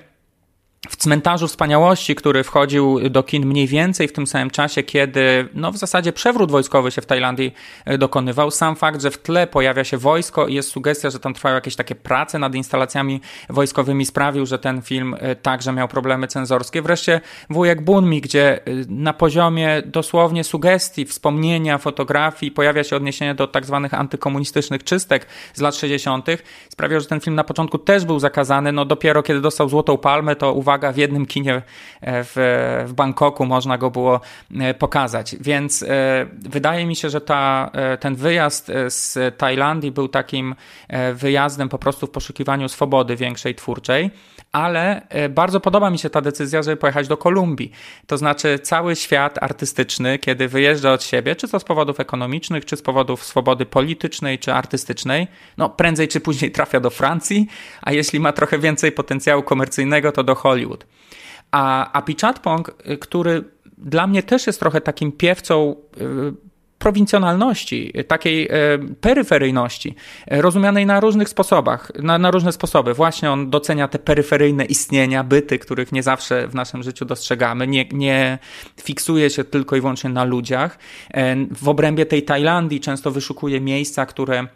W 0.89 0.97
Cmentarzu 0.97 1.49
Wspaniałości, 1.49 2.15
który 2.15 2.45
wchodził 2.45 3.11
do 3.11 3.23
kin 3.23 3.47
mniej 3.47 3.67
więcej 3.67 4.09
w 4.09 4.13
tym 4.13 4.27
samym 4.27 4.51
czasie, 4.51 4.83
kiedy 4.83 5.49
no, 5.55 5.73
w 5.73 5.77
zasadzie 5.77 6.13
przewrót 6.13 6.51
wojskowy 6.51 6.91
się 6.91 7.03
w 7.03 7.07
Tajlandii 7.07 7.55
e, 7.85 7.99
dokonywał. 7.99 8.51
Sam 8.51 8.77
fakt, 8.77 9.03
że 9.03 9.11
w 9.11 9.19
tle 9.19 9.47
pojawia 9.47 9.85
się 9.85 9.99
wojsko 9.99 10.47
i 10.47 10.55
jest 10.55 10.71
sugestia, 10.71 11.11
że 11.11 11.21
tam 11.21 11.35
trwają 11.35 11.55
jakieś 11.55 11.77
takie 11.77 11.95
prace 11.95 12.39
nad 12.39 12.55
instalacjami 12.55 13.21
wojskowymi, 13.49 14.07
sprawił, 14.07 14.47
że 14.47 14.59
ten 14.59 14.83
film 14.83 15.17
e, 15.19 15.37
także 15.37 15.73
miał 15.73 15.89
problemy 15.89 16.27
cenzorskie. 16.27 16.83
Wreszcie 16.83 17.21
Wujek 17.51 17.81
Bunmi, 17.81 18.21
gdzie 18.21 18.67
e, 18.67 18.71
na 18.89 19.13
poziomie 19.13 19.83
dosłownie 19.87 20.45
sugestii, 20.45 21.05
wspomnienia, 21.05 21.79
fotografii 21.79 22.53
pojawia 22.53 22.85
się 22.85 22.97
odniesienie 22.97 23.35
do 23.35 23.47
tak 23.47 23.67
zwanych 23.67 23.95
antykomunistycznych 23.95 24.85
czystek 24.85 25.27
z 25.55 25.61
lat 25.61 25.77
60., 25.77 26.27
sprawiał, 26.69 27.01
że 27.01 27.07
ten 27.07 27.21
film 27.21 27.37
na 27.37 27.45
początku 27.45 27.79
też 27.79 28.05
był 28.05 28.19
zakazany. 28.19 28.73
No 28.73 28.85
dopiero 28.85 29.23
kiedy 29.23 29.41
dostał 29.41 29.69
Złotą 29.69 29.99
Palmę, 29.99 30.37
to 30.37 30.53
uwaga 30.53 30.72
uwaga, 30.73 30.93
w 30.93 30.97
jednym 30.97 31.27
kinie 31.27 31.55
e, 31.55 31.63
w, 32.25 32.85
w 32.87 32.93
Bangkoku 32.93 33.47
można 33.47 33.79
go 33.79 33.91
było 33.91 34.21
e, 34.61 34.75
pokazać. 34.75 35.37
Więc 35.41 35.83
e, 35.83 35.87
wydaje 36.39 36.87
mi 36.87 36.97
się, 36.97 37.11
że 37.11 37.21
ta, 37.21 37.71
ten 38.01 38.15
wyjazd 38.15 38.73
z 38.89 39.39
Tajlandii 39.39 39.93
był 39.93 40.09
takim 40.09 40.55
wyjazdem 41.15 41.69
po 41.69 41.79
prostu 41.79 42.07
w 42.07 42.11
poszukiwaniu 42.11 42.69
swobody 42.69 43.17
większej 43.17 43.55
twórczej 43.55 44.11
ale 44.53 45.07
bardzo 45.31 45.61
podoba 45.61 45.91
mi 45.91 45.99
się 45.99 46.11
ta 46.11 46.21
decyzja, 46.21 46.63
żeby 46.63 46.77
pojechać 46.77 47.09
do 47.09 47.17
Kolumbii. 47.17 47.73
To 48.07 48.19
znaczy, 48.19 48.59
cały 48.59 48.97
świat 48.97 49.43
artystyczny, 49.43 50.19
kiedy 50.19 50.49
wyjeżdża 50.49 50.93
od 50.93 51.03
siebie, 51.03 51.37
czy 51.37 51.49
to 51.49 51.61
z 51.61 51.65
powodów 51.65 52.01
ekonomicznych, 52.01 52.65
czy 52.65 52.77
z 52.77 52.83
powodów 52.83 53.25
swobody 53.25 53.67
politycznej, 53.67 54.39
czy 54.39 54.53
artystycznej, 54.53 55.29
no 55.59 55.69
prędzej 55.69 56.09
czy 56.09 56.21
później 56.21 56.51
trafia 56.51 56.81
do 56.81 56.91
Francji, 56.91 57.47
a 57.83 57.93
jeśli 57.93 58.21
ma 58.21 58.33
trochę 58.33 58.59
więcej 58.59 58.93
potencjału 58.93 59.43
komercyjnego, 59.43 60.13
to 60.13 60.25
do 60.25 60.35
Hollywood. 60.35 60.87
A, 61.51 61.93
a 61.93 62.03
Pichatpong, 62.03 62.69
y, 62.91 62.99
który 62.99 63.45
dla 63.79 64.07
mnie 64.07 64.23
też 64.23 64.47
jest 64.47 64.61
trochę 64.61 64.81
takim 64.81 65.13
piewcą 65.13 65.77
y, 66.01 66.52
prowincjonalności, 66.83 67.93
takiej 68.09 68.45
y, 68.45 68.49
peryferyjności, 69.01 69.95
rozumianej 70.27 70.87
na 70.87 71.01
różnych 71.01 71.29
sposobach, 71.29 71.93
na, 72.03 72.19
na, 72.19 72.31
różne 72.31 72.53
sposoby. 72.53 72.95
Właśnie 72.95 73.31
on 73.31 73.51
docenia 73.51 73.89
te 73.89 73.99
peryferyjne 73.99 74.65
istnienia, 74.65 75.25
byty, 75.25 75.59
których 75.59 75.93
nie 75.93 76.03
zawsze 76.03 76.49
w 76.49 76.55
naszym 76.55 76.83
życiu 76.83 77.05
dostrzegamy, 77.05 77.67
nie, 77.67 77.85
nie 77.93 78.39
fiksuje 78.81 79.31
się 79.31 79.45
tylko 79.45 79.77
i 79.77 79.81
wyłącznie 79.81 80.11
na 80.11 80.25
ludziach. 80.25 80.79
W 81.51 81.69
obrębie 81.69 82.07
tej 82.07 82.23
Tajlandii 82.23 82.81
często 82.81 83.11
wyszukuje 83.11 83.61
miejsca, 83.61 84.07
które 84.07 84.47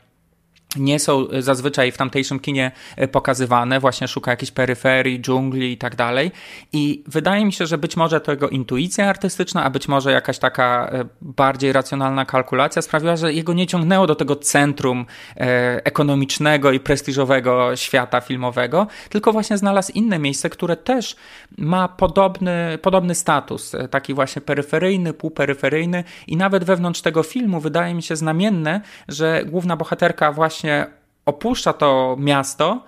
nie 0.79 0.99
są 0.99 1.27
zazwyczaj 1.39 1.93
w 1.93 1.97
tamtejszym 1.97 2.41
kinie 2.41 2.73
e, 2.97 3.09
pokazywane, 3.09 3.81
właśnie 3.81 4.09
szuka 4.09 4.31
jakiejś 4.31 4.51
peryferii, 4.51 5.21
dżungli 5.21 5.73
i 5.73 5.79
tak 5.79 5.97
dalej. 5.97 6.31
I 6.73 7.05
wydaje 7.07 7.45
mi 7.45 7.53
się, 7.53 7.67
że 7.67 7.79
być 7.79 7.97
może 7.97 8.21
to 8.21 8.31
jego 8.33 8.49
intuicja 8.49 9.09
artystyczna, 9.09 9.65
a 9.65 9.71
być 9.71 9.89
może 9.89 10.13
jakaś 10.13 10.39
taka 10.39 10.91
e, 10.93 11.05
bardziej 11.21 11.73
racjonalna 11.73 12.25
kalkulacja 12.25 12.83
sprawiła, 12.83 13.17
że 13.17 13.33
jego 13.33 13.53
nie 13.53 13.67
ciągnęło 13.67 14.07
do 14.07 14.15
tego 14.15 14.37
centrum 14.37 15.07
e, 15.37 15.81
ekonomicznego 15.85 16.73
i 16.73 16.81
prestiżowego 16.81 17.77
świata 17.77 18.21
filmowego, 18.21 18.87
tylko 19.09 19.33
właśnie 19.33 19.59
znalazł 19.59 19.93
inne 19.93 20.19
miejsce, 20.19 20.51
które 20.51 20.77
też 20.77 21.17
ma 21.59 21.89
podobny, 21.89 22.79
podobny 22.83 23.15
status, 23.15 23.73
taki 23.91 24.15
właśnie 24.15 24.43
peryferyjny, 24.43 25.13
półperyferyjny 25.13 26.05
i 26.27 26.37
nawet 26.37 26.65
wewnątrz 26.65 27.01
tego 27.01 27.23
filmu 27.23 27.61
wydaje 27.61 27.95
mi 27.95 28.03
się 28.03 28.17
znamienne, 28.17 28.81
że 29.09 29.43
główna 29.47 29.77
bohaterka 29.77 30.33
właśnie 30.33 30.66
właśnie 30.67 30.87
opuszcza 31.27 31.73
to 31.73 32.17
miasto 32.19 32.85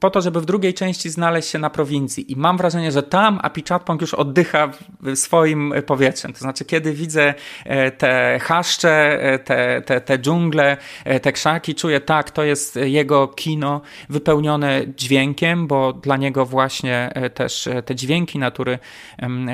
po 0.00 0.10
to, 0.10 0.20
żeby 0.20 0.40
w 0.40 0.44
drugiej 0.44 0.74
części 0.74 1.10
znaleźć 1.10 1.48
się 1.48 1.58
na 1.58 1.70
prowincji. 1.70 2.32
I 2.32 2.36
mam 2.36 2.56
wrażenie, 2.56 2.92
że 2.92 3.02
tam 3.02 3.40
Apichatpong 3.42 4.00
już 4.00 4.14
oddycha 4.14 4.70
swoim 5.14 5.74
powietrzem. 5.86 6.32
To 6.32 6.38
znaczy, 6.38 6.64
kiedy 6.64 6.92
widzę 6.92 7.34
e, 7.64 7.90
te 7.90 8.38
chaszcze, 8.42 9.22
e, 9.22 9.38
te, 9.38 9.82
te, 9.82 10.00
te 10.00 10.18
dżungle, 10.18 10.76
e, 11.04 11.20
te 11.20 11.32
krzaki, 11.32 11.74
czuję 11.74 12.00
tak, 12.00 12.30
to 12.30 12.44
jest 12.44 12.76
jego 12.76 13.28
kino 13.28 13.80
wypełnione 14.08 14.82
dźwiękiem, 14.96 15.66
bo 15.66 15.92
dla 15.92 16.16
niego 16.16 16.46
właśnie 16.46 17.12
też 17.34 17.68
te 17.84 17.94
dźwięki 17.94 18.38
natury 18.38 18.78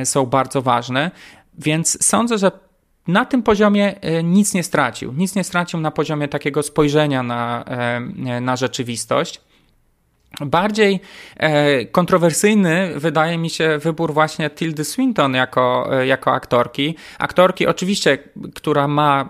są 0.05 0.27
bardzo 0.27 0.63
ważne. 0.63 1.11
Więc 1.59 2.05
sądzę, 2.05 2.39
że 2.39 2.66
na 3.09 3.25
tym 3.25 3.43
poziomie 3.43 4.01
e, 4.01 4.23
nic 4.23 4.55
nie 4.55 4.63
stracił. 4.63 5.13
Nic 5.13 5.35
nie 5.35 5.45
stracił 5.45 5.81
na 5.81 5.91
poziomie 5.91 6.29
takiego 6.29 6.63
spojrzenia 6.63 7.23
na, 7.23 7.65
e, 7.65 8.41
na 8.41 8.57
rzeczywistość. 8.57 9.41
Bardziej 10.41 11.01
e, 11.37 11.85
kontrowersyjny 11.85 12.93
wydaje 12.97 13.39
mi 13.39 13.51
się 13.51 13.79
wybór 13.79 14.15
właśnie 14.15 14.51
Tildy 14.51 14.85
Swinton 14.85 15.35
jako, 15.35 15.91
jako 16.05 16.33
aktorki. 16.33 16.95
Aktorki 17.19 17.67
oczywiście, 17.67 18.19
która 18.55 18.89
ma 18.89 19.29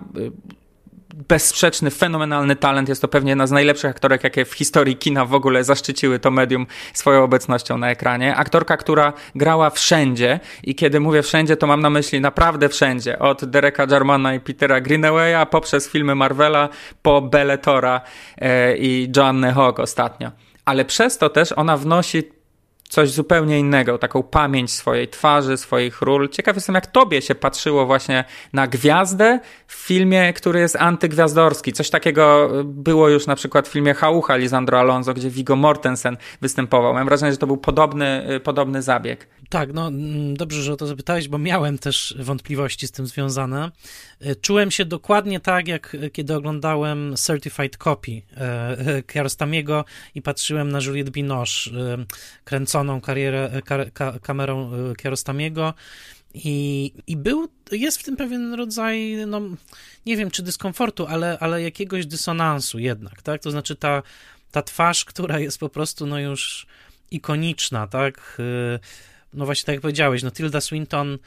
bezsprzeczny, 1.29 1.91
fenomenalny 1.91 2.57
talent. 2.57 2.89
Jest 2.89 3.03
to 3.03 3.09
pewnie 3.09 3.31
jedna 3.31 3.47
z 3.47 3.51
najlepszych 3.51 3.91
aktorek, 3.91 4.25
jakie 4.25 4.45
w 4.45 4.55
historii 4.55 4.97
kina 4.97 5.25
w 5.25 5.35
ogóle 5.35 5.64
zaszczyciły 5.64 6.19
to 6.19 6.31
medium 6.31 6.67
swoją 6.95 7.25
obecnością 7.25 7.79
na 7.79 7.91
ekranie. 7.91 8.37
Aktorka, 8.37 8.77
która 8.77 9.12
grała 9.35 9.71
wszędzie 9.71 10.41
i 10.62 10.75
kiedy 10.75 11.01
mówię 11.01 11.23
wszędzie, 11.23 11.57
to 11.57 11.67
mam 11.67 11.81
na 11.81 11.91
myśli 11.91 12.21
naprawdę 12.21 12.69
wszędzie. 12.69 13.19
Od 13.19 13.45
Dereka 13.45 13.87
Jarmana 13.91 14.35
i 14.35 14.41
Petera 14.41 14.81
Greenawaya, 14.81 15.47
poprzez 15.51 15.89
filmy 15.89 16.14
Marvela, 16.14 16.69
po 17.03 17.23
Belletora 17.23 18.01
e, 18.39 18.77
i 18.77 19.12
Joanne 19.17 19.53
Hogg 19.53 19.81
ostatnio. 19.81 20.31
Ale 20.64 20.85
przez 20.85 21.19
to 21.19 21.29
też 21.29 21.53
ona 21.53 21.77
wnosi 21.77 22.23
coś 22.89 23.11
zupełnie 23.11 23.59
innego, 23.59 23.99
taką 23.99 24.22
pamięć 24.22 24.72
swojej 24.72 25.09
twarzy, 25.09 25.57
swoich 25.57 26.03
ról. 26.03 26.28
Ciekaw 26.28 26.55
jestem, 26.55 26.74
jak 26.74 26.87
tobie 26.87 27.22
się 27.22 27.34
patrzyło 27.34 27.87
właśnie 27.87 28.24
na 28.53 28.66
gwiazdę 28.66 29.41
w 29.66 29.74
filmie, 29.74 30.32
który 30.32 30.61
jest 30.61 30.76
antygwiazdorski. 30.76 31.72
Coś 31.72 31.91
takiego 31.91 32.51
było 32.64 33.09
już 33.09 33.26
na 33.26 33.37
przykład 33.37 33.68
w 33.68 33.72
filmie 33.72 33.95
Haucha 33.95 34.37
Lisandro 34.37 34.80
Alonso, 34.80 35.14
gdzie 35.14 35.30
Viggo 35.30 35.57
Mortensen 35.57 36.16
występował. 36.41 36.95
Mam 36.95 37.07
wrażenie, 37.07 37.32
że 37.32 37.39
to 37.39 37.47
był 37.47 37.57
podobny, 37.57 38.41
podobny 38.45 38.82
zabieg. 38.82 39.28
Tak, 39.49 39.72
no 39.72 39.89
mm, 39.89 40.37
dobrze, 40.37 40.62
że 40.62 40.72
o 40.72 40.76
to 40.76 40.87
zapytałeś, 40.87 41.28
bo 41.28 41.39
miałem 41.39 41.78
też 41.78 42.14
wątpliwości 42.18 42.87
z 42.87 42.93
tym 42.93 43.07
związane. 43.07 43.70
E, 44.20 44.34
czułem 44.34 44.70
się 44.70 44.84
dokładnie 44.84 45.41
tak, 45.41 45.68
jak 45.68 45.97
kiedy 46.12 46.34
oglądałem 46.34 47.14
Certified 47.16 47.76
Copy 47.76 48.22
Kiarostamiego 49.07 49.84
i 50.14 50.22
patrzyłem 50.22 50.72
na 50.72 50.78
Juliette 50.80 51.11
Binoche, 51.11 51.70
karierę, 53.03 53.62
kamerą 54.22 54.70
Kiarostamiego 54.99 55.74
i, 56.35 56.93
i 57.07 57.16
był, 57.16 57.49
jest 57.72 57.99
w 57.99 58.05
tym 58.05 58.16
pewien 58.16 58.55
rodzaj, 58.55 59.16
no 59.27 59.41
nie 60.07 60.16
wiem 60.16 60.31
czy 60.31 60.43
dyskomfortu, 60.43 61.07
ale, 61.07 61.39
ale 61.39 61.62
jakiegoś 61.62 62.07
dysonansu 62.07 62.79
jednak, 62.79 63.22
tak? 63.22 63.43
To 63.43 63.51
znaczy 63.51 63.77
ta, 63.77 64.03
ta 64.51 64.62
twarz, 64.62 65.05
która 65.05 65.39
jest 65.39 65.59
po 65.59 65.68
prostu 65.68 66.07
no 66.07 66.18
już 66.18 66.66
ikoniczna, 67.11 67.87
tak? 67.87 68.39
no 69.35 69.45
właśnie 69.45 69.66
tak 69.66 69.72
jak 69.72 69.83
powiedziałeś, 69.83 70.22
no 70.22 70.31
Tilda 70.31 70.61
Swinton 70.61 71.18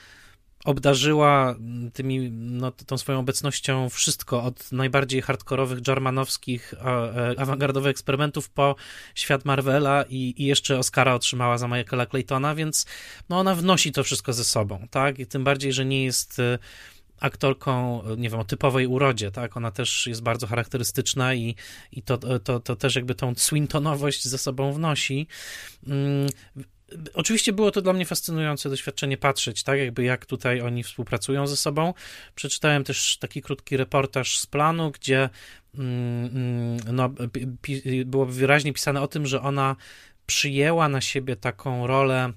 obdarzyła 0.65 1.55
tymi, 1.93 2.31
no, 2.31 2.71
tą 2.71 2.97
swoją 2.97 3.19
obecnością 3.19 3.89
wszystko, 3.89 4.43
od 4.43 4.71
najbardziej 4.71 5.21
hardkorowych, 5.21 5.87
jarmanowskich, 5.87 6.73
e, 6.73 7.39
awangardowych 7.39 7.91
eksperymentów 7.91 8.49
po 8.49 8.75
świat 9.15 9.45
Marvela 9.45 10.03
i, 10.09 10.33
i, 10.37 10.45
jeszcze 10.45 10.79
Oscara 10.79 11.13
otrzymała 11.13 11.57
za 11.57 11.67
Michaela 11.67 12.05
Claytona, 12.05 12.55
więc 12.55 12.85
no, 13.29 13.39
ona 13.39 13.55
wnosi 13.55 13.91
to 13.91 14.03
wszystko 14.03 14.33
ze 14.33 14.43
sobą, 14.43 14.87
tak? 14.91 15.19
I 15.19 15.25
tym 15.25 15.43
bardziej, 15.43 15.73
że 15.73 15.85
nie 15.85 16.05
jest 16.05 16.39
e, 16.39 16.59
aktorką, 17.19 18.03
nie 18.17 18.29
wiem, 18.29 18.39
o 18.39 18.45
typowej 18.45 18.87
urodzie, 18.87 19.31
tak? 19.31 19.57
Ona 19.57 19.71
też 19.71 20.07
jest 20.07 20.21
bardzo 20.21 20.47
charakterystyczna 20.47 21.33
i, 21.33 21.55
i 21.91 22.01
to, 22.01 22.17
to, 22.39 22.59
to 22.59 22.75
też 22.75 22.95
jakby 22.95 23.15
tą 23.15 23.35
Swintonowość 23.35 24.27
ze 24.27 24.37
sobą 24.37 24.73
wnosi. 24.73 25.27
Oczywiście 27.13 27.53
było 27.53 27.71
to 27.71 27.81
dla 27.81 27.93
mnie 27.93 28.05
fascynujące 28.05 28.69
doświadczenie 28.69 29.17
patrzeć, 29.17 29.63
tak, 29.63 29.79
jakby 29.79 30.03
jak 30.03 30.25
tutaj 30.25 30.61
oni 30.61 30.83
współpracują 30.83 31.47
ze 31.47 31.57
sobą. 31.57 31.93
Przeczytałem 32.35 32.83
też 32.83 33.17
taki 33.17 33.41
krótki 33.41 33.77
reportaż 33.77 34.39
z 34.39 34.45
planu, 34.45 34.91
gdzie 34.91 35.29
mm, 35.75 36.25
mm, 36.25 36.77
no, 36.91 37.09
było 38.05 38.25
wyraźnie 38.25 38.73
pisane 38.73 39.01
o 39.01 39.07
tym, 39.07 39.25
że 39.25 39.41
ona 39.41 39.75
przyjęła 40.25 40.89
na 40.89 41.01
siebie 41.01 41.35
taką 41.35 41.87
rolę 41.87 42.33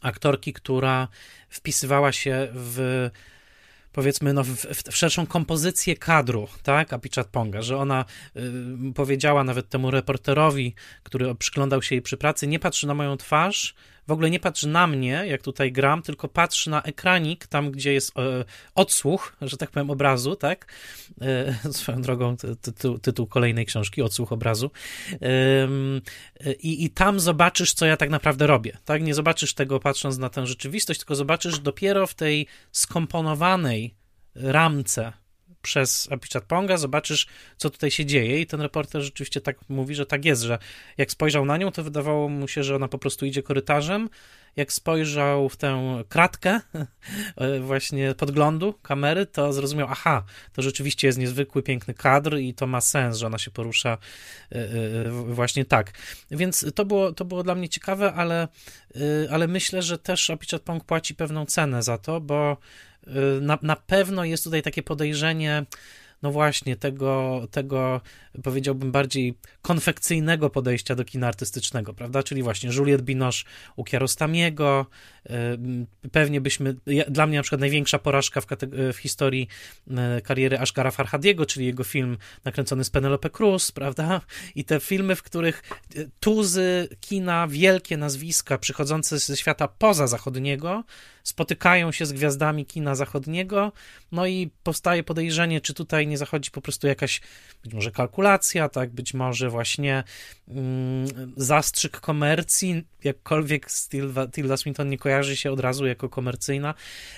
aktorki, 0.00 0.52
która 0.52 1.08
wpisywała 1.48 2.12
się 2.12 2.48
w 2.52 3.10
powiedzmy, 3.92 4.32
no, 4.32 4.44
w, 4.44 4.48
w, 4.48 4.96
szerszą 4.96 5.26
kompozycję 5.26 5.96
kadru, 5.96 6.48
tak, 6.62 6.92
Apichat 6.92 7.26
Ponga, 7.26 7.62
że 7.62 7.76
ona 7.76 8.04
y, 8.36 8.40
powiedziała 8.94 9.44
nawet 9.44 9.68
temu 9.68 9.90
reporterowi, 9.90 10.74
który 11.02 11.34
przyglądał 11.34 11.82
się 11.82 11.94
jej 11.94 12.02
przy 12.02 12.16
pracy, 12.16 12.46
nie 12.46 12.58
patrzy 12.58 12.86
na 12.86 12.94
moją 12.94 13.16
twarz, 13.16 13.74
w 14.08 14.12
ogóle 14.12 14.30
nie 14.30 14.40
patrz 14.40 14.62
na 14.62 14.86
mnie, 14.86 15.24
jak 15.26 15.42
tutaj 15.42 15.72
gram, 15.72 16.02
tylko 16.02 16.28
patrz 16.28 16.66
na 16.66 16.82
ekranik, 16.82 17.46
tam 17.46 17.70
gdzie 17.70 17.92
jest 17.92 18.18
e, 18.18 18.44
odsłuch, 18.74 19.36
że 19.42 19.56
tak 19.56 19.70
powiem, 19.70 19.90
obrazu, 19.90 20.36
tak? 20.36 20.72
E, 21.20 21.72
swoją 21.72 22.02
drogą 22.02 22.36
tytuł, 22.36 22.98
tytuł 22.98 23.26
kolejnej 23.26 23.66
książki, 23.66 24.02
odsłuch 24.02 24.32
obrazu. 24.32 24.70
E, 25.12 26.48
i, 26.60 26.84
I 26.84 26.90
tam 26.90 27.20
zobaczysz, 27.20 27.72
co 27.72 27.86
ja 27.86 27.96
tak 27.96 28.10
naprawdę 28.10 28.46
robię, 28.46 28.78
tak? 28.84 29.02
Nie 29.02 29.14
zobaczysz 29.14 29.54
tego 29.54 29.80
patrząc 29.80 30.18
na 30.18 30.30
tę 30.30 30.46
rzeczywistość, 30.46 31.00
tylko 31.00 31.14
zobaczysz 31.14 31.58
dopiero 31.58 32.06
w 32.06 32.14
tej 32.14 32.46
skomponowanej 32.72 33.94
ramce 34.34 35.12
przez 35.62 36.08
Ponga, 36.48 36.76
zobaczysz, 36.76 37.26
co 37.56 37.70
tutaj 37.70 37.90
się 37.90 38.06
dzieje 38.06 38.40
i 38.40 38.46
ten 38.46 38.60
reporter 38.60 39.02
rzeczywiście 39.02 39.40
tak 39.40 39.56
mówi, 39.68 39.94
że 39.94 40.06
tak 40.06 40.24
jest, 40.24 40.42
że 40.42 40.58
jak 40.98 41.10
spojrzał 41.10 41.44
na 41.44 41.56
nią, 41.56 41.72
to 41.72 41.84
wydawało 41.84 42.28
mu 42.28 42.48
się, 42.48 42.64
że 42.64 42.76
ona 42.76 42.88
po 42.88 42.98
prostu 42.98 43.26
idzie 43.26 43.42
korytarzem, 43.42 44.08
jak 44.56 44.72
spojrzał 44.72 45.48
w 45.48 45.56
tę 45.56 46.02
kratkę 46.08 46.60
właśnie 47.60 48.14
podglądu 48.14 48.74
kamery, 48.82 49.26
to 49.26 49.52
zrozumiał, 49.52 49.88
aha, 49.90 50.24
to 50.52 50.62
rzeczywiście 50.62 51.06
jest 51.06 51.18
niezwykły, 51.18 51.62
piękny 51.62 51.94
kadr 51.94 52.38
i 52.38 52.54
to 52.54 52.66
ma 52.66 52.80
sens, 52.80 53.16
że 53.16 53.26
ona 53.26 53.38
się 53.38 53.50
porusza 53.50 53.98
e, 54.52 54.56
e, 54.56 55.10
właśnie 55.10 55.64
tak. 55.64 55.92
Więc 56.30 56.66
to 56.74 56.84
było, 56.84 57.12
to 57.12 57.24
było 57.24 57.42
dla 57.42 57.54
mnie 57.54 57.68
ciekawe, 57.68 58.12
ale, 58.12 58.48
e, 58.94 58.98
ale 59.30 59.48
myślę, 59.48 59.82
że 59.82 59.98
też 59.98 60.30
Apichat 60.30 60.62
Pong 60.62 60.84
płaci 60.84 61.14
pewną 61.14 61.46
cenę 61.46 61.82
za 61.82 61.98
to, 61.98 62.20
bo 62.20 62.56
na, 63.40 63.58
na 63.62 63.76
pewno 63.76 64.24
jest 64.24 64.44
tutaj 64.44 64.62
takie 64.62 64.82
podejrzenie, 64.82 65.66
no 66.22 66.32
właśnie, 66.32 66.76
tego, 66.76 67.42
tego 67.50 68.00
powiedziałbym 68.42 68.92
bardziej 68.92 69.34
konfekcyjnego 69.62 70.50
podejścia 70.50 70.94
do 70.94 71.04
kina 71.04 71.28
artystycznego, 71.28 71.94
prawda? 71.94 72.22
Czyli 72.22 72.42
właśnie 72.42 72.70
Juliette 72.70 73.04
Binoche 73.04 73.44
u 73.76 73.84
Kiarostamiego, 73.84 74.86
y, 75.26 75.30
pewnie 76.12 76.40
byśmy, 76.40 76.76
dla 77.08 77.26
mnie 77.26 77.36
na 77.36 77.42
przykład 77.42 77.60
największa 77.60 77.98
porażka 77.98 78.40
w, 78.40 78.46
w 78.92 78.96
historii 78.96 79.48
y, 80.18 80.22
kariery 80.22 80.58
Ashgara 80.58 80.90
Farhadiego, 80.90 81.46
czyli 81.46 81.66
jego 81.66 81.84
film 81.84 82.18
nakręcony 82.44 82.84
z 82.84 82.90
Penelope 82.90 83.30
Cruz, 83.30 83.72
prawda? 83.72 84.20
I 84.54 84.64
te 84.64 84.80
filmy, 84.80 85.16
w 85.16 85.22
których 85.22 85.62
tuzy 86.20 86.88
kina, 87.00 87.48
wielkie 87.48 87.96
nazwiska 87.96 88.58
przychodzące 88.58 89.18
ze 89.18 89.36
świata 89.36 89.68
poza 89.68 90.06
zachodniego, 90.06 90.84
spotykają 91.22 91.92
się 91.92 92.06
z 92.06 92.12
gwiazdami 92.12 92.66
kina 92.66 92.94
zachodniego, 92.94 93.72
no 94.12 94.26
i 94.26 94.50
powstaje 94.62 95.02
podejrzenie, 95.02 95.60
czy 95.60 95.74
tutaj 95.74 96.06
nie 96.06 96.18
zachodzi 96.18 96.50
po 96.50 96.60
prostu 96.60 96.86
jakaś 96.86 97.20
być 97.64 97.74
może 97.74 97.90
kalkulacja, 97.90 98.68
tak, 98.68 98.90
być 98.90 99.14
może 99.14 99.50
właśnie 99.50 100.04
mm, 100.48 101.06
zastrzyk 101.36 102.00
komercji, 102.00 102.82
jakkolwiek 103.04 103.66
Tilda, 103.90 104.28
Tilda 104.28 104.56
Swinton 104.56 104.88
nie 104.88 104.98
kojarzy 104.98 105.36
się 105.36 105.52
od 105.52 105.60
razu 105.60 105.86
jako 105.86 106.08
komercyjna, 106.08 106.74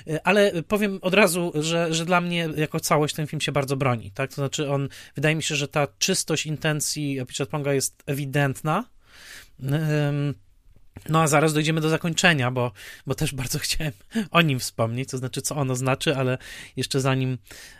y, 0.09 0.23
ale 0.23 0.63
powiem 0.69 0.99
od 1.03 1.15
razu, 1.15 1.53
że, 1.55 1.95
że 1.95 2.05
dla 2.05 2.21
mnie 2.21 2.49
jako 2.57 2.81
całość 2.81 3.15
ten 3.15 3.27
film 3.27 3.41
się 3.41 3.53
bardzo 3.53 3.77
broni, 3.77 4.11
tak, 4.11 4.31
to 4.31 4.35
znaczy 4.35 4.71
on, 4.71 4.89
wydaje 5.15 5.37
mi 5.37 5.43
się, 5.43 5.57
że 5.57 5.69
ta 5.69 5.87
czystość 5.99 6.47
intencji 6.47 7.19
Pitcha 7.29 7.47
Ponga 7.47 7.75
jest 7.75 8.03
ewidentna, 8.07 8.85
no 11.09 11.23
a 11.23 11.27
zaraz 11.27 11.55
dojdziemy 11.55 11.81
do 11.81 11.89
zakończenia, 11.89 12.51
bo, 12.51 12.73
bo 13.07 13.15
też 13.15 13.35
bardzo 13.35 13.59
chciałem 13.65 13.93
o 14.31 14.43
nim 14.43 14.59
wspomnieć, 14.59 15.11
to 15.11 15.19
znaczy 15.19 15.43
co 15.43 15.57
ono 15.57 15.77
znaczy, 15.77 16.17
ale 16.17 16.39
jeszcze 16.77 17.01
zanim 17.01 17.39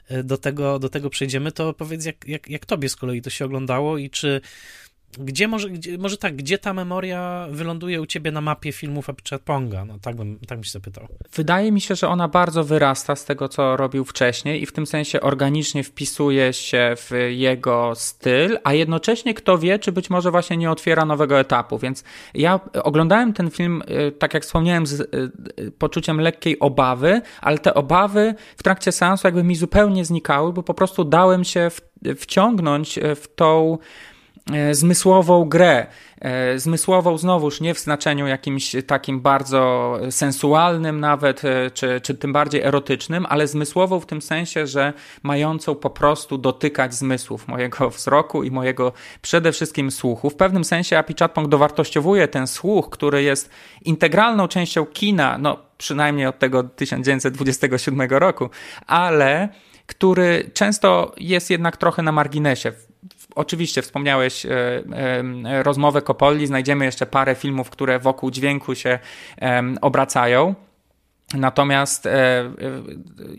e, 0.09 0.23
do 0.23 0.39
tego, 0.39 0.79
do 0.79 0.89
tego 0.89 1.11
przejdziemy, 1.11 1.53
to 1.53 1.73
powiedz 1.73 2.05
jak, 2.05 2.29
jak, 2.29 2.49
jak 2.49 2.67
tobie 2.67 2.89
z 2.89 2.97
kolei 2.97 3.23
to 3.23 3.31
się 3.31 3.45
oglądało 3.45 3.99
i 3.99 4.11
czy 4.11 4.41
gdzie 5.19 5.49
może, 5.49 5.71
gdzie, 5.71 5.99
może 5.99 6.17
tak, 6.17 6.37
gdzie 6.37 6.59
ta 6.59 6.73
memoria 6.73 7.47
wyląduje 7.51 8.01
u 8.01 8.07
ciebie 8.07 8.31
na 8.31 8.41
mapie 8.41 8.73
filmów 8.73 9.07
Ponga? 9.45 9.85
No 9.85 9.99
tak 10.03 10.17
bym, 10.17 10.39
tak 10.39 10.59
bym 10.59 10.65
się 10.65 10.71
zapytał. 10.71 11.09
Wydaje 11.35 11.73
mi 11.73 11.81
się, 11.81 11.95
że 11.95 12.09
ona 12.09 12.29
bardzo 12.29 12.65
wyrasta 12.65 13.17
z 13.17 13.25
tego, 13.25 13.49
co 13.49 13.77
robił 13.77 14.05
wcześniej 14.05 14.63
i 14.63 14.67
w 14.67 14.73
tym 14.73 14.87
sensie 14.87 15.21
organicznie 15.21 15.85
wpisuje 15.85 16.53
się 16.53 16.95
w 16.97 17.11
jego 17.31 17.93
styl, 17.95 18.59
a 18.65 18.75
jednocześnie 18.75 19.35
kto 19.35 19.59
wie, 19.59 19.79
czy 19.79 19.93
być 19.93 20.11
może 20.11 20.31
właśnie 20.31 20.57
nie 20.57 20.71
otwiera 20.71 21.05
nowego 21.05 21.41
etapu. 21.41 21.79
Więc 21.79 22.05
ja 22.35 22.61
oglądałem 22.83 23.33
ten 23.33 23.51
film, 23.51 23.83
y, 24.09 24.13
tak 24.13 24.35
jak 24.35 24.43
wspomniałem, 24.43 24.87
z 24.87 25.01
y, 25.01 25.07
y, 25.61 25.71
poczuciem 25.71 26.21
lekkiej 26.21 26.59
obawy, 26.59 27.23
ale 27.41 27.59
te 27.59 27.75
obawy 27.75 28.35
w 28.57 28.63
trakcie 28.63 28.93
seansu 28.93 29.27
jakby 29.27 29.45
mi 29.45 29.57
zupełnie 29.57 30.05
znikały, 30.05 30.53
bo 30.53 30.63
po 30.63 30.75
prostu 30.75 31.05
dałem 31.05 31.45
się 31.45 31.71
wciągnąć 32.17 32.99
w 33.17 33.35
tą 33.35 33.79
zmysłową 34.73 35.45
grę. 35.45 35.87
E, 36.21 36.59
zmysłową 36.59 37.19
znowuż 37.19 37.61
nie 37.61 37.75
w 37.75 37.79
znaczeniu 37.79 38.27
jakimś 38.27 38.77
takim 38.87 39.21
bardzo 39.21 39.99
sensualnym 40.11 41.01
nawet, 41.01 41.45
e, 41.45 41.71
czy, 41.71 42.01
czy 42.01 42.15
tym 42.15 42.33
bardziej 42.33 42.63
erotycznym, 42.63 43.27
ale 43.29 43.47
zmysłową 43.47 44.01
w 44.01 44.07
tym 44.07 44.23
sensie, 44.23 44.67
że 44.67 44.93
mającą 45.23 45.75
po 45.75 45.91
prostu 45.91 46.39
dotykać 46.39 46.95
zmysłów 46.95 47.49
mojego 47.49 47.91
wzroku 47.91 48.43
i 48.43 48.51
mojego 48.51 48.93
przede 49.23 49.53
wszystkim 49.53 49.91
słuchu. 49.91 50.31
W 50.31 50.37
pewnym 50.37 50.65
sensie 50.65 50.99
Api 50.99 51.15
Chatpong 51.19 51.49
dowartościowuje 51.49 52.29
ten 52.29 52.47
słuch, 52.47 52.91
który 52.91 53.23
jest 53.23 53.51
integralną 53.85 54.49
częścią 54.49 54.87
kina, 54.87 55.39
no 55.39 55.59
przynajmniej 55.79 56.27
od 56.27 56.39
tego 56.39 56.63
1927 56.63 58.01
roku, 58.11 58.51
ale 58.87 59.49
który 59.87 60.51
często 60.55 61.13
jest 61.17 61.51
jednak 61.51 61.77
trochę 61.77 62.03
na 62.03 62.13
marginesie. 62.13 62.73
Oczywiście 63.35 63.83
wspomniałeś 63.83 64.47
e, 64.47 64.51
e, 64.55 65.63
rozmowę 65.63 66.03
Kopolli, 66.03 66.47
znajdziemy 66.47 66.85
jeszcze 66.85 67.07
parę 67.07 67.35
filmów, 67.35 67.71
które 67.71 67.99
wokół 67.99 68.31
dźwięku 68.31 68.75
się 68.75 68.99
obracają. 69.81 70.55
Natomiast 71.35 72.07
e, 72.07 72.53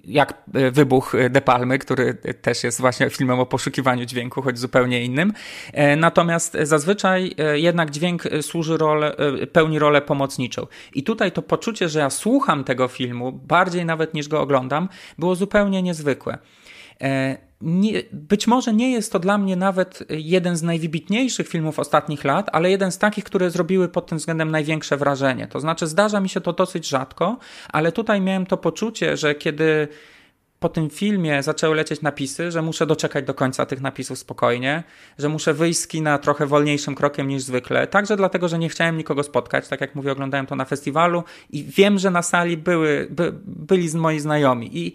jak 0.03 0.43
wybuch 0.47 1.13
De 1.29 1.41
Palmy, 1.41 1.79
który 1.79 2.13
też 2.41 2.63
jest 2.63 2.81
właśnie 2.81 3.09
filmem 3.09 3.39
o 3.39 3.45
poszukiwaniu 3.45 4.05
dźwięku, 4.05 4.41
choć 4.41 4.59
zupełnie 4.59 5.03
innym. 5.03 5.33
Natomiast 5.97 6.57
zazwyczaj 6.61 7.35
jednak 7.53 7.91
dźwięk 7.91 8.23
służy 8.41 8.77
rolę, 8.77 9.15
pełni 9.51 9.79
rolę 9.79 10.01
pomocniczą. 10.01 10.67
I 10.93 11.03
tutaj 11.03 11.31
to 11.31 11.41
poczucie, 11.41 11.89
że 11.89 11.99
ja 11.99 12.09
słucham 12.09 12.63
tego 12.63 12.87
filmu, 12.87 13.31
bardziej 13.31 13.85
nawet 13.85 14.13
niż 14.13 14.27
go 14.27 14.41
oglądam, 14.41 14.89
było 15.17 15.35
zupełnie 15.35 15.81
niezwykłe 15.81 16.37
nie, 17.63 18.03
być 18.11 18.47
może 18.47 18.73
nie 18.73 18.91
jest 18.91 19.11
to 19.11 19.19
dla 19.19 19.37
mnie 19.37 19.55
nawet 19.55 20.03
jeden 20.09 20.57
z 20.57 20.63
najwybitniejszych 20.63 21.47
filmów 21.47 21.79
ostatnich 21.79 22.23
lat, 22.23 22.49
ale 22.51 22.71
jeden 22.71 22.91
z 22.91 22.97
takich, 22.97 23.23
które 23.23 23.49
zrobiły 23.49 23.89
pod 23.89 24.07
tym 24.07 24.17
względem 24.17 24.51
największe 24.51 24.97
wrażenie. 24.97 25.47
To 25.47 25.59
znaczy, 25.59 25.87
zdarza 25.87 26.19
mi 26.19 26.29
się 26.29 26.41
to 26.41 26.53
dosyć 26.53 26.87
rzadko, 26.87 27.37
ale 27.69 27.91
tutaj 27.91 28.21
miałem 28.21 28.45
to 28.45 28.57
poczucie, 28.57 29.17
że 29.17 29.35
kiedy 29.35 29.87
po 30.63 30.69
tym 30.69 30.89
filmie 30.89 31.43
zaczęły 31.43 31.75
lecieć 31.75 32.01
napisy, 32.01 32.51
że 32.51 32.61
muszę 32.61 32.85
doczekać 32.85 33.25
do 33.25 33.33
końca 33.33 33.65
tych 33.65 33.81
napisów 33.81 34.19
spokojnie, 34.19 34.83
że 35.17 35.29
muszę 35.29 35.53
wyjść 35.53 35.79
z 35.79 35.87
kina 35.87 36.17
trochę 36.17 36.45
wolniejszym 36.45 36.95
krokiem 36.95 37.27
niż 37.27 37.43
zwykle. 37.43 37.87
Także 37.87 38.17
dlatego, 38.17 38.47
że 38.47 38.59
nie 38.59 38.69
chciałem 38.69 38.97
nikogo 38.97 39.23
spotkać. 39.23 39.67
Tak 39.67 39.81
jak 39.81 39.95
mówię, 39.95 40.11
oglądałem 40.11 40.45
to 40.45 40.55
na 40.55 40.65
festiwalu 40.65 41.23
i 41.49 41.63
wiem, 41.63 41.99
że 41.99 42.11
na 42.11 42.21
sali 42.21 42.57
były, 42.57 43.07
by, 43.09 43.33
byli 43.45 43.89
moi 43.97 44.19
znajomi. 44.19 44.77
I 44.77 44.93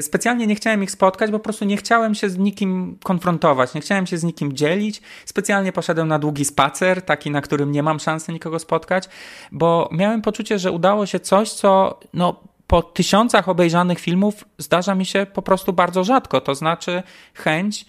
specjalnie 0.00 0.46
nie 0.46 0.54
chciałem 0.54 0.82
ich 0.82 0.90
spotkać, 0.90 1.30
bo 1.30 1.38
po 1.38 1.44
prostu 1.44 1.64
nie 1.64 1.76
chciałem 1.76 2.14
się 2.14 2.30
z 2.30 2.38
nikim 2.38 2.98
konfrontować, 3.04 3.74
nie 3.74 3.80
chciałem 3.80 4.06
się 4.06 4.18
z 4.18 4.24
nikim 4.24 4.52
dzielić. 4.52 5.02
Specjalnie 5.24 5.72
poszedłem 5.72 6.08
na 6.08 6.18
długi 6.18 6.44
spacer, 6.44 7.02
taki, 7.02 7.30
na 7.30 7.40
którym 7.40 7.72
nie 7.72 7.82
mam 7.82 8.00
szansy 8.00 8.32
nikogo 8.32 8.58
spotkać, 8.58 9.08
bo 9.52 9.88
miałem 9.92 10.22
poczucie, 10.22 10.58
że 10.58 10.72
udało 10.72 11.06
się 11.06 11.20
coś, 11.20 11.52
co 11.52 12.00
no, 12.14 12.40
po 12.66 12.82
tysiącach 12.82 13.48
obejrzanych 13.48 13.98
filmów 13.98 14.44
zdarza 14.58 14.94
mi 14.94 15.06
się 15.06 15.26
po 15.32 15.42
prostu 15.42 15.72
bardzo 15.72 16.04
rzadko. 16.04 16.40
To 16.40 16.54
znaczy 16.54 17.02
chęć 17.34 17.86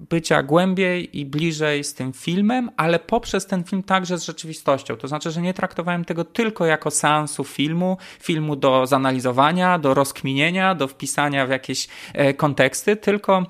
bycia 0.00 0.42
głębiej 0.42 1.18
i 1.18 1.26
bliżej 1.26 1.84
z 1.84 1.94
tym 1.94 2.12
filmem, 2.12 2.70
ale 2.76 2.98
poprzez 2.98 3.46
ten 3.46 3.64
film 3.64 3.82
także 3.82 4.18
z 4.18 4.24
rzeczywistością. 4.24 4.96
To 4.96 5.08
znaczy, 5.08 5.30
że 5.30 5.42
nie 5.42 5.54
traktowałem 5.54 6.04
tego 6.04 6.24
tylko 6.24 6.66
jako 6.66 6.90
seansu 6.90 7.44
filmu, 7.44 7.96
filmu 8.20 8.56
do 8.56 8.86
zanalizowania, 8.86 9.78
do 9.78 9.94
rozkminienia, 9.94 10.74
do 10.74 10.88
wpisania 10.88 11.46
w 11.46 11.50
jakieś 11.50 11.88
e, 12.14 12.34
konteksty, 12.34 12.96
tylko 12.96 13.46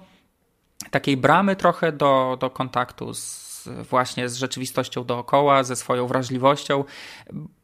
takiej 0.91 1.17
bramy 1.17 1.57
trochę 1.57 1.93
do, 1.93 2.37
do 2.41 2.51
kontaktu 2.51 3.15
z 3.15 3.48
właśnie 3.67 4.29
z 4.29 4.37
rzeczywistością 4.37 5.05
dookoła, 5.05 5.65
ze 5.65 5.77
swoją 5.77 6.07
wrażliwością. 6.07 6.85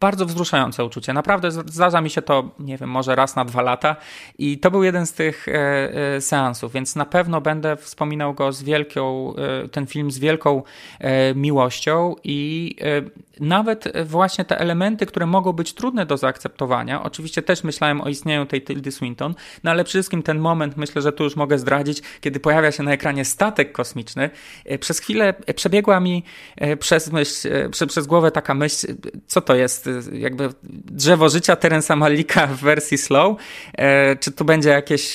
Bardzo 0.01 0.27
wzruszające 0.27 0.85
uczucie. 0.85 1.13
Naprawdę 1.13 1.51
zdarza 1.51 2.01
mi 2.01 2.11
się 2.11 2.23
to, 2.23 2.51
nie 2.59 2.79
wiem, 2.79 2.91
może 2.91 3.15
raz 3.15 3.37
na 3.37 3.45
dwa 3.45 3.63
lata 3.63 3.97
i 4.39 4.59
to 4.59 4.71
był 4.71 4.83
jeden 4.83 5.07
z 5.07 5.13
tych 5.13 5.49
e, 5.49 5.53
e, 6.17 6.21
seansów, 6.21 6.73
więc 6.73 6.97
na 6.97 7.05
pewno 7.05 7.41
będę 7.41 7.77
wspominał 7.77 8.35
go 8.35 8.53
z 8.53 8.63
wielką, 8.63 9.35
e, 9.37 9.69
ten 9.69 9.87
film 9.87 10.11
z 10.11 10.19
wielką 10.19 10.63
miłością 11.35 12.17
i 12.25 12.77
nawet 13.41 13.93
właśnie 14.05 14.45
te 14.45 14.59
elementy, 14.59 15.07
które 15.07 15.27
mogą 15.27 15.53
być 15.53 15.75
trudne 15.75 16.07
do 16.07 16.17
zaakceptowania, 16.17 17.03
oczywiście 17.03 17.43
też 17.43 17.65
myślałem 17.65 18.01
o 18.01 18.09
istnieniu 18.09 18.47
tej 18.47 18.63
Tildy 18.63 18.93
Swinton, 18.93 19.35
no 19.65 19.71
ale 19.71 19.85
przede 19.85 20.03
wszystkim 20.03 20.23
ten 20.23 20.39
moment, 20.39 20.77
myślę, 20.77 21.03
że 21.03 21.13
tu 21.13 21.25
już 21.25 21.37
mogę 21.37 21.59
zdradzić, 21.59 22.03
kiedy 22.21 22.41
pojawia 22.41 22.73
się 22.73 22.83
na 22.83 22.93
ekranie 22.93 23.25
statek 23.25 23.73
kosmiczny, 23.73 24.31
przez 24.81 24.99
chwilę 24.99 25.35
przebiegł 25.57 25.84
przebiegła 25.85 26.01
mi 26.01 26.25
przez 26.81 27.13
myśl, 27.13 27.49
przez 27.89 28.07
głowę 28.07 28.31
taka 28.31 28.55
myśl, 28.55 28.87
co 29.27 29.41
to 29.41 29.55
jest, 29.55 29.89
jakby 30.13 30.49
drzewo 30.73 31.29
życia 31.29 31.57
Terensa 31.57 31.97
Malika 31.97 32.47
w 32.47 32.57
wersji 32.57 32.99
slow, 32.99 33.37
czy 34.21 34.33
tu 34.33 34.45
będzie 34.45 34.69
jakieś 34.69 35.15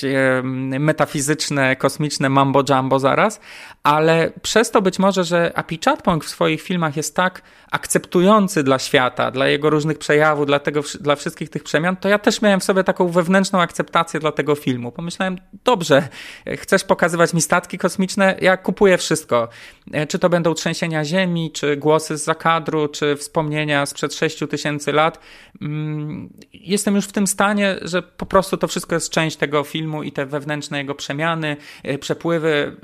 metafizyczne, 0.80 1.76
kosmiczne 1.76 2.28
mambo 2.28 2.62
jumbo 2.68 2.98
zaraz, 2.98 3.40
ale 3.82 4.30
przez 4.42 4.70
to 4.70 4.82
być 4.82 4.98
może, 4.98 5.24
że 5.24 5.52
Api 5.54 5.78
Chatpong 5.84 6.24
w 6.24 6.28
swoich 6.28 6.62
filmach 6.62 6.96
jest 6.96 7.16
tak 7.16 7.42
akceptujący 7.70 8.62
dla 8.62 8.78
świata, 8.78 9.30
dla 9.30 9.48
jego 9.48 9.70
różnych 9.70 9.98
przejawów, 9.98 10.46
dla, 10.46 10.58
tego, 10.58 10.80
dla 11.00 11.16
wszystkich 11.16 11.50
tych 11.50 11.62
przemian, 11.62 11.96
to 11.96 12.08
ja 12.08 12.18
też 12.18 12.42
miałem 12.42 12.60
w 12.60 12.64
sobie 12.64 12.84
taką 12.84 13.08
wewnętrzną 13.08 13.60
akceptację 13.60 14.20
dla 14.20 14.32
tego 14.32 14.54
filmu. 14.54 14.92
Pomyślałem, 14.92 15.38
dobrze, 15.64 16.08
chcesz 16.56 16.84
pokazywać 16.84 17.34
mi 17.34 17.40
statki 17.40 17.78
kosmiczne, 17.78 18.36
ja 18.40 18.56
kupuję 18.56 18.98
wszystko. 18.98 19.48
E, 19.92 20.06
czy 20.06 20.18
to 20.18 20.28
będą 20.28 20.54
trzęsienia 20.60 21.04
ziemi, 21.04 21.50
czy 21.52 21.76
głosy 21.76 22.18
z 22.18 22.24
zakadru, 22.24 22.88
czy 22.88 23.16
wspomnienia 23.16 23.86
sprzed 23.86 24.14
6 24.14 24.38
tysięcy 24.50 24.92
lat. 24.92 25.20
Mm, 25.62 26.32
jestem 26.52 26.94
już 26.94 27.04
w 27.06 27.12
tym 27.12 27.26
stanie, 27.26 27.76
że 27.82 28.02
po 28.02 28.26
prostu 28.26 28.56
to 28.56 28.68
wszystko 28.68 28.94
jest 28.94 29.10
część 29.10 29.36
tego 29.36 29.64
filmu 29.64 30.02
i 30.02 30.12
te 30.12 30.26
wewnętrzne 30.26 30.78
jego 30.78 30.94
przemiany, 30.94 31.56
e, 31.82 31.98
przepływy 31.98 32.76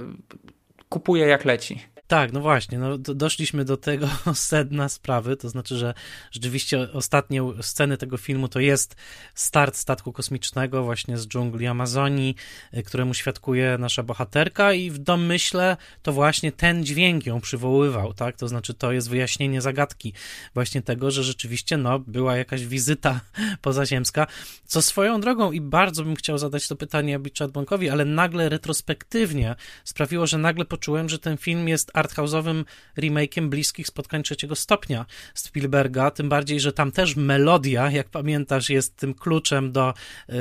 kupuję 0.89 1.27
jak 1.27 1.45
leci. 1.45 1.96
Tak, 2.09 2.33
no 2.33 2.41
właśnie, 2.41 2.79
no 2.79 2.99
doszliśmy 2.99 3.65
do 3.65 3.77
tego 3.77 4.09
sedna 4.35 4.89
sprawy, 4.89 5.37
to 5.37 5.49
znaczy, 5.49 5.77
że 5.77 5.95
rzeczywiście 6.31 6.93
ostatnie 6.93 7.43
sceny 7.61 7.97
tego 7.97 8.17
filmu 8.17 8.49
to 8.49 8.61
jest 8.61 8.97
start 9.35 9.77
statku 9.77 10.13
kosmicznego 10.13 10.83
właśnie 10.83 11.19
z 11.19 11.29
dżungli 11.29 11.67
Amazonii, 11.67 12.37
y, 12.75 12.83
któremu 12.83 13.15
świadkuje 13.15 13.77
nasza 13.79 14.03
bohaterka 14.03 14.73
i 14.73 14.91
w 14.91 14.99
domyśle 14.99 15.77
to 16.03 16.13
właśnie 16.13 16.53
ten 16.53 16.85
dźwięk 16.85 17.27
ją 17.27 17.41
przywoływał, 17.41 18.15
tak, 18.15 18.37
to 18.37 18.49
znaczy 18.49 18.75
to 18.75 18.93
jest 18.93 19.11
wyjaśnienie 19.11 19.61
zagadki 19.61 20.13
właśnie 20.55 20.83
tego, 20.83 21.11
że 21.11 21.25
rzeczywiście, 21.25 21.77
no, 21.77 21.99
była 21.99 22.37
jakaś 22.37 22.67
wizyta 22.67 23.21
pozaziemska, 23.63 24.27
co 24.67 24.83
swoją 24.83 25.21
drogą 25.21 25.53
i 25.53 25.61
bardzo 25.61 26.05
bym 26.05 26.17
chciał 26.17 26.39
zadać 26.39 26.69
to 26.69 26.77
pytanie 26.77 27.21
Chadbonkowi, 27.39 27.91
ale 27.91 28.05
nagle 28.05 28.49
retrospektywnie 28.49 29.57
sprawiło, 29.85 30.27
że 30.27 30.39
nagle 30.39 30.65
poczułem, 30.65 31.09
że 31.09 31.19
ten 31.19 31.37
film 31.37 31.69
jest 31.69 31.96
arthouse'owym 31.97 32.65
remake'iem 32.99 33.49
bliskich 33.49 33.87
spotkań 33.87 34.23
trzeciego 34.23 34.57
stopnia 34.57 35.07
Spielberga, 35.35 36.11
tym 36.11 36.29
bardziej, 36.29 36.61
że 36.61 36.73
tam 36.73 36.93
też 36.93 37.17
melodia, 37.17 37.91
jak 37.91 38.09
pamiętasz, 38.09 38.71
jest 38.71 38.97
tym 38.97 39.15
kluczem 39.15 39.73
do 39.73 39.95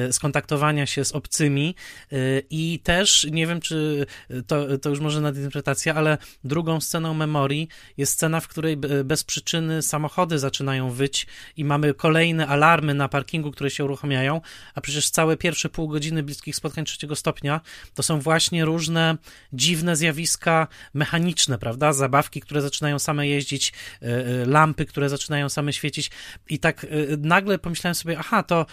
y, 0.09 0.13
skontaktowania 0.13 0.85
się 0.85 1.05
z 1.05 1.11
obcymi 1.11 1.75
y, 2.13 2.43
i 2.49 2.79
też, 2.83 3.27
nie 3.31 3.47
wiem, 3.47 3.61
czy 3.61 4.05
to, 4.47 4.77
to 4.77 4.89
już 4.89 4.99
może 4.99 5.21
nadinterpretacja, 5.21 5.95
ale 5.95 6.17
drugą 6.43 6.81
sceną 6.81 7.13
memorii 7.13 7.67
jest 7.97 8.13
scena, 8.13 8.39
w 8.39 8.47
której 8.47 8.77
bez 9.05 9.23
przyczyny 9.23 9.81
samochody 9.81 10.39
zaczynają 10.39 10.91
wyć 10.91 11.27
i 11.57 11.65
mamy 11.65 11.93
kolejne 11.93 12.47
alarmy 12.47 12.93
na 12.93 13.09
parkingu, 13.09 13.51
które 13.51 13.69
się 13.69 13.85
uruchamiają, 13.85 14.41
a 14.75 14.81
przecież 14.81 15.09
całe 15.09 15.37
pierwsze 15.37 15.69
pół 15.69 15.87
godziny 15.87 16.23
bliskich 16.23 16.55
spotkań 16.55 16.85
trzeciego 16.85 17.15
stopnia 17.15 17.61
to 17.93 18.03
są 18.03 18.19
właśnie 18.19 18.65
różne 18.65 19.17
dziwne 19.53 19.95
zjawiska 19.95 20.67
mechaniczne, 20.93 21.44
prawda? 21.57 21.93
Zabawki, 21.93 22.41
które 22.41 22.61
zaczynają 22.61 22.99
same 22.99 23.27
jeździć, 23.27 23.73
e, 24.01 24.05
e, 24.05 24.45
lampy, 24.45 24.85
które 24.85 25.09
zaczynają 25.09 25.49
same 25.49 25.73
świecić 25.73 26.11
i 26.49 26.59
tak 26.59 26.83
e, 26.83 26.87
nagle 27.17 27.59
pomyślałem 27.59 27.95
sobie, 27.95 28.19
aha, 28.19 28.43
to 28.43 28.65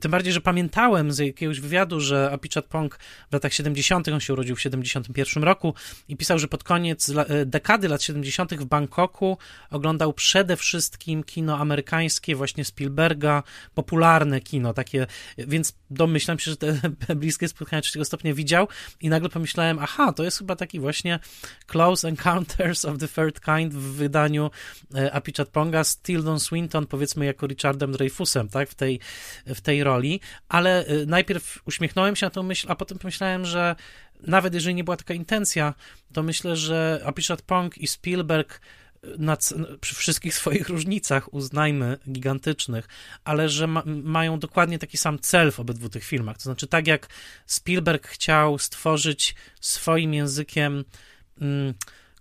tym 0.00 0.10
bardziej, 0.10 0.32
że 0.32 0.40
pamiętałem 0.40 1.12
z 1.12 1.18
jakiegoś 1.18 1.60
wywiadu, 1.60 2.00
że 2.00 2.30
Apichat 2.32 2.64
Pong 2.64 2.98
w 3.30 3.32
latach 3.32 3.52
70., 3.52 4.08
on 4.08 4.20
się 4.20 4.32
urodził 4.32 4.56
w 4.56 4.60
71 4.60 5.44
roku 5.44 5.74
i 6.08 6.16
pisał, 6.16 6.38
że 6.38 6.48
pod 6.48 6.64
koniec 6.64 7.12
dekady 7.46 7.88
lat 7.88 8.02
70. 8.02 8.54
w 8.54 8.64
Bangkoku 8.64 9.38
oglądał 9.70 10.12
przede 10.12 10.56
wszystkim 10.56 11.24
kino 11.24 11.58
amerykańskie, 11.58 12.36
właśnie 12.36 12.64
Spielberga, 12.64 13.42
popularne 13.74 14.40
kino, 14.40 14.74
takie, 14.74 15.06
więc 15.38 15.74
domyślam 15.90 16.38
się, 16.38 16.50
że 16.50 16.56
te 16.56 16.80
bliskie 17.16 17.48
spotkania 17.48 17.82
trzeciego 17.82 18.04
stopnia 18.04 18.34
widział 18.34 18.68
i 19.00 19.08
nagle 19.08 19.28
pomyślałem, 19.28 19.78
aha, 19.80 20.12
to 20.12 20.24
jest 20.24 20.38
chyba 20.38 20.56
taki 20.56 20.80
właśnie 20.80 21.18
close 21.66 21.83
Close 21.84 22.08
Encounters 22.08 22.84
of 22.84 22.98
the 22.98 23.08
Third 23.08 23.40
Kind 23.40 23.74
w 23.74 23.96
wydaniu 23.96 24.50
e, 24.94 25.12
Apichat 25.12 25.48
Ponga 25.48 25.84
z 25.84 25.98
Tildon 25.98 26.40
Swinton, 26.40 26.86
powiedzmy 26.86 27.26
jako 27.26 27.46
Richardem 27.46 27.92
Dreyfusem, 27.92 28.48
tak, 28.48 28.68
w 28.70 28.74
tej, 28.74 29.00
w 29.46 29.60
tej 29.60 29.84
roli, 29.84 30.20
ale 30.48 30.86
e, 30.86 31.06
najpierw 31.06 31.58
uśmiechnąłem 31.66 32.16
się 32.16 32.26
na 32.26 32.30
tą 32.30 32.42
myśl, 32.42 32.66
a 32.70 32.74
potem 32.74 32.98
pomyślałem, 32.98 33.44
że 33.44 33.76
nawet 34.20 34.54
jeżeli 34.54 34.74
nie 34.74 34.84
była 34.84 34.96
taka 34.96 35.14
intencja, 35.14 35.74
to 36.12 36.22
myślę, 36.22 36.56
że 36.56 37.00
Apichat 37.04 37.42
Pong 37.42 37.78
i 37.78 37.86
Spielberg 37.86 38.60
e, 39.02 39.06
na, 39.18 39.36
przy 39.80 39.94
wszystkich 39.94 40.34
swoich 40.40 40.68
różnicach, 40.68 41.34
uznajmy, 41.34 41.98
gigantycznych, 42.12 42.88
ale 43.24 43.48
że 43.48 43.66
ma, 43.66 43.82
mają 43.86 44.38
dokładnie 44.38 44.78
taki 44.78 44.96
sam 44.96 45.18
cel 45.18 45.52
w 45.52 45.60
obydwu 45.60 45.88
tych 45.88 46.04
filmach. 46.04 46.36
To 46.36 46.42
znaczy, 46.42 46.66
tak 46.66 46.86
jak 46.86 47.06
Spielberg 47.46 48.08
chciał 48.08 48.58
stworzyć 48.58 49.34
swoim 49.60 50.14
językiem 50.14 50.84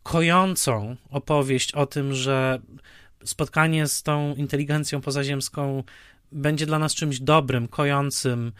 kojącą 0.04 0.96
opowieść 1.10 1.72
o 1.72 1.86
tym, 1.86 2.14
że 2.14 2.60
spotkanie 3.24 3.88
z 3.88 4.04
tą 4.04 4.36
inteligencją 4.36 5.02
pozaziemską 5.02 5.84
będzie 6.32 6.66
dla 6.66 6.80
nas 6.80 6.96
czymś 6.96 7.20
dobrym, 7.20 7.68
kojącym, 7.68 8.52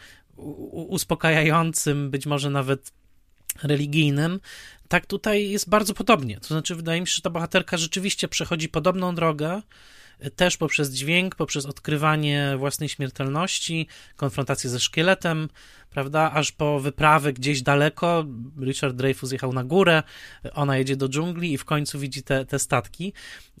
uspokajającym, 0.72 2.10
być 2.10 2.26
może 2.26 2.50
nawet 2.50 2.92
religijnym, 3.62 4.40
tak 4.88 5.06
tutaj 5.06 5.50
jest 5.50 5.68
bardzo 5.68 5.94
podobnie. 5.94 6.40
To 6.40 6.46
znaczy, 6.46 6.74
wydaje 6.74 7.00
mi 7.00 7.06
się, 7.06 7.14
że 7.14 7.22
ta 7.22 7.30
bohaterka 7.30 7.76
rzeczywiście 7.76 8.28
przechodzi 8.28 8.68
podobną 8.68 9.14
drogę, 9.14 9.62
też 10.36 10.56
poprzez 10.56 10.90
dźwięk, 10.90 11.34
poprzez 11.34 11.66
odkrywanie 11.66 12.54
własnej 12.58 12.88
śmiertelności, 12.88 13.86
konfrontację 14.16 14.70
ze 14.70 14.80
szkieletem, 14.80 15.48
prawda, 15.90 16.32
aż 16.32 16.52
po 16.52 16.80
wyprawę 16.80 17.32
gdzieś 17.32 17.62
daleko. 17.62 18.24
Richard 18.60 18.96
Dreyfus 18.96 19.32
jechał 19.32 19.52
na 19.52 19.64
górę, 19.64 20.02
ona 20.52 20.78
jedzie 20.78 20.96
do 20.96 21.08
dżungli 21.08 21.52
i 21.52 21.58
w 21.58 21.64
końcu 21.64 21.98
widzi 21.98 22.22
te, 22.22 22.46
te 22.46 22.58
statki. 22.58 23.12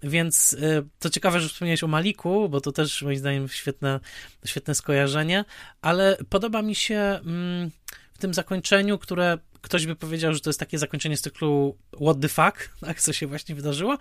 Więc 0.02 0.52
y, 0.52 0.86
to 0.98 1.10
ciekawe, 1.10 1.40
że 1.40 1.48
wspomniałeś 1.48 1.82
o 1.84 1.88
Maliku, 1.88 2.48
bo 2.48 2.60
to 2.60 2.72
też 2.72 3.02
moim 3.02 3.18
zdaniem 3.18 3.48
świetne, 3.48 4.00
świetne 4.44 4.74
skojarzenie, 4.74 5.44
ale 5.82 6.16
podoba 6.28 6.62
mi 6.62 6.74
się 6.74 6.96
mm, 6.96 7.70
w 8.12 8.18
tym 8.18 8.34
zakończeniu, 8.34 8.98
które 8.98 9.38
ktoś 9.64 9.86
by 9.86 9.96
powiedział, 9.96 10.34
że 10.34 10.40
to 10.40 10.50
jest 10.50 10.60
takie 10.60 10.78
zakończenie 10.78 11.16
z 11.16 11.20
cyklu 11.20 11.76
what 12.00 12.20
the 12.20 12.28
fuck, 12.28 12.70
tak, 12.86 13.00
co 13.00 13.12
się 13.12 13.26
właśnie 13.26 13.54
wydarzyło, 13.54 13.98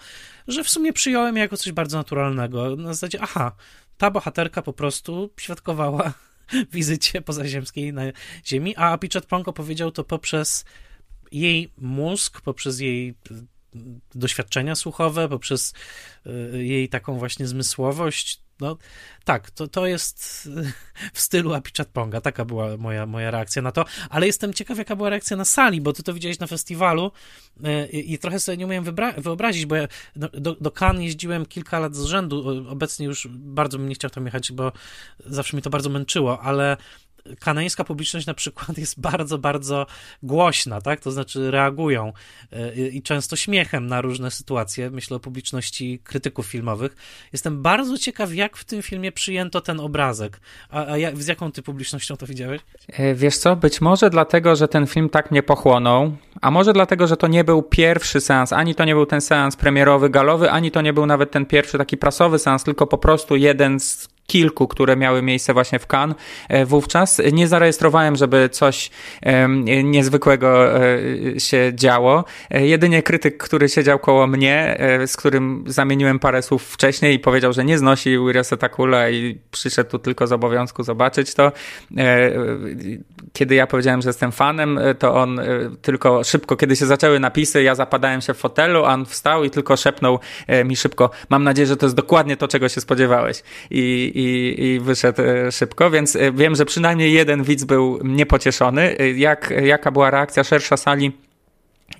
że 0.47 0.64
w 0.64 0.70
sumie 0.70 0.93
przyjąłem 0.93 1.38
jako 1.38 1.57
coś 1.57 1.72
bardzo 1.72 1.97
naturalnego. 1.97 2.76
Na 2.76 2.93
zasadzie, 2.93 3.22
aha, 3.22 3.55
ta 3.97 4.11
bohaterka 4.11 4.61
po 4.61 4.74
prostu 4.74 5.30
świadkowała 5.39 6.14
wizycie 6.74 7.22
pozaziemskiej 7.22 7.93
na 7.93 8.01
Ziemi, 8.45 8.76
a 8.76 8.91
Apichat 8.91 9.26
Ponko 9.26 9.53
powiedział 9.53 9.91
to 9.91 10.03
poprzez 10.03 10.66
jej 11.32 11.72
mózg, 11.78 12.41
poprzez 12.41 12.80
jej 12.80 13.16
doświadczenia 14.16 14.76
słuchowe, 14.76 15.30
poprzez 15.30 15.74
y, 16.28 16.64
jej 16.64 16.89
taką 16.89 17.18
właśnie 17.18 17.47
zmysłowość, 17.47 18.41
no 18.64 18.78
tak, 19.24 19.51
to, 19.51 19.68
to 19.68 19.88
jest 19.88 20.49
w 21.14 21.20
stylu 21.20 21.53
Apichat 21.53 21.88
Ponga, 21.88 22.22
taka 22.22 22.45
była 22.45 22.78
moja, 22.78 23.05
moja 23.05 23.32
reakcja 23.32 23.61
na 23.61 23.72
to, 23.72 23.86
ale 24.09 24.28
jestem 24.28 24.53
ciekaw, 24.53 24.78
jaka 24.78 24.95
była 24.95 25.09
reakcja 25.09 25.38
na 25.38 25.45
sali, 25.45 25.82
bo 25.82 25.93
ty 25.93 26.03
to 26.03 26.14
widziałeś 26.14 26.39
na 26.39 26.47
festiwalu 26.47 27.11
e, 27.64 27.89
i, 27.89 28.14
i 28.14 28.18
trochę 28.18 28.39
sobie 28.39 28.57
nie 28.57 28.66
umiem 28.66 28.84
wyobrazić, 29.18 29.66
bo 29.66 29.76
ja 29.76 29.88
do, 30.16 30.55
do 30.55 30.72
jeździłem 30.99 31.45
kilka 31.45 31.80
lat 31.80 31.95
z 31.95 32.03
rzędu, 32.03 32.66
obecnie 32.70 33.05
już 33.05 33.28
bardzo 33.32 33.78
bym 33.78 33.89
nie 33.89 33.95
chciał 33.95 34.09
tam 34.11 34.26
jechać, 34.26 34.51
bo 34.51 34.72
zawsze 35.26 35.57
mi 35.57 35.64
to 35.64 35.70
bardzo 35.70 35.89
męczyło, 35.89 36.41
ale 36.41 36.78
kanańska 37.39 37.84
publiczność 37.84 38.28
na 38.28 38.34
przykład 38.34 38.78
jest 38.78 38.99
bardzo, 38.99 39.38
bardzo 39.38 39.86
głośna, 40.24 40.82
tak? 40.82 40.99
To 40.99 41.11
znaczy 41.11 41.51
reagują 41.51 42.13
e, 42.51 42.76
i 42.76 43.01
często 43.01 43.36
śmiechem 43.36 43.88
na 43.88 44.01
różne 44.01 44.32
sytuacje. 44.32 44.89
Myślę 44.89 45.17
o 45.17 45.19
publiczności 45.19 45.99
krytyków 46.03 46.45
filmowych. 46.45 46.95
Jestem 47.34 47.61
bardzo 47.61 47.97
ciekaw, 47.97 48.34
jak 48.34 48.57
w 48.57 48.63
tym 48.63 48.82
filmie 48.82 49.11
przyjęto 49.11 49.61
ten 49.61 49.80
obrazek. 49.80 50.39
A, 50.69 50.86
a 50.86 50.97
jak, 50.97 51.24
z 51.24 51.28
jaką 51.28 51.51
ty 51.51 51.61
publicznością 51.61 52.17
to 52.17 52.26
widziałeś? 52.26 52.61
E, 52.88 53.15
wiesz 53.15 53.38
co, 53.38 53.55
być 53.55 53.82
może 53.82 54.09
dlatego, 54.09 54.55
że 54.55 54.67
ten 54.67 54.88
film 54.88 55.09
tak 55.09 55.32
mnie 55.32 55.43
pochłonął, 55.43 56.17
a 56.41 56.51
może 56.51 56.74
dlatego, 56.74 57.07
że 57.07 57.17
to 57.17 57.28
nie 57.28 57.43
był 57.43 57.63
pierwszy 57.63 58.21
seans, 58.21 58.53
ani 58.53 58.76
to 58.76 58.86
nie 58.86 58.95
był 58.95 59.05
ten 59.05 59.21
seans 59.21 59.55
premierowy, 59.55 60.09
galowy, 60.09 60.51
ani 60.51 60.71
to 60.71 60.82
nie 60.82 60.93
był 60.93 61.05
nawet 61.05 61.32
ten 61.32 61.45
pierwszy 61.45 61.78
taki 61.78 61.97
prasowy 61.97 62.39
seans, 62.39 62.63
tylko 62.63 62.88
po 62.88 62.97
prostu 62.97 63.36
jeden 63.36 63.80
z 63.80 64.12
kilku, 64.28 64.67
które 64.67 64.95
miały 64.95 65.21
miejsce 65.21 65.53
właśnie 65.53 65.80
w 65.80 65.88
Cannes 65.88 66.17
e, 66.49 66.65
wówczas. 66.65 67.21
Nie 67.34 67.47
zarejestrowałem, 67.47 68.15
żeby 68.15 68.49
coś 68.49 68.89
niezwykłego 69.84 70.76
e, 70.76 71.39
się 71.39 71.71
działo. 71.76 72.26
E, 72.51 72.67
jedynie 72.67 73.03
krytyk, 73.03 73.38
który 73.38 73.69
siedział 73.69 73.99
koło 73.99 74.28
mnie, 74.28 74.78
z 75.05 75.17
którym 75.17 75.63
zamieniłem 75.67 76.19
parę 76.19 76.41
słów 76.41 76.63
wcześniej 76.63 77.15
i 77.15 77.19
powiedział, 77.19 77.53
że 77.53 77.65
nie 77.65 77.78
znosi 77.78 78.17
Wirasa 78.28 78.57
Takula 78.57 79.09
i 79.09 79.38
przyszedł 79.51 79.89
tu 79.89 79.99
tylko 79.99 80.28
z 80.28 80.32
obowiązku 80.32 80.84
zobaczyć 80.84 81.34
to. 81.34 81.51
Kiedy 83.34 83.55
ja 83.55 83.67
powiedziałem, 83.67 84.01
że 84.01 84.09
jestem 84.09 84.32
fanem, 84.32 84.80
to 84.99 85.15
on 85.15 85.41
tylko 85.82 86.24
szybko, 86.24 86.57
kiedy 86.57 86.76
się 86.76 86.86
zaczęły 86.86 87.19
napisy, 87.19 87.63
ja 87.63 87.76
zapadałem 87.76 88.21
się 88.21 88.34
w 88.34 88.38
fotelu, 88.38 88.86
a 88.86 88.93
on 88.93 89.05
wstał 89.05 89.43
i 89.43 89.49
tylko 89.49 89.78
szepnął 89.78 90.19
mi 90.65 90.76
szybko, 90.76 91.09
mam 91.30 91.43
nadzieję, 91.43 91.67
że 91.67 91.78
to 91.78 91.86
jest 91.86 91.95
dokładnie 91.95 92.38
to, 92.38 92.47
czego 92.47 92.69
się 92.69 92.82
spodziewałeś. 92.82 93.43
I, 93.71 94.12
i, 94.14 94.55
i 94.59 94.80
wyszedł 94.80 95.22
e, 95.22 95.51
szybko, 95.51 95.91
więc 95.91 96.16
e, 96.16 96.32
wiem, 96.32 96.55
że 96.55 96.66
przynajmniej 96.66 97.14
jeden 97.14 97.43
widz 97.43 97.64
był 97.64 97.99
niepocieszony. 98.03 98.97
E, 98.99 99.11
jak, 99.11 99.53
jaka 99.64 99.91
była 99.91 100.09
reakcja 100.09 100.43
szersza 100.43 100.78
sali? 100.78 101.11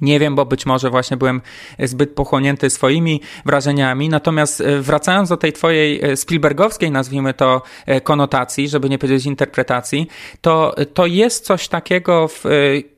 Nie 0.02 0.20
wiem, 0.20 0.36
bo 0.36 0.46
być 0.46 0.66
może 0.66 0.90
właśnie 0.90 1.18
byłem 1.18 1.42
zbyt 1.80 2.16
pochłonięty 2.16 2.70
swoimi 2.70 3.22
wrażeniami. 3.46 4.10
Natomiast 4.10 4.64
wracając 4.80 5.30
do 5.30 5.38
tej 5.38 5.54
twojej 5.54 6.18
Spielbergowskiej, 6.18 6.92
nazwijmy 6.92 7.34
to, 7.34 7.62
konotacji, 8.04 8.70
żeby 8.70 8.90
nie 8.90 8.98
powiedzieć 8.98 9.26
interpretacji, 9.26 10.08
to, 10.42 10.76
to 10.94 11.06
jest 11.06 11.46
coś 11.46 11.68
takiego 11.68 12.28
w 12.28 12.44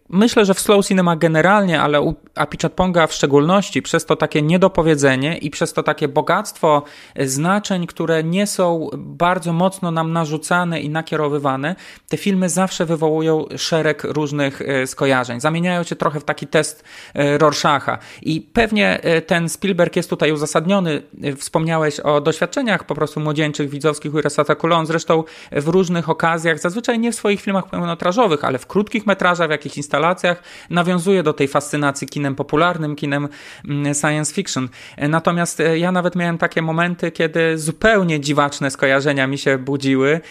Myślę, 0.10 0.45
że 0.45 0.53
w 0.53 0.60
slow 0.60 0.86
cinema 0.86 1.16
generalnie, 1.16 1.82
ale 1.82 2.01
u 2.01 2.16
Apichatponga 2.36 3.08
w 3.08 3.14
szczególności, 3.14 3.82
przez 3.82 4.06
to 4.06 4.16
takie 4.16 4.41
niedopowiedzenie 4.41 5.38
i 5.38 5.49
przez 5.49 5.74
to 5.74 5.84
takie 5.84 6.08
bogactwo 6.08 6.84
znaczeń, 7.20 7.88
które 7.88 8.24
nie 8.24 8.47
są 8.47 8.89
bardzo 8.97 9.53
mocno 9.53 9.91
nam 9.91 10.14
narzucane 10.14 10.82
i 10.82 10.89
nakierowywane, 10.89 11.76
te 12.10 12.18
filmy 12.18 12.49
zawsze 12.49 12.86
wywołują 12.86 13.45
szereg 13.58 14.03
różnych 14.03 14.62
e, 14.62 14.88
skojarzeń. 14.88 15.39
Zamieniają 15.39 15.84
się 15.84 15.95
trochę 15.95 16.20
w 16.20 16.24
taki 16.24 16.47
test 16.47 16.84
e, 17.14 17.38
Rorschacha. 17.38 17.97
I 18.22 18.41
pewnie 18.41 19.01
e, 19.03 19.22
ten 19.22 19.49
Spielberg 19.49 19.95
jest 19.95 20.10
tutaj 20.10 20.32
uzasadniony. 20.32 21.01
Wspomniałeś 21.38 21.99
o 21.99 22.22
doświadczeniach 22.22 22.84
po 22.84 22.95
prostu 22.95 23.20
młodzieńczych, 23.20 23.70
widzowskich 23.70 24.14
Urasata 24.14 24.56
Coulon, 24.56 24.86
zresztą 24.86 25.24
w 25.51 25.68
różnych 25.68 26.10
okazjach, 26.10 26.60
zazwyczaj 26.60 26.99
nie 26.99 27.12
w 27.12 27.16
swoich 27.16 27.41
filmach 27.41 27.70
pełnometrażowych, 27.70 28.43
ale 28.43 28.58
w 28.58 28.68
krótkich 28.68 29.06
metrażach, 29.06 29.47
w 29.47 29.51
jakichś 29.51 29.78
instalacjach, 29.78 29.95
instalacjach 29.96 30.43
nawiązuje 30.70 31.24
do 31.24 31.34
tej 31.34 31.48
fascynacji 31.48 32.08
kinem 32.08 32.36
popularnym, 32.36 32.96
kinem 32.96 33.30
mm, 33.68 33.93
science 33.96 34.34
fiction. 34.34 34.70
Natomiast 34.98 35.60
e, 35.60 35.78
ja 35.78 35.91
nawet 35.91 36.16
miałem 36.16 36.38
takie 36.38 36.62
momenty, 36.62 37.12
kiedy 37.12 37.58
zupełnie 37.58 38.20
dziwaczne 38.20 38.72
skojarzenia 38.72 39.28
mi 39.28 39.38
się 39.38 39.58
budziły. 39.58 40.22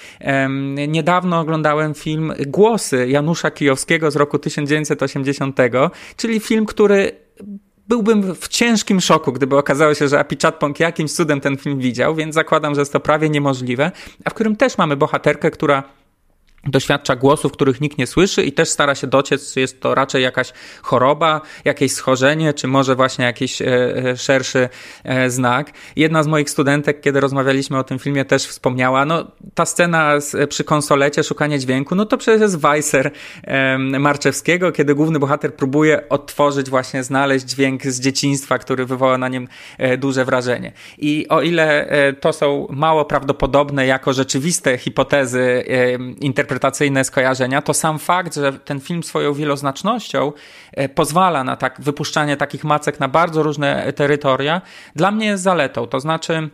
Niedawno 0.89 1.41
oglądałem 1.41 1.95
film 1.95 2.33
Głosy 2.47 3.09
Janusza 3.09 3.51
Kijowskiego 3.51 4.11
z 4.11 4.17
roku 4.17 4.39
1980, 4.39 5.59
czyli 6.17 6.41
film, 6.41 6.67
który 6.67 7.13
byłbym 7.89 8.35
w 8.35 8.49
ciężkim 8.49 9.01
szoku, 9.01 9.33
gdyby 9.33 9.57
okazało 9.57 9.95
się, 9.95 10.09
że 10.09 10.19
Api 10.19 10.37
Chatpong 10.43 10.81
jakimś 10.81 11.13
cudem 11.13 11.41
ten 11.41 11.57
film 11.57 11.79
widział, 11.79 12.15
więc 12.15 12.35
zakładam, 12.35 12.75
że 12.75 12.81
jest 12.81 12.93
to 12.93 13.01
prawie 13.01 13.29
niemożliwe, 13.31 13.91
a 14.25 14.31
w 14.31 14.35
którym 14.35 14.57
też 14.57 14.79
mamy 14.79 14.97
bohaterkę, 14.97 15.51
która 15.51 15.83
doświadcza 16.67 17.17
głosów, 17.17 17.53
których 17.53 17.81
nikt 17.81 17.99
nie 17.99 18.07
słyszy 18.07 18.43
i 18.43 18.53
też 18.53 18.69
stara 18.69 18.95
się 18.95 19.07
dociec, 19.07 19.55
czy 19.55 19.61
jest 19.61 19.81
to 19.81 19.95
raczej 19.95 20.23
jakaś 20.23 20.53
choroba, 20.83 21.41
jakieś 21.65 21.93
schorzenie, 21.93 22.53
czy 22.53 22.69
może 22.69 22.97
właśnie 22.97 23.25
jakiś 23.25 23.63
e, 23.63 23.67
e, 23.67 24.17
szerszy 24.17 24.69
e, 25.05 25.31
znak. 25.31 25.73
Jedna 25.97 26.23
z 26.23 26.27
moich 26.27 26.51
studentek, 26.51 27.01
kiedy 27.01 27.21
rozmawialiśmy 27.21 27.79
o 27.79 27.85
tym 27.85 27.99
filmie, 27.99 28.25
też 28.25 28.47
wspomniała, 28.47 29.05
no 29.05 29.27
ta 29.55 29.67
scena 29.67 30.13
przy 30.49 30.65
konsolecie, 30.65 31.25
szukanie 31.25 31.59
dźwięku, 31.59 31.95
no 31.95 32.07
to 32.07 32.19
przecież 32.19 32.41
jest 32.41 32.57
Weiser 32.57 33.11
Marczewskiego, 33.79 34.73
kiedy 34.73 34.95
główny 34.95 35.19
bohater 35.19 35.55
próbuje 35.55 36.09
odtworzyć, 36.09 36.71
właśnie 36.71 37.03
znaleźć 37.05 37.45
dźwięk 37.45 37.87
z 37.87 38.01
dzieciństwa, 38.01 38.59
który 38.59 38.87
wywoła 38.87 39.19
na 39.19 39.29
nim 39.29 39.49
duże 39.99 40.25
wrażenie. 40.25 40.73
I 40.99 41.27
o 41.29 41.43
ile 41.43 41.89
to 42.21 42.33
są 42.33 42.67
mało 42.71 43.05
prawdopodobne 43.05 43.87
jako 43.87 44.13
rzeczywiste 44.13 44.79
hipotezy 44.79 45.65
interpretacyjne, 46.21 46.54
interpretacyjne 46.55 47.05
skojarzenia, 47.05 47.63
to 47.63 47.75
sam 47.75 47.99
fakt, 47.99 48.35
że 48.35 48.53
ten 48.53 48.81
film 48.81 49.03
swoją 49.03 49.35
wieloznacznością 49.35 50.33
e, 50.73 50.89
pozwala 50.89 51.45
na 51.45 51.57
tak, 51.57 51.81
wypuszczanie 51.81 52.37
takich 52.37 52.65
macek 52.65 53.01
na 53.01 53.09
bardzo 53.09 53.43
różne 53.43 53.93
terytoria, 53.93 54.61
dla 54.97 55.11
mnie 55.11 55.27
jest 55.27 55.43
zaletą. 55.43 55.87
To 55.87 56.01
znaczy, 56.01 56.51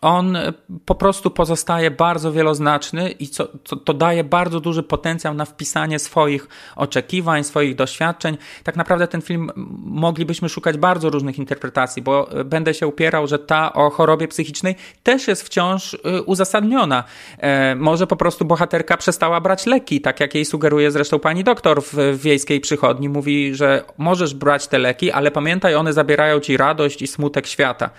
on 0.00 0.38
po 0.84 0.94
prostu 0.94 1.30
pozostaje 1.30 1.90
bardzo 1.90 2.32
wieloznaczny 2.32 3.10
i 3.10 3.28
co, 3.28 3.48
co, 3.64 3.76
to 3.76 3.94
daje 3.94 4.24
bardzo 4.24 4.60
duży 4.60 4.82
potencjał 4.82 5.34
na 5.34 5.44
wpisanie 5.44 5.98
swoich 5.98 6.48
oczekiwań, 6.76 7.44
swoich 7.44 7.74
doświadczeń. 7.74 8.38
Tak 8.64 8.76
naprawdę 8.76 9.08
ten 9.08 9.22
film 9.22 9.50
moglibyśmy 9.84 10.48
szukać 10.48 10.76
bardzo 10.76 11.10
różnych 11.10 11.38
interpretacji, 11.38 12.02
bo 12.02 12.28
będę 12.44 12.74
się 12.74 12.86
upierał, 12.86 13.26
że 13.26 13.38
ta 13.38 13.72
o 13.72 13.90
chorobie 13.90 14.28
psychicznej 14.28 14.76
też 15.02 15.28
jest 15.28 15.42
wciąż 15.42 15.94
y, 15.94 15.98
uzasadniona. 16.22 17.04
E, 17.38 17.74
może 17.74 18.06
po 18.06 18.16
prostu 18.16 18.44
bohaterka 18.44 18.96
przestała 18.96 19.40
brać 19.40 19.66
leki, 19.66 20.00
tak 20.00 20.20
jak 20.20 20.34
jej 20.34 20.44
sugeruje 20.44 20.90
zresztą 20.90 21.18
pani 21.18 21.44
doktor 21.44 21.82
w 21.82 22.18
wiejskiej 22.22 22.60
przychodni. 22.60 23.08
Mówi, 23.08 23.54
że 23.54 23.84
możesz 23.98 24.34
brać 24.34 24.68
te 24.68 24.78
leki, 24.78 25.10
ale 25.10 25.30
pamiętaj, 25.30 25.74
one 25.74 25.92
zabierają 25.92 26.40
ci 26.40 26.56
radość 26.56 27.02
i 27.02 27.06
smutek 27.06 27.46
świata. 27.46 27.90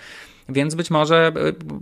Więc 0.50 0.74
być 0.74 0.90
może 0.90 1.32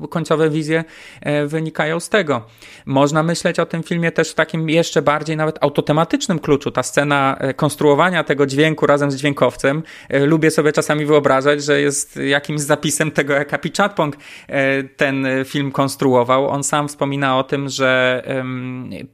e, 0.02 0.08
końcowe 0.08 0.50
wizje 0.50 0.84
e, 1.20 1.46
wynikają 1.46 2.00
z 2.00 2.08
tego. 2.08 2.42
Można 2.86 3.22
myśleć 3.22 3.58
o 3.58 3.66
tym 3.66 3.82
filmie 3.82 4.12
też 4.12 4.30
w 4.30 4.34
takim 4.34 4.70
jeszcze 4.70 5.02
bardziej 5.02 5.36
nawet 5.36 5.58
autotematycznym 5.60 6.38
kluczu. 6.38 6.70
Ta 6.70 6.82
scena 6.82 7.36
e, 7.40 7.54
konstruowania 7.54 8.24
tego 8.24 8.46
dźwięku 8.46 8.86
razem 8.86 9.10
z 9.10 9.16
dźwiękowcem. 9.16 9.82
Lubię 10.10 10.50
sobie 10.50 10.72
czasami 10.72 11.06
wyobrażać, 11.06 11.64
że 11.64 11.80
jest 11.80 12.16
jakimś 12.16 12.60
zapisem 12.60 13.10
tego, 13.10 13.32
jak 13.32 13.50
Happy 13.50 13.70
Chatpong 13.76 14.16
ten 14.96 15.26
film 15.44 15.72
konstruował. 15.72 16.48
On 16.48 16.64
sam 16.64 16.88
wspomina 16.88 17.38
o 17.38 17.44
tym, 17.44 17.68
że 17.68 18.22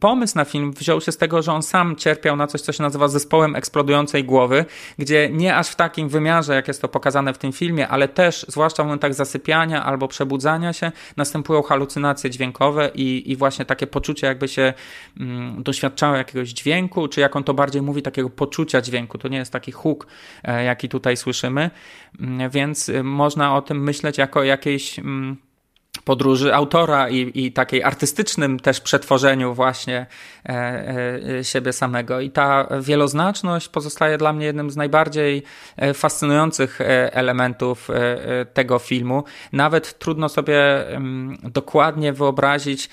pomysł 0.01 0.39
na 0.39 0.45
film 0.45 0.73
wziął 0.73 1.01
się 1.01 1.13
z 1.13 1.17
tego, 1.17 1.43
że 1.43 1.53
on 1.53 1.63
sam 1.63 1.97
cierpiał 1.97 2.37
na 2.37 2.47
coś, 2.47 2.61
co 2.61 2.73
się 2.73 2.83
nazywa 2.83 3.09
zespołem 3.09 3.57
eksplodującej 3.57 4.25
głowy, 4.25 4.65
gdzie 4.99 5.29
nie 5.33 5.57
aż 5.57 5.69
w 5.69 5.77
takim 5.77 6.09
wymiarze, 6.09 6.55
jak 6.55 6.69
jest 6.69 6.83
to 6.83 6.89
pokazane 6.89 7.33
w 7.35 7.39
tym 7.39 7.53
filmie, 7.53 7.89
ale 7.89 8.09
też, 8.09 8.47
zwłaszcza 8.49 8.83
w 8.83 8.87
momentach 8.87 9.15
zasypiania, 9.15 9.44
zasypiania 9.45 9.85
albo 9.85 10.09
przebudzania 10.09 10.73
się 10.73 10.93
następują 11.17 11.63
halucynacje 11.63 12.31
dźwiękowe 12.31 12.91
i, 12.95 13.31
i 13.31 13.37
właśnie 13.37 13.65
takie 13.65 13.87
poczucie, 13.87 14.27
jakby 14.27 14.49
się 14.49 14.75
mm, 15.21 15.63
doświadczało 15.63 16.17
jakiegoś 16.17 16.49
dźwięku, 16.49 17.09
czy 17.09 17.21
jak 17.21 17.37
on 17.37 17.45
to 17.45 17.55
bardziej 17.55 17.83
mówi, 17.83 18.03
takiego 18.03 18.31
poczucia 18.31 18.81
dźwięku. 18.81 19.19
To 19.19 19.29
nie 19.29 19.39
jest 19.39 19.53
taki 19.53 19.73
huk, 19.73 20.07
e, 20.45 20.65
jaki 20.65 20.89
tutaj 20.89 21.17
słyszymy, 21.17 21.71
mm, 22.21 22.51
więc 22.51 22.89
y, 22.89 23.03
można 23.03 23.57
o 23.57 23.63
tym 23.63 23.83
myśleć 23.83 24.19
jako 24.19 24.43
jakiejś. 24.45 24.99
Mm, 24.99 25.37
podróży 26.05 26.55
autora 26.55 27.09
i, 27.09 27.47
i 27.47 27.53
takiej 27.53 27.83
artystycznym 27.83 28.61
też 28.61 28.81
przetworzeniu 28.81 29.55
właśnie 29.55 30.07
e, 30.49 30.53
e, 31.39 31.45
siebie 31.45 31.73
samego. 31.73 32.21
I 32.21 32.31
ta 32.31 32.69
wieloznaczność 32.81 33.69
pozostaje 33.69 34.19
dla 34.19 34.33
mnie 34.33 34.47
jednym 34.47 34.71
z 34.71 34.77
najbardziej 34.77 35.43
e, 35.77 35.95
fascynujących 35.95 36.81
e, 36.81 37.15
elementów 37.15 37.91
e, 37.91 38.47
tego 38.47 38.79
filmu. 38.79 39.25
Nawet 39.53 39.99
trudno 39.99 40.29
sobie 40.29 40.89
mm, 40.89 41.39
dokładnie 41.43 42.13
wyobrazić 42.13 42.91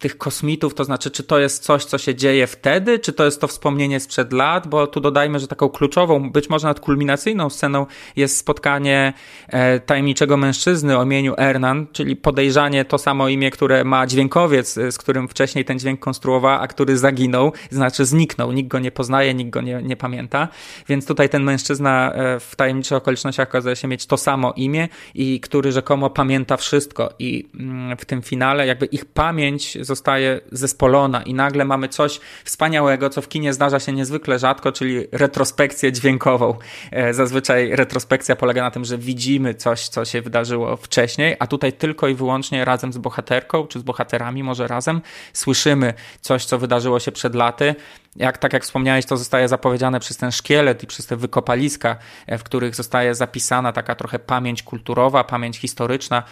tych 0.00 0.18
kosmitów, 0.18 0.74
to 0.74 0.84
znaczy, 0.84 1.10
czy 1.10 1.22
to 1.22 1.38
jest 1.38 1.62
coś, 1.62 1.84
co 1.84 1.98
się 1.98 2.14
dzieje 2.14 2.46
wtedy, 2.46 2.98
czy 2.98 3.12
to 3.12 3.24
jest 3.24 3.40
to 3.40 3.46
wspomnienie 3.46 4.00
sprzed 4.00 4.32
lat, 4.32 4.68
bo 4.68 4.86
tu 4.86 5.00
dodajmy, 5.00 5.40
że 5.40 5.48
taką 5.48 5.68
kluczową, 5.68 6.30
być 6.30 6.50
może 6.50 6.66
nawet 6.66 6.80
kulminacyjną 6.80 7.50
sceną 7.50 7.86
jest 8.16 8.36
spotkanie 8.36 9.12
e, 9.48 9.80
tajemniczego 9.80 10.36
mężczyzny 10.36 10.98
o 10.98 11.02
imieniu 11.02 11.34
Ernan, 11.38 11.86
czyli 11.92 12.16
podejrzanie 12.16 12.84
to 12.84 12.98
samo 12.98 13.28
imię, 13.28 13.50
które 13.50 13.84
ma 13.84 14.06
dźwiękowiec, 14.06 14.74
z 14.74 14.98
którym 14.98 15.28
wcześniej 15.28 15.64
ten 15.64 15.78
dźwięk 15.78 16.00
konstruował, 16.00 16.62
a 16.62 16.68
który 16.68 16.98
zaginął, 16.98 17.52
znaczy 17.70 18.04
zniknął, 18.04 18.52
nikt 18.52 18.68
go 18.68 18.78
nie 18.78 18.90
poznaje, 18.90 19.34
nikt 19.34 19.50
go 19.50 19.60
nie, 19.60 19.82
nie 19.82 19.96
pamięta, 19.96 20.48
więc 20.88 21.06
tutaj 21.06 21.28
ten 21.28 21.42
mężczyzna 21.42 22.12
e, 22.12 22.40
w 22.40 22.56
tajemniczych 22.56 22.96
okolicznościach 22.96 23.48
okazuje 23.48 23.76
się 23.76 23.88
mieć 23.88 24.06
to 24.06 24.16
samo 24.16 24.52
imię 24.56 24.88
i 25.14 25.40
który 25.40 25.72
rzekomo 25.72 26.10
pamięta 26.10 26.56
wszystko. 26.56 27.12
I 27.18 27.48
mm, 27.54 27.96
w 27.96 28.04
tym 28.04 28.22
finale 28.22 28.66
jakby 28.66 28.86
ich 28.86 29.04
pamięć 29.04 29.78
zostaje 29.90 30.40
zespolona 30.52 31.22
i 31.22 31.34
nagle 31.34 31.64
mamy 31.64 31.88
coś 31.88 32.20
wspaniałego, 32.44 33.10
co 33.10 33.22
w 33.22 33.28
kinie 33.28 33.52
zdarza 33.52 33.80
się 33.80 33.92
niezwykle 33.92 34.38
rzadko, 34.38 34.72
czyli 34.72 35.06
retrospekcję 35.12 35.92
dźwiękową. 35.92 36.58
E, 36.90 37.14
zazwyczaj 37.14 37.76
retrospekcja 37.76 38.36
polega 38.36 38.62
na 38.62 38.70
tym, 38.70 38.84
że 38.84 38.98
widzimy 38.98 39.54
coś, 39.54 39.88
co 39.88 40.04
się 40.04 40.22
wydarzyło 40.22 40.76
wcześniej, 40.76 41.36
a 41.38 41.46
tutaj 41.46 41.72
tylko 41.72 42.08
i 42.08 42.14
wyłącznie 42.14 42.64
razem 42.64 42.92
z 42.92 42.98
bohaterką, 42.98 43.66
czy 43.66 43.78
z 43.78 43.82
bohaterami 43.82 44.42
może 44.42 44.66
razem, 44.66 45.00
słyszymy 45.32 45.94
coś, 46.20 46.44
co 46.44 46.58
wydarzyło 46.58 47.00
się 47.00 47.12
przed 47.12 47.34
laty. 47.34 47.74
Jak, 48.16 48.38
tak 48.38 48.52
jak 48.52 48.62
wspomniałeś, 48.62 49.06
to 49.06 49.16
zostaje 49.16 49.48
zapowiedziane 49.48 50.00
przez 50.00 50.16
ten 50.16 50.32
szkielet 50.32 50.82
i 50.82 50.86
przez 50.86 51.06
te 51.06 51.16
wykopaliska, 51.16 51.96
e, 52.26 52.38
w 52.38 52.42
których 52.42 52.74
zostaje 52.74 53.14
zapisana 53.14 53.72
taka 53.72 53.94
trochę 53.94 54.18
pamięć 54.18 54.62
kulturowa, 54.62 55.24
pamięć 55.24 55.58
historyczna. 55.58 56.22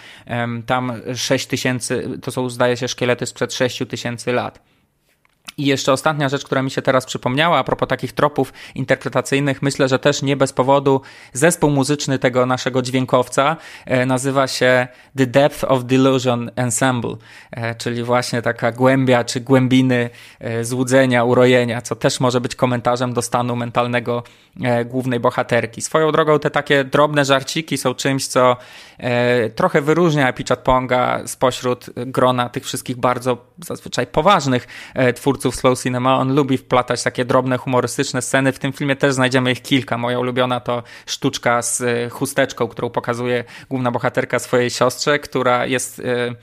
Tam 0.66 0.92
6 1.14 1.46
tysięcy, 1.46 2.18
to 2.22 2.30
są 2.30 2.50
zdaje 2.50 2.76
się 2.76 2.88
szkielety 2.88 3.26
sprzed 3.26 3.54
6 3.54 3.82
tysięcy 3.88 4.32
lat. 4.32 4.77
I 5.58 5.66
jeszcze 5.66 5.92
ostatnia 5.92 6.28
rzecz, 6.28 6.44
która 6.44 6.62
mi 6.62 6.70
się 6.70 6.82
teraz 6.82 7.06
przypomniała, 7.06 7.58
a 7.58 7.64
propos 7.64 7.88
takich 7.88 8.12
tropów 8.12 8.52
interpretacyjnych, 8.74 9.62
myślę, 9.62 9.88
że 9.88 9.98
też 9.98 10.22
nie 10.22 10.36
bez 10.36 10.52
powodu 10.52 11.00
zespół 11.32 11.70
muzyczny 11.70 12.18
tego 12.18 12.46
naszego 12.46 12.82
dźwiękowca 12.82 13.56
e, 13.86 14.06
nazywa 14.06 14.46
się 14.46 14.88
The 15.16 15.26
Depth 15.26 15.64
of 15.64 15.84
Delusion 15.84 16.50
Ensemble, 16.56 17.16
e, 17.50 17.74
czyli 17.74 18.02
właśnie 18.02 18.42
taka 18.42 18.72
głębia 18.72 19.24
czy 19.24 19.40
głębiny 19.40 20.10
e, 20.40 20.64
złudzenia, 20.64 21.24
urojenia, 21.24 21.82
co 21.82 21.96
też 21.96 22.20
może 22.20 22.40
być 22.40 22.54
komentarzem 22.54 23.14
do 23.14 23.22
stanu 23.22 23.56
mentalnego 23.56 24.22
głównej 24.84 25.20
bohaterki. 25.20 25.82
Swoją 25.82 26.12
drogą 26.12 26.38
te 26.38 26.50
takie 26.50 26.84
drobne 26.84 27.24
żarciki 27.24 27.78
są 27.78 27.94
czymś, 27.94 28.26
co 28.26 28.56
trochę 29.54 29.82
wyróżnia 29.82 30.28
Epichat 30.28 30.58
Ponga 30.58 31.20
spośród 31.26 31.86
grona 31.96 32.48
tych 32.48 32.64
wszystkich 32.64 32.96
bardzo 32.96 33.36
zazwyczaj 33.64 34.06
poważnych 34.06 34.66
twórców 35.14 35.47
twórców 35.48 35.60
slow 35.60 35.82
cinema, 35.82 36.18
on 36.18 36.34
lubi 36.34 36.58
wplatać 36.58 37.02
takie 37.02 37.24
drobne, 37.24 37.58
humorystyczne 37.58 38.22
sceny. 38.22 38.52
W 38.52 38.58
tym 38.58 38.72
filmie 38.72 38.96
też 38.96 39.14
znajdziemy 39.14 39.52
ich 39.52 39.62
kilka. 39.62 39.98
Moja 39.98 40.18
ulubiona 40.18 40.60
to 40.60 40.82
sztuczka 41.06 41.62
z 41.62 41.80
e, 41.80 42.08
chusteczką, 42.10 42.68
którą 42.68 42.90
pokazuje 42.90 43.44
główna 43.70 43.90
bohaterka 43.90 44.38
swojej 44.38 44.70
siostrze, 44.70 45.18
która 45.18 45.66
jest 45.66 46.00
e, 46.00 46.34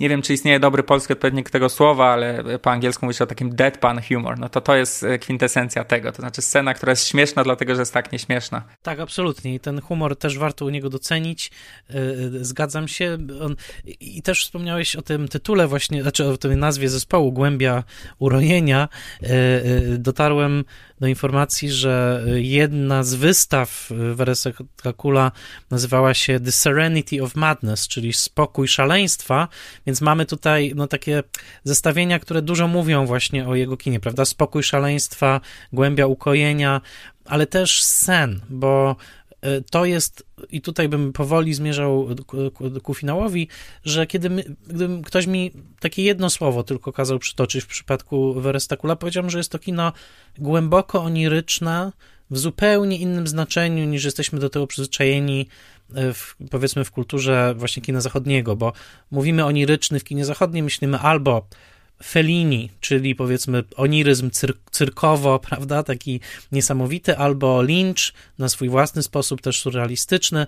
nie 0.00 0.08
wiem, 0.08 0.22
czy 0.22 0.32
istnieje 0.32 0.60
dobry 0.60 0.82
polski 0.82 1.12
odpowiednik 1.12 1.50
tego 1.50 1.68
słowa, 1.68 2.06
ale 2.06 2.44
po 2.58 2.70
angielsku 2.70 3.06
mówi 3.06 3.16
się 3.16 3.24
o 3.24 3.26
takim 3.26 3.54
deadpan 3.54 4.00
humor. 4.08 4.38
No 4.38 4.48
to 4.48 4.60
to 4.60 4.76
jest 4.76 5.02
e, 5.02 5.18
kwintesencja 5.18 5.84
tego. 5.84 6.12
To 6.12 6.22
znaczy 6.22 6.42
scena, 6.42 6.74
która 6.74 6.92
jest 6.92 7.08
śmieszna, 7.08 7.44
dlatego 7.44 7.74
że 7.74 7.82
jest 7.82 7.94
tak 7.94 8.12
nieśmieszna. 8.12 8.62
Tak, 8.82 9.00
absolutnie. 9.00 9.54
I 9.54 9.60
ten 9.60 9.80
humor 9.80 10.16
też 10.16 10.38
warto 10.38 10.64
u 10.64 10.68
niego 10.68 10.90
docenić. 10.90 11.50
E, 11.90 11.94
e, 11.94 11.98
zgadzam 12.44 12.88
się. 12.88 13.18
On... 13.42 13.56
I 14.00 14.22
też 14.22 14.44
wspomniałeś 14.44 14.96
o 14.96 15.02
tym 15.02 15.28
tytule 15.28 15.66
właśnie, 15.66 16.02
znaczy 16.02 16.26
o 16.26 16.36
tej 16.36 16.56
nazwie 16.56 16.88
zespołu 16.88 17.32
Głębia 17.32 17.84
Urojenia. 18.18 18.88
Dotarłem 19.98 20.64
do 21.00 21.06
informacji, 21.06 21.70
że 21.70 22.24
jedna 22.34 23.02
z 23.02 23.14
wystaw 23.14 23.90
Weresek 24.14 24.56
Kula 24.96 25.32
nazywała 25.70 26.14
się 26.14 26.40
The 26.40 26.52
Serenity 26.52 27.22
of 27.22 27.34
Madness, 27.34 27.88
czyli 27.88 28.12
spokój 28.12 28.68
szaleństwa, 28.68 29.48
więc 29.90 30.00
mamy 30.00 30.26
tutaj 30.26 30.72
no, 30.76 30.86
takie 30.86 31.22
zestawienia, 31.64 32.18
które 32.18 32.42
dużo 32.42 32.68
mówią 32.68 33.06
właśnie 33.06 33.48
o 33.48 33.54
jego 33.54 33.76
kinie, 33.76 34.00
prawda? 34.00 34.24
Spokój 34.24 34.62
szaleństwa, 34.62 35.40
głębia 35.72 36.06
ukojenia, 36.06 36.80
ale 37.24 37.46
też 37.46 37.82
sen, 37.82 38.40
bo 38.50 38.96
e, 39.40 39.60
to 39.60 39.84
jest, 39.84 40.26
i 40.50 40.60
tutaj 40.60 40.88
bym 40.88 41.12
powoli 41.12 41.54
zmierzał 41.54 42.08
ku, 42.26 42.70
ku 42.82 42.94
finałowi, 42.94 43.48
że 43.84 44.06
kiedy 44.06 44.30
my, 44.30 44.44
gdybym 44.66 45.02
ktoś 45.02 45.26
mi 45.26 45.52
takie 45.80 46.02
jedno 46.02 46.30
słowo 46.30 46.62
tylko 46.62 46.92
kazał 46.92 47.18
przytoczyć 47.18 47.64
w 47.64 47.68
przypadku 47.68 48.40
Werestakula, 48.40 48.96
powiedziałbym, 48.96 49.30
że 49.30 49.38
jest 49.38 49.52
to 49.52 49.58
kino 49.58 49.92
głęboko 50.38 51.02
oniryczne, 51.02 51.92
w 52.30 52.38
zupełnie 52.38 52.98
innym 52.98 53.26
znaczeniu 53.26 53.84
niż 53.84 54.04
jesteśmy 54.04 54.38
do 54.38 54.50
tego 54.50 54.66
przyzwyczajeni 54.66 55.46
w, 55.94 56.34
powiedzmy 56.50 56.84
w 56.84 56.90
kulturze 56.90 57.54
właśnie 57.56 57.82
kina 57.82 58.00
zachodniego, 58.00 58.56
bo 58.56 58.72
mówimy 59.10 59.44
oniryczny 59.44 60.00
w 60.00 60.04
kinie 60.04 60.24
zachodnim, 60.24 60.64
myślimy 60.64 60.98
albo 60.98 61.46
Fellini, 62.02 62.70
czyli 62.80 63.14
powiedzmy 63.14 63.64
oniryzm 63.76 64.30
cyr 64.30 64.54
cyrkowo, 64.70 65.38
prawda, 65.48 65.82
taki 65.82 66.20
niesamowity, 66.52 67.16
albo 67.16 67.62
Lynch 67.62 68.12
na 68.38 68.48
swój 68.48 68.68
własny 68.68 69.02
sposób, 69.02 69.40
też 69.40 69.60
surrealistyczny. 69.60 70.46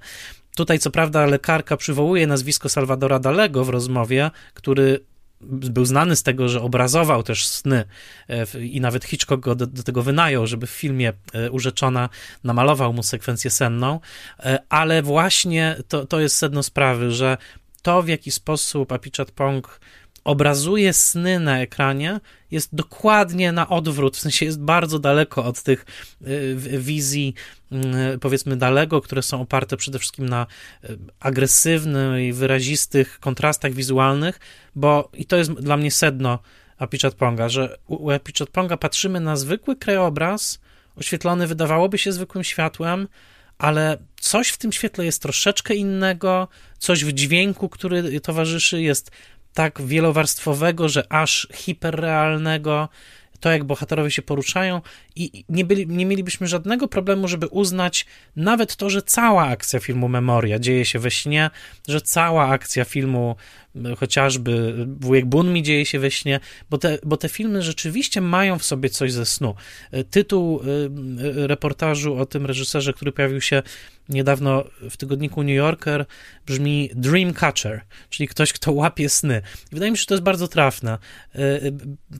Tutaj, 0.56 0.78
co 0.78 0.90
prawda, 0.90 1.26
lekarka 1.26 1.76
przywołuje 1.76 2.26
nazwisko 2.26 2.68
Salvadora 2.68 3.18
Dalego 3.18 3.64
w 3.64 3.68
rozmowie, 3.68 4.30
który 4.54 5.00
był 5.42 5.84
znany 5.84 6.16
z 6.16 6.22
tego, 6.22 6.48
że 6.48 6.62
obrazował 6.62 7.22
też 7.22 7.46
sny 7.46 7.84
e, 8.28 8.64
i 8.64 8.80
nawet 8.80 9.04
Hitchcock 9.04 9.42
go 9.42 9.54
do, 9.54 9.66
do, 9.66 9.82
tego 9.82 10.02
wynajął, 10.02 10.46
żeby 10.46 10.66
w 10.66 10.70
filmie 10.70 11.12
e, 11.32 11.50
Urzeczona 11.50 12.08
namalował 12.44 12.92
mu 12.92 13.02
sekwencję 13.02 13.50
senną, 13.50 14.00
e, 14.40 14.58
ale 14.68 15.02
właśnie 15.02 15.76
to, 15.88 16.06
to 16.06 16.20
jest 16.20 16.36
sedno 16.36 16.62
sprawy, 16.62 17.10
że 17.10 17.36
to 17.82 18.02
w 18.02 18.08
jaki 18.08 18.30
sposób 18.30 18.92
Apichat 18.92 19.30
Pong 19.30 19.80
obrazuje 20.24 20.92
sny 20.92 21.40
na 21.40 21.60
ekranie, 21.60 22.20
jest 22.50 22.74
dokładnie 22.74 23.52
na 23.52 23.68
odwrót, 23.68 24.16
w 24.16 24.20
sensie 24.20 24.46
jest 24.46 24.60
bardzo 24.60 24.98
daleko 24.98 25.44
od 25.44 25.62
tych 25.62 25.86
y, 26.26 26.56
wizji, 26.78 27.34
y, 28.14 28.18
powiedzmy, 28.18 28.56
daleko, 28.56 29.00
które 29.00 29.22
są 29.22 29.40
oparte 29.40 29.76
przede 29.76 29.98
wszystkim 29.98 30.28
na 30.28 30.46
y, 30.84 30.98
agresywnych 31.20 32.22
i 32.22 32.32
wyrazistych 32.32 33.20
kontrastach 33.20 33.72
wizualnych, 33.72 34.40
bo 34.74 35.10
i 35.14 35.24
to 35.24 35.36
jest 35.36 35.52
dla 35.52 35.76
mnie 35.76 35.90
sedno 35.90 36.38
Apichat 36.78 37.14
Ponga, 37.14 37.48
że 37.48 37.78
u 37.86 38.10
Apichat 38.10 38.50
Ponga 38.50 38.76
patrzymy 38.76 39.20
na 39.20 39.36
zwykły 39.36 39.76
krajobraz, 39.76 40.60
oświetlony 40.96 41.46
wydawałoby 41.46 41.98
się 41.98 42.12
zwykłym 42.12 42.44
światłem, 42.44 43.08
ale 43.58 43.98
coś 44.20 44.48
w 44.48 44.58
tym 44.58 44.72
świetle 44.72 45.04
jest 45.04 45.22
troszeczkę 45.22 45.74
innego, 45.74 46.48
coś 46.78 47.04
w 47.04 47.12
dźwięku, 47.12 47.68
który 47.68 48.20
towarzyszy, 48.20 48.82
jest 48.82 49.10
tak 49.54 49.82
wielowarstwowego, 49.82 50.88
że 50.88 51.12
aż 51.12 51.48
hiperrealnego, 51.54 52.88
to 53.40 53.50
jak 53.50 53.64
bohaterowie 53.64 54.10
się 54.10 54.22
poruszają 54.22 54.80
i 55.16 55.44
nie, 55.48 55.64
byli, 55.64 55.86
nie 55.86 56.06
mielibyśmy 56.06 56.46
żadnego 56.46 56.88
problemu, 56.88 57.28
żeby 57.28 57.46
uznać 57.46 58.06
nawet 58.36 58.76
to, 58.76 58.90
że 58.90 59.02
cała 59.02 59.44
akcja 59.44 59.80
filmu 59.80 60.08
Memoria 60.08 60.58
dzieje 60.58 60.84
się 60.84 60.98
we 60.98 61.10
śnie, 61.10 61.50
że 61.88 62.00
cała 62.00 62.48
akcja 62.48 62.84
filmu 62.84 63.36
chociażby 63.96 64.86
Wujek 65.00 65.26
Bunmi 65.26 65.62
dzieje 65.62 65.86
się 65.86 65.98
we 65.98 66.10
śnie, 66.10 66.40
bo 66.70 66.78
te, 66.78 66.98
bo 67.04 67.16
te 67.16 67.28
filmy 67.28 67.62
rzeczywiście 67.62 68.20
mają 68.20 68.58
w 68.58 68.64
sobie 68.64 68.90
coś 68.90 69.12
ze 69.12 69.26
snu. 69.26 69.54
Tytuł 70.10 70.60
y, 70.60 71.46
reportażu 71.46 72.16
o 72.16 72.26
tym 72.26 72.46
reżyserze, 72.46 72.92
który 72.92 73.12
pojawił 73.12 73.40
się 73.40 73.62
niedawno 74.08 74.64
w 74.90 74.96
tygodniku 74.96 75.42
New 75.42 75.56
Yorker, 75.56 76.06
brzmi 76.46 76.90
Dreamcatcher, 76.94 77.80
czyli 78.10 78.28
ktoś, 78.28 78.52
kto 78.52 78.72
łapie 78.72 79.08
sny. 79.08 79.42
Wydaje 79.72 79.90
mi 79.90 79.96
się, 79.96 80.00
że 80.00 80.06
to 80.06 80.14
jest 80.14 80.24
bardzo 80.24 80.48
trafne. 80.48 80.98
Y, 81.34 81.38
y, 81.40 81.72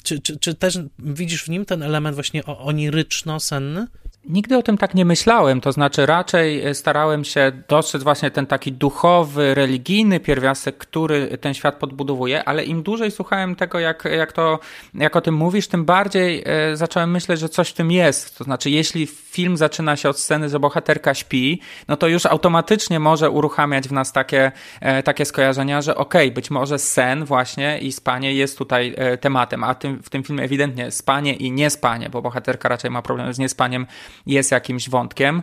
czy, 0.02 0.20
czy, 0.20 0.38
czy 0.38 0.54
też 0.54 0.78
widzisz 0.98 1.44
w 1.44 1.48
nim 1.48 1.64
ten 1.64 1.82
element 1.82 2.14
właśnie 2.14 2.44
oniryczno-senny? 2.44 3.86
Nigdy 4.24 4.56
o 4.56 4.62
tym 4.62 4.78
tak 4.78 4.94
nie 4.94 5.04
myślałem, 5.04 5.60
to 5.60 5.72
znaczy 5.72 6.06
raczej 6.06 6.66
e, 6.66 6.74
starałem 6.74 7.24
się 7.24 7.52
dostrzec 7.68 8.02
właśnie 8.02 8.30
ten 8.30 8.46
taki 8.46 8.72
duchowy, 8.72 9.54
religijny 9.54 10.20
pierwiastek, 10.20 10.76
który 10.76 11.38
ten 11.38 11.54
świat 11.54 11.74
podbudowuje, 11.74 12.44
ale 12.44 12.64
im 12.64 12.82
dłużej 12.82 13.10
słuchałem 13.10 13.56
tego, 13.56 13.78
jak, 13.78 14.04
jak, 14.16 14.32
to, 14.32 14.58
jak 14.94 15.16
o 15.16 15.20
tym 15.20 15.34
mówisz, 15.34 15.68
tym 15.68 15.84
bardziej 15.84 16.42
e, 16.46 16.76
zacząłem 16.76 17.10
myśleć, 17.10 17.40
że 17.40 17.48
coś 17.48 17.70
w 17.70 17.72
tym 17.72 17.90
jest. 17.90 18.38
To 18.38 18.44
znaczy, 18.44 18.70
jeśli 18.70 19.06
film 19.06 19.56
zaczyna 19.56 19.96
się 19.96 20.08
od 20.08 20.18
sceny, 20.18 20.48
że 20.48 20.60
bohaterka 20.60 21.14
śpi, 21.14 21.60
no 21.88 21.96
to 21.96 22.08
już 22.08 22.26
automatycznie 22.26 23.00
może 23.00 23.30
uruchamiać 23.30 23.88
w 23.88 23.92
nas 23.92 24.12
takie, 24.12 24.52
e, 24.80 25.02
takie 25.02 25.24
skojarzenia, 25.24 25.82
że 25.82 25.96
okej, 25.96 26.26
okay, 26.26 26.34
być 26.34 26.50
może 26.50 26.78
sen 26.78 27.24
właśnie 27.24 27.78
i 27.78 27.92
spanie 27.92 28.34
jest 28.34 28.58
tutaj 28.58 28.94
tematem, 29.20 29.64
a 29.64 29.74
tym, 29.74 30.02
w 30.02 30.10
tym 30.10 30.22
filmie 30.22 30.44
ewidentnie 30.44 30.90
spanie 30.90 31.34
i 31.34 31.52
niespanie, 31.52 32.10
bo 32.10 32.22
bohaterka 32.22 32.68
raczej 32.68 32.90
ma 32.90 33.02
problem 33.02 33.34
z 33.34 33.38
niespaniem 33.38 33.86
jest 34.26 34.50
jakimś 34.50 34.88
wątkiem. 34.88 35.42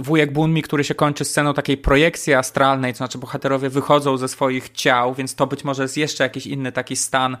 Wujek 0.00 0.32
Bunmi, 0.32 0.62
który 0.62 0.84
się 0.84 0.94
kończy 0.94 1.24
sceną 1.24 1.54
takiej 1.54 1.76
projekcji 1.76 2.34
astralnej, 2.34 2.92
to 2.92 2.96
znaczy 2.96 3.18
bohaterowie 3.18 3.70
wychodzą 3.70 4.16
ze 4.16 4.28
swoich 4.28 4.68
ciał, 4.68 5.14
więc 5.14 5.34
to 5.34 5.46
być 5.46 5.64
może 5.64 5.82
jest 5.82 5.96
jeszcze 5.96 6.24
jakiś 6.24 6.46
inny 6.46 6.72
taki 6.72 6.96
stan 6.96 7.36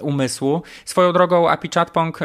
umysłu. 0.00 0.62
Swoją 0.84 1.12
drogą 1.12 1.48
Apichatpong 1.48 2.18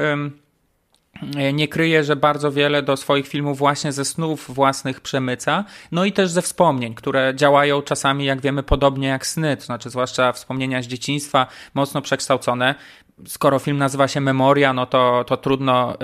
nie 1.53 1.67
kryje, 1.67 2.03
że 2.03 2.15
bardzo 2.15 2.51
wiele 2.51 2.83
do 2.83 2.97
swoich 2.97 3.27
filmów 3.27 3.57
właśnie 3.57 3.91
ze 3.91 4.05
snów 4.05 4.55
własnych 4.55 5.01
przemyca, 5.01 5.65
no 5.91 6.05
i 6.05 6.11
też 6.11 6.31
ze 6.31 6.41
wspomnień, 6.41 6.95
które 6.95 7.33
działają 7.35 7.81
czasami, 7.81 8.25
jak 8.25 8.41
wiemy, 8.41 8.63
podobnie 8.63 9.07
jak 9.07 9.27
sny, 9.27 9.57
to 9.57 9.63
znaczy 9.63 9.89
zwłaszcza 9.89 10.31
wspomnienia 10.31 10.81
z 10.81 10.87
dzieciństwa, 10.87 11.47
mocno 11.73 12.01
przekształcone 12.01 12.75
skoro 13.25 13.59
film 13.59 13.77
nazywa 13.77 14.07
się 14.07 14.21
Memoria, 14.21 14.73
no 14.73 14.85
to, 14.85 15.23
to 15.27 15.37
trudno 15.37 15.97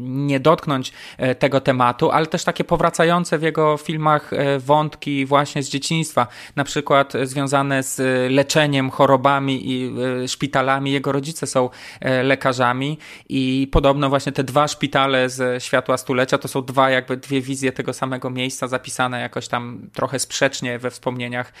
nie 0.00 0.40
dotknąć 0.40 0.92
e, 1.18 1.34
tego 1.34 1.60
tematu, 1.60 2.10
ale 2.10 2.26
też 2.26 2.44
takie 2.44 2.64
powracające 2.64 3.38
w 3.38 3.42
jego 3.42 3.76
filmach 3.76 4.32
e, 4.32 4.58
wątki 4.58 5.26
właśnie 5.26 5.62
z 5.62 5.68
dzieciństwa, 5.68 6.26
na 6.56 6.64
przykład 6.64 7.12
związane 7.22 7.82
z 7.82 8.00
leczeniem, 8.32 8.90
chorobami 8.90 9.70
i 9.72 9.94
szpitalami. 10.28 10.92
Jego 10.92 11.12
rodzice 11.12 11.46
są 11.46 11.70
lekarzami 12.22 12.98
i 13.28 13.68
podobno 13.72 14.08
właśnie 14.08 14.32
te 14.32 14.44
dwa 14.44 14.68
szpitale 14.68 15.28
z 15.28 15.62
Światła 15.62 15.96
Stulecia 15.96 16.38
to 16.38 16.48
są 16.48 16.62
dwa 16.62 16.90
jakby 16.90 17.16
dwie 17.16 17.40
wizje 17.40 17.72
tego 17.72 17.92
samego 17.92 18.30
miejsca 18.30 18.68
zapisane 18.68 19.20
jakoś 19.20 19.48
tam 19.48 19.88
trochę 19.92 20.18
sprzecznie 20.18 20.78
we 20.78 20.90
wspomnieniach 20.90 21.52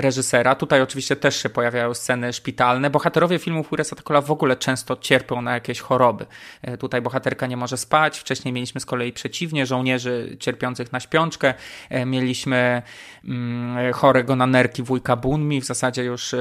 reżysera. 0.00 0.54
Tutaj 0.54 0.82
oczywiście 0.82 1.16
też 1.16 1.42
się 1.42 1.48
pojawiają 1.48 1.94
sceny 1.94 2.32
szpitalne. 2.32 2.90
Bohaterowie 2.90 3.38
filmów 3.38 3.72
Uresa 3.72 3.96
Takola 3.96 4.20
ogóle 4.32 4.56
często 4.56 4.96
cierpią 4.96 5.42
na 5.42 5.54
jakieś 5.54 5.80
choroby. 5.80 6.26
E, 6.62 6.76
tutaj 6.76 7.02
bohaterka 7.02 7.46
nie 7.46 7.56
może 7.56 7.76
spać. 7.76 8.18
Wcześniej 8.18 8.54
mieliśmy 8.54 8.80
z 8.80 8.86
kolei 8.86 9.12
przeciwnie, 9.12 9.66
żołnierzy 9.66 10.36
cierpiących 10.40 10.92
na 10.92 11.00
śpiączkę. 11.00 11.54
E, 11.90 12.06
mieliśmy 12.06 12.82
mm, 13.24 13.92
chorego 13.92 14.36
na 14.36 14.46
nerki 14.46 14.82
wujka 14.82 15.16
Bunmi, 15.16 15.60
w 15.60 15.64
zasadzie 15.64 16.04
już 16.04 16.34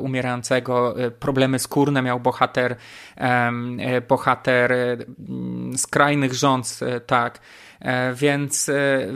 umierającego. 0.00 1.00
E, 1.00 1.10
problemy 1.10 1.58
skórne 1.58 2.02
miał 2.02 2.20
bohater, 2.20 2.76
bohater 4.08 4.74
skrajnych 5.76 6.34
rząd, 6.34 6.80
tak. 7.06 7.40
E, 7.84 8.14
więc, 8.14 8.68
e, 8.68 9.08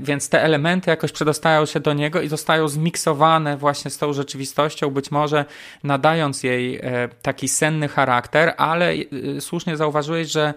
więc 0.00 0.28
te 0.28 0.42
elementy 0.42 0.90
jakoś 0.90 1.12
przedostają 1.12 1.66
się 1.66 1.80
do 1.80 1.92
niego 1.92 2.20
i 2.20 2.28
zostają 2.28 2.68
zmiksowane 2.68 3.56
właśnie 3.56 3.90
z 3.90 3.98
tą 3.98 4.12
rzeczywistością, 4.12 4.90
być 4.90 5.10
może 5.10 5.44
nadając 5.82 6.42
jej 6.42 6.76
e, 6.76 7.08
taki 7.22 7.48
senny 7.48 7.88
charakter, 7.88 8.54
ale 8.56 8.94
słusznie 9.40 9.76
zauważyłeś, 9.76 10.30
że 10.30 10.54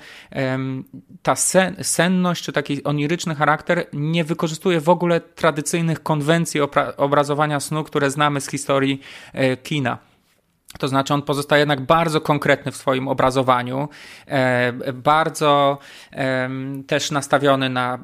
ta 1.24 1.36
sen, 1.36 1.76
senność 1.82 2.44
czy 2.44 2.54
taki 2.54 2.84
oniryczny 2.84 3.36
charakter 3.36 3.86
nie 3.94 4.24
wykorzystuje 4.24 4.82
w 4.82 4.90
ogóle 4.90 5.22
tradycyjnych 5.22 6.04
konwencji 6.04 6.62
obrazowania 6.98 7.60
snu, 7.60 7.84
które 7.84 8.12
znamy 8.12 8.42
z 8.42 8.50
historii 8.50 9.02
kina. 9.64 10.07
To 10.78 10.88
znaczy, 10.88 11.14
on 11.14 11.22
pozostaje 11.22 11.60
jednak 11.60 11.82
bardzo 11.82 12.22
konkretny 12.22 12.72
w 12.72 12.78
swoim 12.78 13.08
obrazowaniu, 13.08 13.90
e, 14.28 14.94
bardzo 14.94 15.78
też 16.88 17.12
nastawiony 17.12 17.70
na 17.70 18.00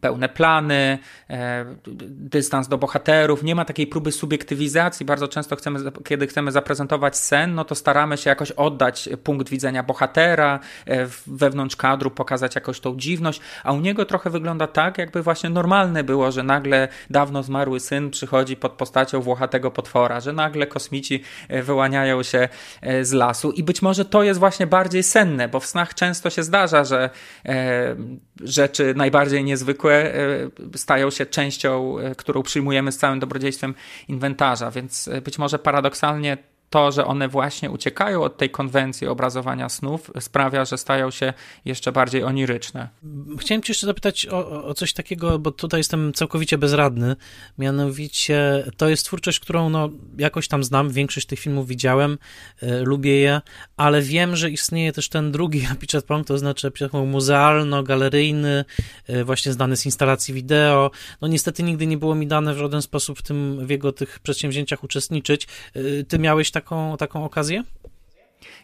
pełne 0.00 0.28
plany, 0.28 0.98
e, 1.30 1.64
dystans 2.08 2.68
do 2.68 2.78
bohaterów. 2.78 3.42
Nie 3.42 3.54
ma 3.54 3.64
takiej 3.64 3.86
próby 3.86 4.12
subiektywizacji. 4.12 5.06
Bardzo 5.06 5.28
często 5.28 5.56
chcemy, 5.56 5.80
kiedy 6.04 6.26
chcemy 6.26 6.52
zaprezentować 6.52 7.16
sen, 7.16 7.54
no 7.54 7.64
to 7.64 7.74
staramy 7.74 8.16
się 8.16 8.30
jakoś 8.30 8.50
oddać 8.50 9.08
punkt 9.24 9.48
widzenia 9.48 9.82
bohatera, 9.82 10.60
e, 10.86 11.06
wewnątrz 11.26 11.76
kadru 11.76 12.10
pokazać 12.10 12.54
jakoś 12.54 12.80
tą 12.80 12.96
dziwność, 12.96 13.40
a 13.64 13.72
u 13.72 13.80
niego 13.80 14.04
trochę 14.04 14.30
wygląda 14.30 14.66
tak, 14.66 14.98
jakby 14.98 15.22
właśnie 15.22 15.50
normalne 15.50 16.04
było, 16.04 16.32
że 16.32 16.42
nagle 16.42 16.88
dawno 17.10 17.42
zmarły 17.42 17.80
syn 17.80 18.10
przychodzi 18.10 18.56
pod 18.56 18.72
postacią 18.72 19.20
włochatego 19.20 19.70
potwora, 19.70 20.20
że 20.20 20.32
nagle 20.32 20.66
kosmici 20.66 21.22
wyłaniają 21.62 22.22
się 22.22 22.48
e, 22.82 23.04
z 23.04 23.12
lasu 23.12 23.50
i 23.50 23.62
być 23.62 23.82
może 23.82 24.04
to 24.04 24.22
jest 24.22 24.40
właśnie 24.40 24.66
bardziej 24.66 25.02
senne, 25.02 25.48
bo 25.48 25.60
w 25.60 25.66
snach 25.66 25.94
często 25.94 26.30
się 26.30 26.42
zdarza, 26.42 26.84
że 26.84 27.10
e, 27.46 27.96
rzeczy 28.44 28.94
najbardziej 28.96 29.44
niezwykłe 29.44 29.67
e, 29.92 30.78
stają 30.78 31.10
się 31.10 31.26
częścią, 31.26 31.96
którą 32.16 32.42
przyjmujemy 32.42 32.92
z 32.92 32.98
całym 32.98 33.20
dobrodziejstwem 33.20 33.74
inwentarza, 34.08 34.70
więc 34.70 35.10
być 35.24 35.38
może 35.38 35.58
paradoksalnie 35.58 36.38
to, 36.70 36.92
że 36.92 37.04
one 37.04 37.28
właśnie 37.28 37.70
uciekają 37.70 38.22
od 38.22 38.36
tej 38.36 38.50
konwencji 38.50 39.06
obrazowania 39.06 39.68
snów, 39.68 40.10
sprawia, 40.20 40.64
że 40.64 40.78
stają 40.78 41.10
się 41.10 41.32
jeszcze 41.64 41.92
bardziej 41.92 42.24
oniryczne. 42.24 42.88
Chciałem 43.38 43.62
Cię 43.62 43.70
jeszcze 43.70 43.86
zapytać 43.86 44.26
o, 44.26 44.64
o, 44.64 44.74
coś 44.74 44.92
takiego, 44.92 45.38
bo 45.38 45.50
tutaj 45.50 45.80
jestem 45.80 46.12
całkowicie 46.12 46.58
bezradny. 46.58 47.16
Mianowicie 47.58 48.64
to 48.76 48.88
jest 48.88 49.04
twórczość, 49.04 49.40
którą 49.40 49.70
no, 49.70 49.88
jakoś 50.18 50.48
tam 50.48 50.64
znam, 50.64 50.90
większość 50.90 51.26
tych 51.26 51.38
filmów 51.38 51.68
widziałem, 51.68 52.18
y, 52.62 52.66
lubię 52.84 53.20
je, 53.20 53.40
ale 53.76 54.02
wiem, 54.02 54.36
że 54.36 54.50
istnieje 54.50 54.92
też 54.92 55.08
ten 55.08 55.32
drugi 55.32 55.66
Apichat 55.72 56.04
Pong, 56.04 56.26
to 56.26 56.38
znaczy 56.38 56.70
muzealno-galeryjny, 57.06 58.64
y, 59.10 59.24
właśnie 59.24 59.52
znany 59.52 59.76
z 59.76 59.86
instalacji 59.86 60.34
wideo. 60.34 60.90
No 61.20 61.28
niestety 61.28 61.62
nigdy 61.62 61.86
nie 61.86 61.96
było 61.96 62.14
mi 62.14 62.26
dane 62.26 62.54
w 62.54 62.58
żaden 62.58 62.82
sposób 62.82 63.18
w 63.18 63.22
tym, 63.22 63.66
w 63.66 63.70
jego 63.70 63.92
tych 63.92 64.18
przedsięwzięciach 64.18 64.84
uczestniczyć. 64.84 65.46
Y, 65.76 66.04
ty 66.08 66.18
miałeś 66.18 66.50
taką, 66.60 66.96
taką 66.96 67.24
okazję? 67.24 67.64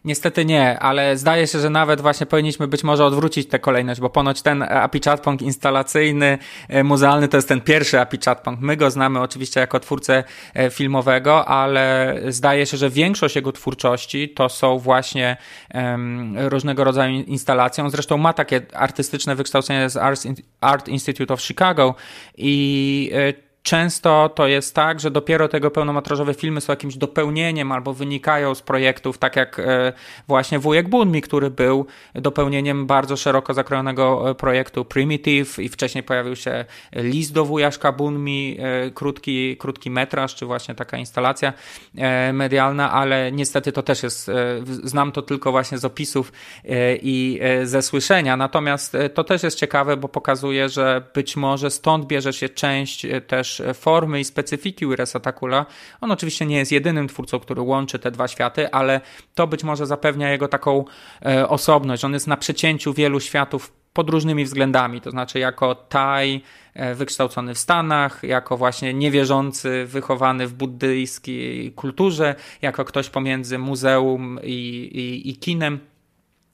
Niestety 0.04 0.44
nie, 0.44 0.78
ale 0.78 1.16
zdaje 1.16 1.46
się, 1.46 1.58
że 1.58 1.70
nawet 1.70 2.00
właśnie 2.00 2.26
powinniśmy 2.26 2.68
być 2.68 2.84
może 2.84 3.04
odwrócić 3.04 3.48
tę 3.48 3.58
kolejność, 3.58 4.00
bo 4.00 4.10
ponoć 4.10 4.42
ten 4.42 4.62
API 4.62 5.00
Chatpong 5.00 5.42
instalacyjny, 5.42 6.38
e, 6.68 6.84
muzealny 6.84 7.28
to 7.28 7.36
jest 7.36 7.48
ten 7.48 7.60
pierwszy 7.60 8.00
API 8.00 8.18
Chatpong. 8.24 8.60
My 8.60 8.76
go 8.76 8.90
znamy 8.90 9.20
oczywiście 9.20 9.60
jako 9.60 9.80
twórcę 9.80 10.24
e, 10.54 10.70
filmowego, 10.70 11.48
ale 11.48 12.16
zdaje 12.28 12.66
się, 12.66 12.76
że 12.76 12.90
większość 12.90 13.36
jego 13.36 13.52
twórczości 13.52 14.28
to 14.28 14.48
są 14.48 14.78
właśnie 14.78 15.36
um, 15.74 16.38
różnego 16.38 16.84
rodzaju 16.84 17.14
instalacje. 17.14 17.90
zresztą 17.90 18.18
ma 18.18 18.32
takie 18.32 18.60
artystyczne 18.74 19.34
wykształcenie 19.34 19.90
z 19.90 19.96
Art 20.60 20.88
Institute 20.88 21.34
of 21.34 21.42
Chicago 21.42 21.94
i 22.36 23.10
e, 23.14 23.53
Często 23.64 24.28
to 24.34 24.46
jest 24.46 24.74
tak, 24.74 25.00
że 25.00 25.10
dopiero 25.10 25.48
tego 25.48 25.70
pełnometrażowe 25.70 26.34
filmy 26.34 26.60
są 26.60 26.72
jakimś 26.72 26.96
dopełnieniem 26.96 27.72
albo 27.72 27.92
wynikają 27.92 28.54
z 28.54 28.62
projektów, 28.62 29.18
tak 29.18 29.36
jak 29.36 29.58
e, 29.58 29.92
właśnie 30.28 30.58
Wujek 30.58 30.88
Bunmi, 30.88 31.22
który 31.22 31.50
był 31.50 31.86
dopełnieniem 32.14 32.86
bardzo 32.86 33.16
szeroko 33.16 33.54
zakrojonego 33.54 34.30
e, 34.30 34.34
projektu 34.34 34.84
Primitive 34.84 35.58
i 35.58 35.68
wcześniej 35.68 36.04
pojawił 36.04 36.36
się 36.36 36.64
list 36.92 37.32
do 37.32 37.44
Wujaszka 37.44 37.92
Bunmi, 37.92 38.56
e, 38.60 38.90
krótki, 38.90 39.56
krótki 39.56 39.90
metraż, 39.90 40.34
czy 40.34 40.46
właśnie 40.46 40.74
taka 40.74 40.96
instalacja 40.96 41.52
medialna, 42.32 42.92
ale 42.92 43.32
niestety 43.32 43.72
to 43.72 43.82
też 43.82 44.02
jest, 44.02 44.30
znam 44.64 45.12
to 45.12 45.22
tylko 45.22 45.50
właśnie 45.50 45.78
z 45.78 45.84
opisów 45.84 46.32
i 47.02 47.40
ze 47.62 47.82
słyszenia, 47.82 48.36
natomiast 48.36 48.96
to 49.14 49.24
też 49.24 49.42
jest 49.42 49.58
ciekawe, 49.58 49.96
bo 49.96 50.08
pokazuje, 50.08 50.68
że 50.68 51.02
być 51.14 51.36
może 51.36 51.70
stąd 51.70 52.06
bierze 52.06 52.32
się 52.32 52.48
część 52.48 53.06
też 53.26 53.53
formy 53.74 54.20
i 54.20 54.24
specyfiki 54.24 54.86
Uresa 54.86 55.20
Takula. 55.20 55.66
On 56.00 56.10
oczywiście 56.10 56.46
nie 56.46 56.56
jest 56.56 56.72
jedynym 56.72 57.08
twórcą, 57.08 57.40
który 57.40 57.62
łączy 57.62 57.98
te 57.98 58.10
dwa 58.10 58.28
światy, 58.28 58.70
ale 58.70 59.00
to 59.34 59.46
być 59.46 59.64
może 59.64 59.86
zapewnia 59.86 60.30
jego 60.30 60.48
taką 60.48 60.84
e, 61.26 61.48
osobność. 61.48 62.04
On 62.04 62.12
jest 62.12 62.26
na 62.26 62.36
przecięciu 62.36 62.92
wielu 62.92 63.20
światów 63.20 63.72
pod 63.94 64.10
różnymi 64.10 64.44
względami, 64.44 65.00
to 65.00 65.10
znaczy 65.10 65.38
jako 65.38 65.74
Taj 65.74 66.42
e, 66.74 66.94
wykształcony 66.94 67.54
w 67.54 67.58
Stanach, 67.58 68.22
jako 68.22 68.56
właśnie 68.56 68.94
niewierzący, 68.94 69.84
wychowany 69.86 70.46
w 70.46 70.54
buddyjskiej 70.54 71.72
kulturze, 71.72 72.34
jako 72.62 72.84
ktoś 72.84 73.10
pomiędzy 73.10 73.58
muzeum 73.58 74.38
i, 74.42 74.52
i, 74.94 75.30
i 75.30 75.36
kinem. 75.36 75.78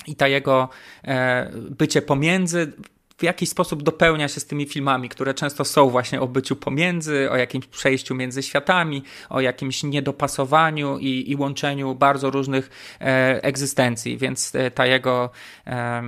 I 0.07 0.17
ta 0.17 0.29
jego 0.29 0.69
e, 1.05 1.51
bycie 1.55 2.03
pomiędzy 2.03 2.73
w 3.21 3.23
jakiś 3.23 3.49
sposób 3.49 3.83
dopełnia 3.83 4.29
się 4.29 4.41
z 4.41 4.47
tymi 4.47 4.67
filmami, 4.67 5.09
które 5.09 5.35
często 5.35 5.65
są 5.65 5.91
właśnie 5.91 6.21
o 6.21 6.29
byciu 6.29 6.57
pomiędzy, 6.57 7.31
o 7.31 7.37
jakimś 7.37 7.67
przejściu 7.67 8.15
między 8.15 8.43
światami, 8.43 9.03
o 9.29 9.41
jakimś 9.41 9.83
niedopasowaniu 9.83 10.99
i, 10.99 11.31
i 11.31 11.37
łączeniu 11.37 11.95
bardzo 11.95 12.31
różnych 12.31 12.97
e, 13.01 13.45
egzystencji, 13.45 14.19
więc 14.19 14.55
e, 14.55 14.71
ta 14.71 14.87
jego, 14.87 15.31
e, 15.67 16.03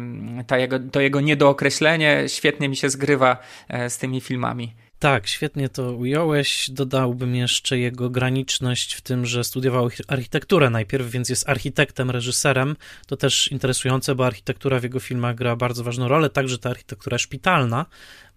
ta 0.46 0.58
jego, 0.58 0.78
to 0.92 1.00
jego 1.00 1.20
niedookreślenie 1.20 2.24
świetnie 2.26 2.68
mi 2.68 2.76
się 2.76 2.90
zgrywa 2.90 3.36
e, 3.68 3.90
z 3.90 3.98
tymi 3.98 4.20
filmami. 4.20 4.74
Tak, 5.02 5.26
świetnie 5.26 5.68
to 5.68 5.92
ująłeś. 5.92 6.70
Dodałbym 6.70 7.34
jeszcze 7.34 7.78
jego 7.78 8.10
graniczność 8.10 8.94
w 8.94 9.00
tym, 9.00 9.26
że 9.26 9.44
studiował 9.44 9.88
architekturę 10.08 10.70
najpierw, 10.70 11.10
więc 11.10 11.28
jest 11.28 11.48
architektem, 11.48 12.10
reżyserem. 12.10 12.76
To 13.06 13.16
też 13.16 13.48
interesujące, 13.48 14.14
bo 14.14 14.26
architektura 14.26 14.80
w 14.80 14.82
jego 14.82 15.00
filmach 15.00 15.34
gra 15.34 15.56
bardzo 15.56 15.84
ważną 15.84 16.08
rolę, 16.08 16.30
także 16.30 16.58
ta 16.58 16.70
architektura 16.70 17.18
szpitalna, 17.18 17.86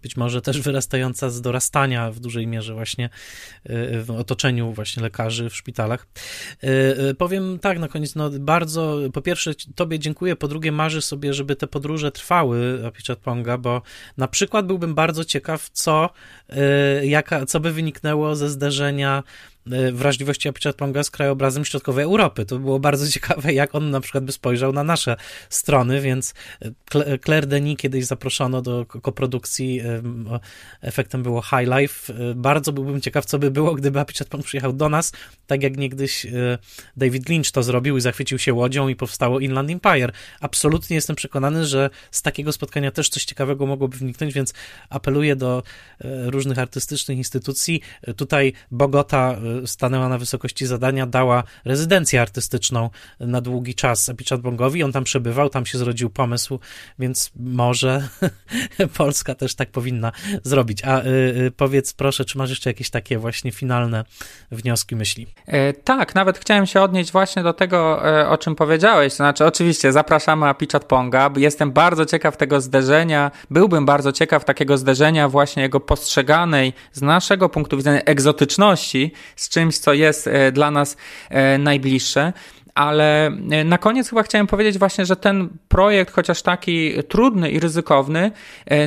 być 0.06 0.18
może 0.18 0.42
też 0.42 0.62
wyrastająca 0.62 1.30
z 1.30 1.42
dorastania 1.42 2.12
w 2.12 2.20
dużej 2.20 2.48
mierze 2.48 2.74
właśnie 2.74 3.06
y, 3.06 3.10
w 4.04 4.12
otoczeniu 4.12 4.74
właśnie 4.74 5.04
lekarzy 5.04 5.50
w 5.50 5.56
szpitalach. 5.56 6.08
Y, 6.64 6.68
y, 7.10 7.16
powiem 7.16 7.60
tak 7.60 7.80
na 7.80 7.88
koniec, 7.88 8.16
no 8.16 8.30
bardzo, 8.30 8.98
po 9.14 9.22
pierwsze 9.22 9.52
tobie 9.76 10.00
dziękuję, 10.00 10.36
po 10.36 10.48
drugie 10.48 10.72
marzę 10.72 11.02
sobie, 11.02 11.34
żeby 11.34 11.56
te 11.56 11.68
podróże 11.68 12.12
trwały 12.12 12.86
Apichat 12.88 13.20
Ponga, 13.20 13.58
bo 13.58 13.82
na 14.18 14.28
przykład 14.28 14.68
byłbym 14.68 14.96
bardzo 14.96 15.26
ciekaw, 15.26 15.70
co, 15.70 16.10
jaka, 17.04 17.46
co 17.46 17.60
by 17.60 17.72
wyniknęło 17.72 18.36
ze 18.36 18.50
zderzenia 18.50 19.24
wrażliwości 19.94 20.50
Apichatponga 20.50 21.04
z 21.04 21.12
krajobrazem 21.12 21.66
środkowej 21.66 22.04
Europy. 22.04 22.46
To 22.46 22.60
było 22.60 22.80
bardzo 22.80 23.08
ciekawe, 23.16 23.54
jak 23.54 23.76
on 23.76 23.92
na 23.92 24.02
przykład 24.02 24.24
by 24.24 24.32
spojrzał 24.32 24.74
na 24.74 24.84
nasze 24.84 25.16
strony, 25.50 26.02
więc 26.02 26.34
Claire 27.26 27.48
Denis 27.48 27.78
kiedyś 27.78 28.06
zaproszono 28.06 28.62
do 28.62 28.86
koprodukcji, 28.86 29.82
efektem 30.82 31.24
było 31.24 31.42
High 31.42 31.70
Life. 31.80 32.14
Bardzo 32.36 32.72
byłbym 32.72 33.02
ciekaw, 33.02 33.26
co 33.26 33.40
by 33.40 33.52
było, 33.52 33.76
gdyby 33.76 34.00
Apichatpong 34.00 34.46
przyjechał 34.46 34.74
do 34.74 34.90
nas, 34.90 35.12
tak 35.48 35.64
jak 35.64 35.78
niegdyś 35.78 36.28
David 36.98 37.30
Lynch 37.30 37.52
to 37.52 37.64
zrobił 37.64 37.98
i 37.98 38.02
zachwycił 38.02 38.40
się 38.40 38.54
łodzią 38.54 38.88
i 38.88 38.96
powstało 38.96 39.40
Inland 39.40 39.72
Empire. 39.72 40.12
Absolutnie 40.40 40.96
jestem 40.96 41.16
przekonany, 41.16 41.66
że 41.66 41.90
z 42.12 42.22
takiego 42.22 42.52
spotkania 42.52 42.92
też 42.92 43.10
coś 43.10 43.26
ciekawego 43.26 43.66
mogłoby 43.66 43.98
wniknąć, 43.98 44.34
więc 44.34 44.54
apeluję 44.90 45.36
do 45.36 45.64
e, 46.00 46.32
różnych 46.32 46.60
artystycznych 46.60 47.18
instytucji. 47.18 47.82
E, 48.02 48.14
tutaj 48.14 48.54
Bogota 48.72 49.34
e, 49.34 49.55
stanęła 49.66 50.10
na 50.10 50.18
wysokości 50.18 50.66
zadania, 50.66 51.06
dała 51.06 51.44
rezydencję 51.66 52.22
artystyczną 52.22 52.90
na 53.20 53.42
długi 53.42 53.76
czas 53.76 54.10
Apichat 54.10 54.42
Bongowi. 54.42 54.84
On 54.84 54.92
tam 54.92 55.04
przebywał, 55.04 55.50
tam 55.50 55.66
się 55.66 55.78
zrodził 55.78 56.10
pomysł, 56.10 56.60
więc 57.00 57.32
może 57.36 58.08
Polska 58.98 59.36
też 59.36 59.56
tak 59.56 59.72
powinna 59.72 60.12
zrobić. 60.44 60.84
A 60.84 61.02
powiedz 61.58 61.94
proszę, 61.94 62.26
czy 62.26 62.38
masz 62.38 62.50
jeszcze 62.50 62.70
jakieś 62.70 62.90
takie 62.90 63.18
właśnie 63.18 63.52
finalne 63.52 64.06
wnioski, 64.52 64.96
myśli? 64.96 65.28
E, 65.48 65.74
tak, 65.74 66.16
nawet 66.16 66.40
chciałem 66.40 66.66
się 66.66 66.82
odnieść 66.82 67.12
właśnie 67.12 67.44
do 67.44 67.54
tego, 67.54 68.10
e, 68.20 68.30
o 68.30 68.38
czym 68.38 68.56
powiedziałeś. 68.56 69.14
Znaczy, 69.14 69.46
oczywiście 69.46 69.92
zapraszamy 69.92 70.46
Apichat 70.46 70.86
Ponga. 70.86 71.30
Jestem 71.38 71.72
bardzo 71.72 72.06
ciekaw 72.06 72.38
tego 72.38 72.62
zderzenia, 72.62 73.32
byłbym 73.50 73.86
bardzo 73.86 74.12
ciekaw 74.12 74.46
takiego 74.46 74.78
zderzenia 74.78 75.30
właśnie 75.30 75.64
jego 75.64 75.80
postrzeganej 75.80 76.74
z 76.94 77.02
naszego 77.02 77.50
punktu 77.50 77.78
widzenia 77.78 78.02
egzotyczności 78.02 79.12
czymś, 79.50 79.78
co 79.78 79.94
jest 79.94 80.28
e, 80.28 80.52
dla 80.52 80.72
nas 80.72 80.98
e, 81.30 81.58
najbliższe 81.58 82.34
ale 82.76 83.32
na 83.66 83.78
koniec 83.78 84.10
chyba 84.10 84.24
chciałem 84.24 84.48
powiedzieć 84.48 84.78
właśnie, 84.78 85.06
że 85.06 85.16
ten 85.16 85.50
projekt, 85.68 86.14
chociaż 86.14 86.42
taki 86.42 87.04
trudny 87.04 87.52
i 87.52 87.60
ryzykowny, 87.60 88.32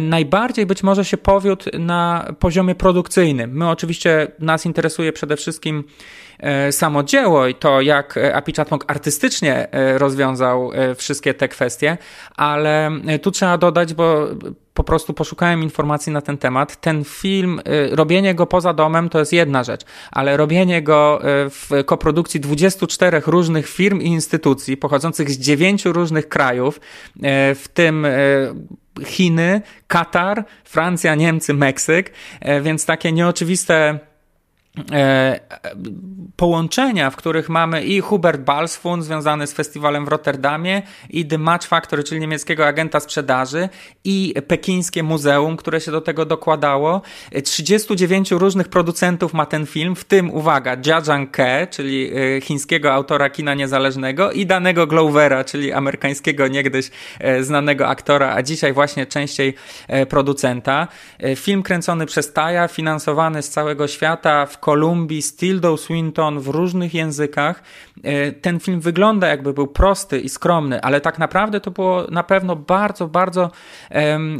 najbardziej 0.01 0.66
być 0.66 0.82
może 0.82 1.05
się 1.05 1.16
powiódł 1.16 1.64
na 1.78 2.32
poziomie 2.39 2.74
produkcyjnym. 2.74 3.51
My 3.52 3.68
oczywiście 3.68 4.26
nas 4.39 4.66
interesuje 4.66 5.12
przede 5.12 5.36
wszystkim 5.36 5.85
E, 6.39 6.72
samo 6.72 7.02
dzieło 7.02 7.47
i 7.47 7.55
to, 7.55 7.80
jak 7.80 8.16
e, 8.16 8.36
Api 8.36 8.52
Chatmok 8.52 8.85
artystycznie 8.89 9.72
e, 9.72 9.98
rozwiązał 9.98 10.70
wszystkie 10.97 11.35
te 11.35 11.48
kwestie, 11.48 11.98
ale 12.36 12.90
tu 13.22 13.30
trzeba 13.30 13.59
dodać, 13.59 13.94
bo 13.94 14.26
po 14.78 14.84
prostu 14.84 15.14
poszukałem 15.14 15.62
informacji 15.62 16.12
na 16.12 16.20
ten 16.20 16.38
temat. 16.38 16.80
Ten 16.80 17.05
film, 17.05 17.60
robienie 17.90 18.34
go 18.34 18.46
poza 18.46 18.72
domem 18.74 19.09
to 19.09 19.18
jest 19.18 19.32
jedna 19.32 19.64
rzecz, 19.64 19.80
ale 20.10 20.36
robienie 20.36 20.82
go 20.82 21.20
w 21.50 21.70
koprodukcji 21.86 22.40
24 22.40 23.22
różnych 23.26 23.68
firm 23.68 24.00
i 24.00 24.06
instytucji 24.06 24.76
pochodzących 24.76 25.30
z 25.30 25.38
dziewięciu 25.38 25.92
różnych 25.92 26.28
krajów, 26.28 26.80
w 27.55 27.64
tym 27.74 28.06
Chiny, 29.05 29.62
Katar, 29.86 30.44
Francja, 30.64 31.14
Niemcy, 31.14 31.55
Meksyk, 31.55 32.12
więc 32.62 32.86
takie 32.86 33.12
nieoczywiste 33.12 33.98
połączenia, 36.36 37.10
w 37.10 37.16
których 37.16 37.48
mamy 37.48 37.84
i 37.84 38.00
Hubert 38.00 38.40
Balsfund 38.40 39.05
związany 39.05 39.46
z 39.46 39.52
festiwalem 39.52 40.05
w 40.05 40.09
Rotterdamie, 40.09 40.82
i 41.10 41.26
The 41.26 41.38
Match 41.38 41.66
Factory, 41.66 42.05
czyli 42.05 42.20
niemieckiego 42.20 42.66
agenta 42.66 43.00
sprzedaży, 43.00 43.68
i 44.05 44.34
pekińskie 44.46 45.02
muzeum, 45.02 45.56
które 45.56 45.80
się 45.80 45.90
do 45.90 46.00
tego 46.00 46.24
dokładało. 46.24 47.02
39 47.44 48.30
różnych 48.30 48.68
producentów 48.68 49.34
ma 49.34 49.46
ten 49.46 49.66
film, 49.66 49.96
w 49.96 50.05
tym, 50.05 50.30
uwaga, 50.30 50.76
Jia 50.76 51.02
Ke, 51.32 51.66
czyli 51.66 52.10
e, 52.36 52.40
chińskiego 52.40 52.92
autora 52.92 53.30
kina 53.30 53.55
niezależnego, 53.55 54.32
i 54.32 54.46
danego 54.46 54.86
Glovera, 54.86 55.44
czyli 55.44 55.72
amerykańskiego 55.72 56.48
niegdyś 56.48 56.90
e, 57.20 57.44
znanego 57.44 57.88
aktora, 57.88 58.34
a 58.34 58.42
dzisiaj 58.42 58.72
właśnie 58.72 59.06
częściej 59.06 59.55
producenta. 60.09 60.88
Film 61.36 61.62
kręcony 61.62 62.06
przez 62.06 62.32
Taja, 62.32 62.68
finansowany 62.68 63.42
z 63.42 63.50
całego 63.50 63.88
świata 63.88 64.46
w 64.46 64.59
Kolumbii, 64.69 65.23
z 65.23 65.36
Tildą 65.36 65.77
Swinton 65.77 66.40
w 66.40 66.49
różnych 66.49 66.95
językach. 66.95 67.62
E, 68.03 68.32
ten 68.32 68.61
film 68.61 68.81
wygląda 68.81 69.28
jakby 69.28 69.53
był 69.53 69.66
prosty 69.66 70.20
i 70.20 70.28
skromny, 70.28 70.82
ale 70.82 71.01
tak 71.01 71.19
naprawdę 71.19 71.61
to 71.61 71.70
było 71.70 72.05
na 72.11 72.23
pewno 72.23 72.57
bardzo, 72.57 73.09
bardzo 73.09 73.51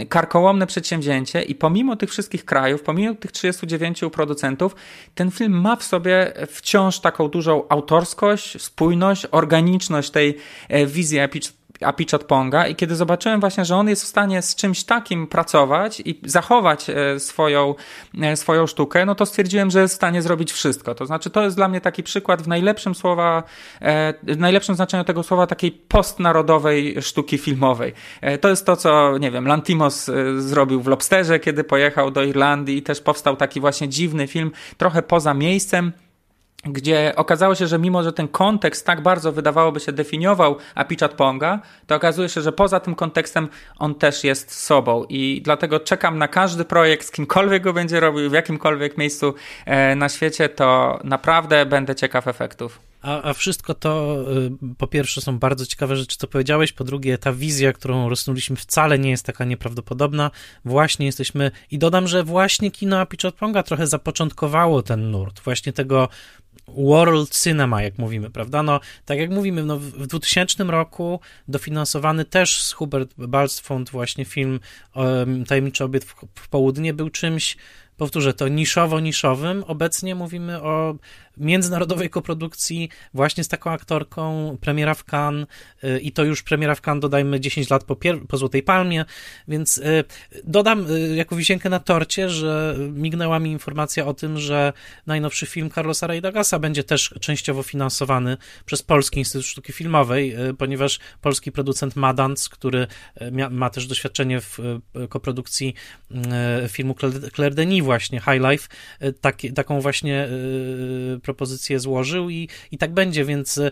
karkołomne 0.09 0.67
przedsięwzięcie 0.67 1.43
i 1.43 1.55
pomimo 1.55 1.97
tych 1.97 2.11
wszystkich 2.11 2.45
krajów, 2.45 2.83
pomimo 2.83 3.15
tych 3.15 3.33
39 3.33 4.01
producentów, 4.13 4.77
ten 5.15 5.31
film 5.31 5.61
ma 5.61 5.77
w 5.77 5.85
sobie 5.85 6.33
wciąż 6.49 7.01
taką 7.01 7.29
dużą 7.29 7.69
autorskość, 7.69 8.63
spójność, 8.63 9.27
organiczność 9.31 10.11
tej 10.11 10.37
e, 10.69 10.87
wizji 10.87 11.19
Apichat 11.85 12.25
Ponga 12.25 12.67
i 12.67 12.75
kiedy 12.75 12.97
zobaczyłem 12.97 13.41
właśnie, 13.41 13.65
że 13.65 13.77
on 13.77 13.89
jest 13.89 14.05
w 14.05 14.07
stanie 14.07 14.43
z 14.43 14.55
czymś 14.55 14.85
takim 14.85 15.27
pracować 15.27 16.03
i 16.05 16.21
zachować 16.25 16.91
e, 16.91 17.21
swoją, 17.21 17.75
e, 18.23 18.37
swoją 18.37 18.67
sztukę, 18.67 19.07
no 19.07 19.15
to 19.15 19.27
stwierdziłem, 19.27 19.71
że 19.71 19.81
jest 19.81 19.95
w 19.95 19.97
stanie 19.97 20.23
zrobić 20.23 20.53
wszystko. 20.53 20.95
To 20.95 21.07
znaczy, 21.07 21.31
to 21.31 21.43
jest 21.43 21.57
dla 21.57 21.69
mnie 21.69 21.81
taki 21.81 22.03
przykład 22.03 22.43
w 22.43 22.49
najlepszym 22.49 22.95
słowa, 22.95 23.43
e, 23.81 24.15
w 24.23 24.39
najlepszym 24.39 24.75
znaczeniu 24.75 25.05
tego 25.05 25.23
słowa 25.23 25.47
takiej 25.47 25.73
postnarodowej 25.73 27.03
sztuki 27.03 27.39
filmowej. 27.39 27.93
To 28.41 28.49
jest 28.49 28.67
to, 28.67 28.77
co, 28.77 29.19
nie 29.19 29.31
wiem, 29.31 29.47
Lantimos 29.47 30.11
zrobił 30.39 30.83
w 30.83 30.87
Lobsterze, 30.87 31.39
kiedy 31.39 31.65
pojechał 31.65 32.11
do 32.11 32.23
Irlandii 32.23 32.77
i 32.77 32.83
też 32.83 33.01
powstał 33.01 33.37
taki 33.37 33.61
właśnie 33.61 33.89
dziwny 33.89 34.27
film, 34.27 34.53
trochę 34.77 35.03
poza 35.03 35.35
miejscem, 35.35 35.93
gdzie 36.64 37.12
okazało 37.16 37.55
się, 37.55 37.66
że 37.66 37.78
mimo, 37.78 38.02
że 38.02 38.12
ten 38.12 38.28
kontekst 38.28 38.86
tak 38.86 39.01
bardzo 39.01 39.32
wydawałoby 39.32 39.80
się 39.80 39.93
definiował 39.93 40.56
Apichat 40.74 41.14
Ponga, 41.14 41.60
to 41.86 41.94
okazuje 41.94 42.28
się, 42.28 42.40
że 42.40 42.52
poza 42.52 42.80
tym 42.80 42.94
kontekstem 42.94 43.48
on 43.78 43.94
też 43.94 44.24
jest 44.24 44.55
sobą 44.55 45.05
i 45.09 45.40
dlatego 45.44 45.80
czekam 45.80 46.18
na 46.18 46.28
każdy 46.28 46.64
projekt, 46.64 47.06
z 47.06 47.10
kimkolwiek 47.10 47.62
go 47.62 47.72
będzie 47.72 48.01
robił, 48.01 48.30
w 48.30 48.32
jakimkolwiek 48.32 48.98
miejscu 48.98 49.35
e, 49.66 49.94
na 49.94 50.09
świecie, 50.09 50.48
to 50.48 50.98
naprawdę 51.05 51.66
będę 51.66 51.94
ciekaw 51.94 52.28
efektów. 52.28 52.88
A, 53.03 53.23
a, 53.23 53.33
wszystko 53.33 53.75
to, 53.75 54.25
y, 54.37 54.51
po 54.79 54.87
pierwsze, 54.87 55.20
są 55.20 55.39
bardzo 55.39 55.66
ciekawe 55.66 55.97
rzeczy, 55.97 56.16
co 56.19 56.27
powiedziałeś, 56.27 56.73
po 56.73 56.85
drugie, 56.85 57.19
ta 57.19 57.33
wizja, 57.33 57.73
którą 57.73 58.09
rozsnuliśmy, 58.09 58.57
wcale 58.57 58.99
nie 58.99 59.11
jest 59.11 59.27
taka 59.27 59.45
nieprawdopodobna. 59.45 60.31
Właśnie 60.65 61.07
jesteśmy, 61.07 61.51
i 61.70 61.79
dodam, 61.79 62.09
że 62.09 62.25
właśnie 62.25 62.70
kino 62.70 63.01
Apichat 63.01 63.35
Ponga 63.35 63.62
trochę 63.62 63.87
zapoczątkowało 63.87 64.83
ten 64.83 65.11
nurt, 65.11 65.41
właśnie 65.41 65.73
tego 65.73 66.09
world 66.77 67.43
cinema, 67.43 67.83
jak 67.83 67.99
mówimy, 67.99 68.31
prawda? 68.31 68.62
No, 68.62 68.81
tak 69.05 69.19
jak 69.19 69.31
mówimy, 69.31 69.62
no, 69.65 69.79
w 69.79 70.07
2000 70.07 70.65
roku 70.65 71.20
dofinansowany 71.49 72.25
też 72.25 72.62
z 72.62 72.73
Hubert 72.73 73.15
Balsfond 73.19 73.91
właśnie 73.91 74.25
film 74.25 74.61
um, 74.95 75.45
Tajemniczy 75.45 75.85
Obiad 75.85 76.05
w, 76.05 76.15
w 76.35 76.49
Południe 76.49 76.95
był 76.95 77.11
czymś 77.11 77.57
powtórzę 77.97 78.35
to, 78.35 78.49
niszowo-niszowym. 78.49 79.65
Obecnie 79.66 80.15
mówimy 80.15 80.62
o 80.62 80.95
międzynarodowej 81.40 82.10
koprodukcji 82.10 82.89
właśnie 83.15 83.44
z 83.44 83.48
taką 83.48 83.70
aktorką, 83.70 84.56
premiera 84.60 84.94
w 84.94 85.05
Cannes 85.05 85.47
y, 85.85 86.01
i 86.01 86.12
to 86.12 86.24
już 86.24 86.43
premiera 86.43 86.74
w 86.74 86.81
Cannes, 86.81 87.02
dodajmy 87.02 87.40
10 87.40 87.70
lat 87.70 87.85
po, 87.85 87.97
po 88.28 88.36
Złotej 88.36 88.62
Palmie, 88.62 89.05
więc 89.48 89.78
y, 89.78 90.05
dodam 90.44 90.90
y, 90.90 91.16
jako 91.16 91.36
wisienkę 91.36 91.70
na 91.70 91.81
torcie, 91.81 92.31
że 92.31 92.77
mignęła 92.78 93.39
mi 93.39 93.51
informacja 93.51 94.06
o 94.06 94.15
tym, 94.15 94.39
że 94.39 94.73
najnowszy 95.06 95.47
film 95.47 95.70
Carlosa 95.70 96.06
Raidagasa 96.06 96.59
będzie 96.59 96.85
też 96.85 97.15
częściowo 97.20 97.62
finansowany 97.62 98.36
przez 98.65 98.82
Polski 98.82 99.19
Instytut 99.19 99.47
Sztuki 99.47 99.73
Filmowej, 99.73 100.36
ponieważ 100.59 100.98
polski 101.20 101.52
producent 101.52 101.97
Madance, 101.97 102.48
który 102.51 102.86
ma 103.51 103.70
też 103.70 103.86
doświadczenie 103.86 104.40
w 104.40 104.59
koprodukcji 105.09 105.74
filmu 106.69 106.94
Claire 107.35 107.55
Denis 107.55 107.85
właśnie, 107.85 108.20
High 108.20 108.51
Life, 108.51 108.69
taki, 109.20 109.52
taką 109.52 109.81
właśnie 109.81 110.28
propozycję 111.29 111.81
złożył 111.81 112.31
i, 112.31 112.49
i 112.71 112.79
tak 112.79 112.95
będzie, 112.95 113.25
więc 113.25 113.59
e, 113.59 113.71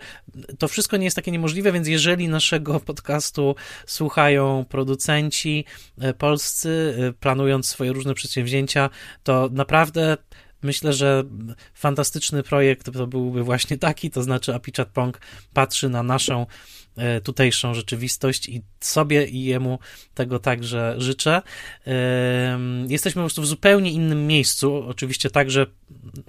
to 0.59 0.69
wszystko 0.69 0.97
nie 0.97 1.05
jest 1.05 1.16
takie 1.16 1.31
niemożliwe, 1.31 1.73
więc 1.73 1.89
jeżeli 1.89 2.28
naszego 2.28 2.81
podcastu 2.81 3.55
słuchają 3.87 4.65
producenci 4.69 5.65
e, 5.99 6.15
polscy, 6.15 6.97
e, 6.99 7.12
planując 7.12 7.69
swoje 7.69 7.93
różne 7.93 8.15
przedsięwzięcia, 8.15 8.91
to 9.23 9.49
naprawdę 9.53 10.16
Myślę, 10.62 10.93
że 10.93 11.24
fantastyczny 11.74 12.43
projekt 12.43 12.93
to 12.93 13.07
byłby 13.07 13.43
właśnie 13.43 13.78
taki, 13.78 14.11
to 14.11 14.23
znaczy 14.23 14.55
Apichat 14.55 14.89
Pong 14.89 15.20
patrzy 15.53 15.89
na 15.89 16.03
naszą 16.03 16.47
tutejszą 17.24 17.74
rzeczywistość 17.74 18.48
i 18.48 18.62
sobie 18.81 19.27
i 19.27 19.44
jemu 19.44 19.78
tego 20.14 20.39
także 20.39 20.94
życzę. 20.98 21.43
Jesteśmy 22.89 23.20
po 23.20 23.27
prostu 23.27 23.43
w 23.43 23.47
zupełnie 23.47 23.90
innym 23.90 24.27
miejscu, 24.27 24.85
oczywiście 24.89 25.31
także 25.31 25.66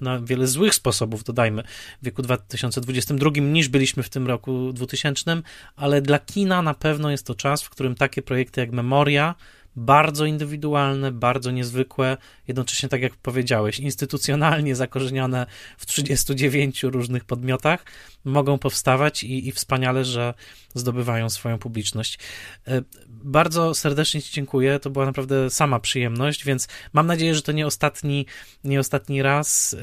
na 0.01 0.19
wiele 0.19 0.47
złych 0.47 0.75
sposobów, 0.75 1.23
dodajmy, 1.23 1.63
w 2.01 2.05
wieku 2.05 2.21
2022 2.21 3.31
niż 3.41 3.67
byliśmy 3.67 4.03
w 4.03 4.09
tym 4.09 4.27
roku 4.27 4.73
2000, 4.73 5.41
ale 5.75 6.01
dla 6.01 6.19
kina 6.19 6.61
na 6.61 6.73
pewno 6.73 7.11
jest 7.11 7.27
to 7.27 7.35
czas, 7.35 7.63
w 7.63 7.69
którym 7.69 7.95
takie 7.95 8.21
projekty 8.21 8.61
jak 8.61 8.71
Memoria 8.71 9.35
bardzo 9.77 10.25
indywidualne, 10.25 11.11
bardzo 11.11 11.51
niezwykłe, 11.51 12.17
jednocześnie, 12.47 12.89
tak 12.89 13.01
jak 13.01 13.15
powiedziałeś, 13.15 13.79
instytucjonalnie 13.79 14.75
zakorzenione 14.75 15.45
w 15.77 15.85
39 15.85 16.83
różnych 16.83 17.25
podmiotach, 17.25 17.85
mogą 18.25 18.57
powstawać 18.57 19.23
i, 19.23 19.47
i 19.47 19.51
wspaniale, 19.51 20.05
że 20.05 20.33
zdobywają 20.73 21.29
swoją 21.29 21.57
publiczność. 21.57 22.19
E, 22.67 22.81
bardzo 23.07 23.73
serdecznie 23.73 24.21
Ci 24.21 24.33
dziękuję. 24.33 24.79
To 24.79 24.89
była 24.89 25.05
naprawdę 25.05 25.49
sama 25.49 25.79
przyjemność, 25.79 26.45
więc 26.45 26.67
mam 26.93 27.07
nadzieję, 27.07 27.35
że 27.35 27.41
to 27.41 27.51
nie 27.51 27.67
ostatni, 27.67 28.25
nie 28.63 28.79
ostatni 28.79 29.21
raz 29.21 29.73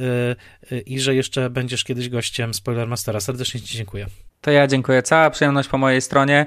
e, 0.71 0.77
e, 0.77 0.81
i 0.81 1.01
że 1.01 1.15
jeszcze 1.15 1.51
będziesz 1.51 1.85
kiedyś 1.85 2.09
gościem 2.09 2.55
Spoilermastera. 2.55 3.21
Serdecznie 3.21 3.61
Ci 3.61 3.77
dziękuję. 3.77 4.07
To 4.41 4.51
ja 4.51 4.66
dziękuję. 4.66 5.03
Cała 5.03 5.31
przyjemność 5.31 5.69
po 5.69 5.79
mojej 5.79 6.01
stronie. 6.01 6.47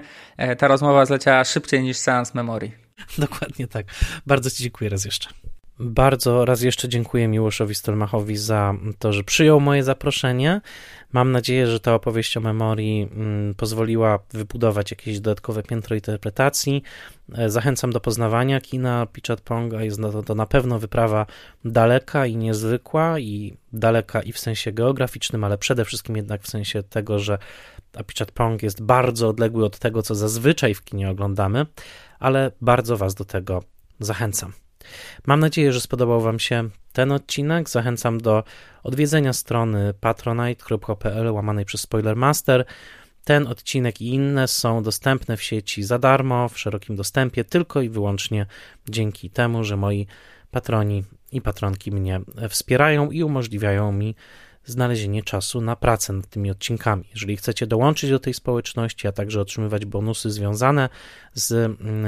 Ta 0.58 0.68
rozmowa 0.68 1.06
zleciała 1.06 1.44
szybciej 1.44 1.84
niż 1.84 1.98
seans 1.98 2.34
memorii. 2.34 2.87
Dokładnie 3.18 3.68
tak. 3.68 3.86
Bardzo 4.26 4.50
Ci 4.50 4.64
dziękuję 4.64 4.90
raz 4.90 5.06
jeszcze. 5.06 5.30
Bardzo 5.80 6.46
raz 6.46 6.62
jeszcze 6.62 6.90
dziękuję 6.90 7.28
Miłoszowi 7.28 7.76
Stolmachowi 7.76 8.38
za 8.38 8.74
to, 9.00 9.14
że 9.14 9.24
przyjął 9.24 9.60
moje 9.60 9.84
zaproszenie. 9.84 10.62
Mam 11.12 11.32
nadzieję, 11.32 11.68
że 11.68 11.80
ta 11.80 11.96
opowieść 11.96 12.38
o 12.38 12.40
memorii 12.40 13.10
mm, 13.12 13.56
pozwoliła 13.56 14.20
wybudować 14.32 14.92
jakieś 14.92 15.20
dodatkowe 15.20 15.64
piętro 15.64 15.96
interpretacji. 15.96 16.84
E, 17.36 17.50
zachęcam 17.50 17.92
do 17.92 18.00
poznawania 18.00 18.62
kina 18.62 19.06
Pichat 19.06 19.42
Ponga. 19.42 19.84
Jest 19.84 20.02
to, 20.02 20.24
to 20.24 20.36
na 20.36 20.46
pewno 20.46 20.80
wyprawa 20.80 21.26
daleka 21.66 22.26
i 22.26 22.36
niezwykła 22.36 23.20
i 23.20 23.58
daleka 23.74 24.22
i 24.22 24.32
w 24.32 24.40
sensie 24.40 24.72
geograficznym, 24.72 25.44
ale 25.44 25.58
przede 25.58 25.86
wszystkim 25.86 26.18
jednak 26.18 26.44
w 26.44 26.50
sensie 26.50 26.84
tego, 26.84 27.20
że 27.20 27.38
Pichat 28.08 28.32
Pong 28.32 28.64
jest 28.64 28.84
bardzo 28.84 29.30
odległy 29.30 29.66
od 29.66 29.80
tego, 29.80 30.02
co 30.02 30.16
zazwyczaj 30.16 30.74
w 30.74 30.84
kinie 30.84 31.10
oglądamy, 31.10 31.66
ale 32.20 32.52
bardzo 32.62 32.98
Was 32.98 33.16
do 33.16 33.26
tego 33.26 33.64
zachęcam. 34.00 34.54
Mam 35.26 35.40
nadzieję, 35.40 35.74
że 35.74 35.82
spodobał 35.82 36.22
Wam 36.22 36.40
się 36.40 36.70
ten 36.94 37.12
odcinek. 37.12 37.70
Zachęcam 37.70 38.22
do 38.22 38.44
odwiedzenia 38.84 39.34
strony 39.34 39.94
patronite.pl 39.94 41.32
łamanej 41.32 41.66
przez 41.66 41.82
Spoilermaster. 41.82 42.66
Ten 43.24 43.48
odcinek 43.48 44.02
i 44.02 44.14
inne 44.14 44.48
są 44.48 44.84
dostępne 44.84 45.38
w 45.38 45.44
sieci 45.44 45.84
za 45.84 46.00
darmo, 46.00 46.50
w 46.50 46.60
szerokim 46.60 46.96
dostępie, 46.96 47.44
tylko 47.44 47.82
i 47.82 47.90
wyłącznie 47.90 48.46
dzięki 48.90 49.30
temu, 49.30 49.64
że 49.64 49.78
moi 49.78 50.08
patroni 50.52 51.04
i 51.32 51.42
patronki 51.42 51.92
mnie 51.92 52.22
wspierają 52.50 53.12
i 53.12 53.24
umożliwiają 53.24 53.92
mi 53.92 54.16
znalezienie 54.68 55.24
czasu 55.24 55.62
na 55.62 55.76
pracę 55.76 56.14
nad 56.14 56.28
tymi 56.28 56.52
odcinkami. 56.52 57.04
Jeżeli 57.12 57.38
chcecie 57.38 57.68
dołączyć 57.68 58.10
do 58.10 58.20
tej 58.20 58.34
społeczności, 58.34 59.08
a 59.08 59.12
także 59.12 59.42
otrzymywać 59.42 59.86
bonusy 59.86 60.32
związane 60.32 60.90
z 61.34 61.52
mm, 61.52 62.06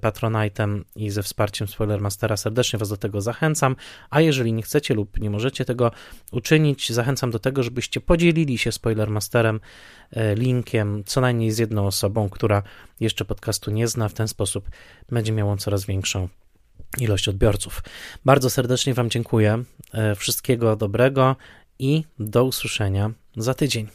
Patronite'em 0.00 0.82
i 0.96 1.10
ze 1.10 1.22
wsparciem 1.22 1.68
Spoilermastera, 1.68 2.36
serdecznie 2.36 2.78
Was 2.78 2.88
do 2.88 2.96
tego 2.96 3.20
zachęcam. 3.20 3.76
A 4.10 4.20
jeżeli 4.20 4.52
nie 4.52 4.62
chcecie 4.62 4.94
lub 4.94 5.20
nie 5.20 5.30
możecie 5.30 5.64
tego 5.64 5.90
uczynić, 6.32 6.92
zachęcam 6.92 7.30
do 7.30 7.38
tego, 7.38 7.62
żebyście 7.62 8.00
podzielili 8.00 8.58
się 8.58 8.72
Spoilermasterem 8.72 9.60
e, 10.10 10.34
linkiem 10.34 11.02
co 11.06 11.20
najmniej 11.20 11.50
z 11.50 11.58
jedną 11.58 11.86
osobą, 11.86 12.28
która 12.28 12.62
jeszcze 13.00 13.24
podcastu 13.24 13.70
nie 13.70 13.88
zna. 13.88 14.08
W 14.08 14.14
ten 14.14 14.28
sposób 14.28 14.70
będzie 15.10 15.32
miał 15.32 15.50
on 15.50 15.58
coraz 15.58 15.84
większą 15.84 16.28
ilość 16.98 17.28
odbiorców. 17.28 17.82
Bardzo 18.24 18.50
serdecznie 18.50 18.94
Wam 18.94 19.10
dziękuję. 19.10 19.64
E, 19.94 20.14
wszystkiego 20.14 20.76
dobrego 20.76 21.36
i 21.80 22.04
do 22.18 22.44
usłyszenia 22.44 23.10
za 23.36 23.54
tydzień. 23.54 23.88